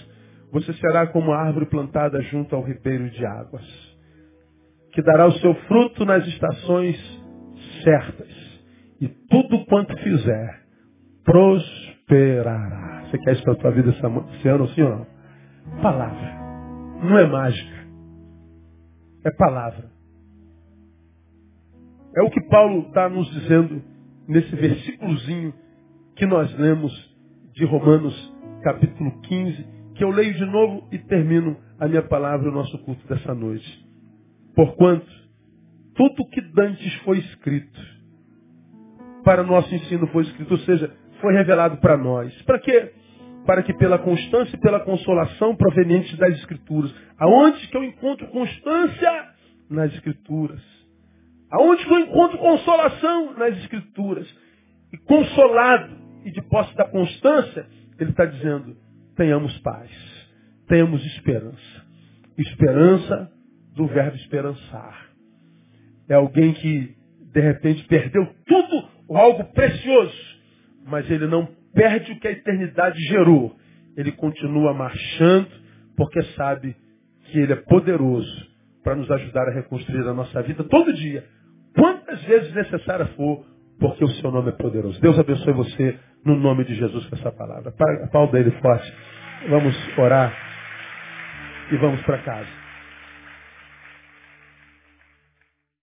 Você 0.52 0.72
será 0.74 1.08
como 1.08 1.32
a 1.32 1.40
árvore 1.40 1.66
plantada 1.66 2.22
junto 2.22 2.54
ao 2.54 2.62
ribeiro 2.62 3.10
de 3.10 3.26
águas. 3.26 3.66
Que 4.92 5.02
dará 5.02 5.26
o 5.26 5.32
seu 5.40 5.56
fruto 5.66 6.04
nas 6.04 6.24
estações 6.24 6.96
certas. 7.82 8.35
E 9.00 9.08
tudo 9.08 9.64
quanto 9.66 9.96
fizer, 9.98 10.62
prosperará. 11.24 13.04
Você 13.04 13.18
quer 13.18 13.32
isso 13.34 13.42
para 13.42 13.52
a 13.52 13.56
tua 13.56 13.70
vida 13.72 13.90
esse 13.90 14.48
ano, 14.48 14.68
sim 14.68 14.82
ou 14.82 14.90
não? 14.90 15.06
Palavra. 15.82 16.36
Não 17.02 17.18
é 17.18 17.26
mágica. 17.26 17.86
É 19.24 19.30
palavra. 19.32 19.90
É 22.16 22.22
o 22.22 22.30
que 22.30 22.40
Paulo 22.48 22.88
está 22.88 23.08
nos 23.08 23.30
dizendo 23.30 23.82
nesse 24.26 24.54
versículozinho 24.56 25.52
que 26.14 26.24
nós 26.24 26.52
lemos 26.58 26.92
de 27.52 27.64
Romanos 27.64 28.34
capítulo 28.62 29.20
15, 29.22 29.66
que 29.94 30.02
eu 30.02 30.10
leio 30.10 30.34
de 30.34 30.44
novo 30.46 30.88
e 30.90 30.98
termino 30.98 31.56
a 31.78 31.86
minha 31.86 32.02
palavra, 32.02 32.48
o 32.48 32.52
nosso 32.52 32.76
culto 32.78 33.06
dessa 33.06 33.34
noite. 33.34 33.86
Porquanto, 34.54 35.06
tudo 35.94 36.28
que 36.30 36.40
dantes 36.52 36.94
foi 37.02 37.18
escrito, 37.18 37.95
para 39.26 39.42
nosso 39.42 39.74
ensino 39.74 40.06
foi 40.06 40.22
escrito, 40.22 40.52
ou 40.52 40.58
seja, 40.60 40.88
foi 41.20 41.34
revelado 41.34 41.78
para 41.78 41.96
nós. 41.96 42.32
Para 42.42 42.60
quê? 42.60 42.92
Para 43.44 43.60
que 43.60 43.74
pela 43.74 43.98
constância 43.98 44.54
e 44.54 44.60
pela 44.60 44.78
consolação 44.78 45.56
provenientes 45.56 46.16
das 46.16 46.32
Escrituras. 46.36 46.94
Aonde 47.18 47.66
que 47.66 47.76
eu 47.76 47.82
encontro 47.82 48.28
constância? 48.28 49.30
Nas 49.68 49.92
Escrituras. 49.94 50.62
Aonde 51.50 51.84
que 51.84 51.92
eu 51.92 51.98
encontro 51.98 52.38
consolação? 52.38 53.32
Nas 53.36 53.58
Escrituras. 53.58 54.32
E 54.92 54.96
consolado 54.98 55.96
e 56.24 56.30
de 56.30 56.40
posse 56.42 56.76
da 56.76 56.84
constância, 56.84 57.66
ele 57.98 58.10
está 58.10 58.26
dizendo, 58.26 58.76
tenhamos 59.16 59.58
paz, 59.58 59.90
tenhamos 60.68 61.04
esperança. 61.04 61.84
Esperança 62.38 63.32
do 63.74 63.88
verbo 63.88 64.14
esperançar. 64.18 65.10
É 66.08 66.14
alguém 66.14 66.52
que, 66.52 66.94
de 67.32 67.40
repente, 67.40 67.84
perdeu 67.88 68.24
tudo 68.46 68.95
algo 69.10 69.44
precioso 69.52 70.36
mas 70.86 71.10
ele 71.10 71.26
não 71.26 71.48
perde 71.74 72.12
o 72.12 72.20
que 72.20 72.28
a 72.28 72.32
eternidade 72.32 72.98
gerou. 73.08 73.54
Ele 73.96 74.12
continua 74.12 74.72
marchando, 74.72 75.48
porque 75.96 76.22
sabe 76.34 76.76
que 77.24 77.38
ele 77.38 77.52
é 77.52 77.56
poderoso 77.56 78.46
para 78.84 78.94
nos 78.94 79.10
ajudar 79.10 79.48
a 79.48 79.54
reconstruir 79.54 80.06
a 80.06 80.14
nossa 80.14 80.40
vida 80.42 80.62
todo 80.64 80.92
dia. 80.92 81.24
Quantas 81.74 82.22
vezes 82.22 82.54
necessária 82.54 83.06
for, 83.16 83.44
porque 83.80 84.04
o 84.04 84.08
seu 84.08 84.30
nome 84.30 84.50
é 84.50 84.52
poderoso. 84.52 85.00
Deus 85.00 85.18
abençoe 85.18 85.52
você 85.52 85.98
no 86.24 86.36
nome 86.36 86.64
de 86.64 86.74
Jesus 86.74 87.04
com 87.06 87.16
essa 87.16 87.32
palavra. 87.32 87.74
Pau 88.12 88.30
dele 88.30 88.52
forte. 88.62 88.94
Vamos 89.48 89.76
orar 89.98 90.32
e 91.72 91.76
vamos 91.76 92.00
para 92.02 92.18
casa. 92.18 92.65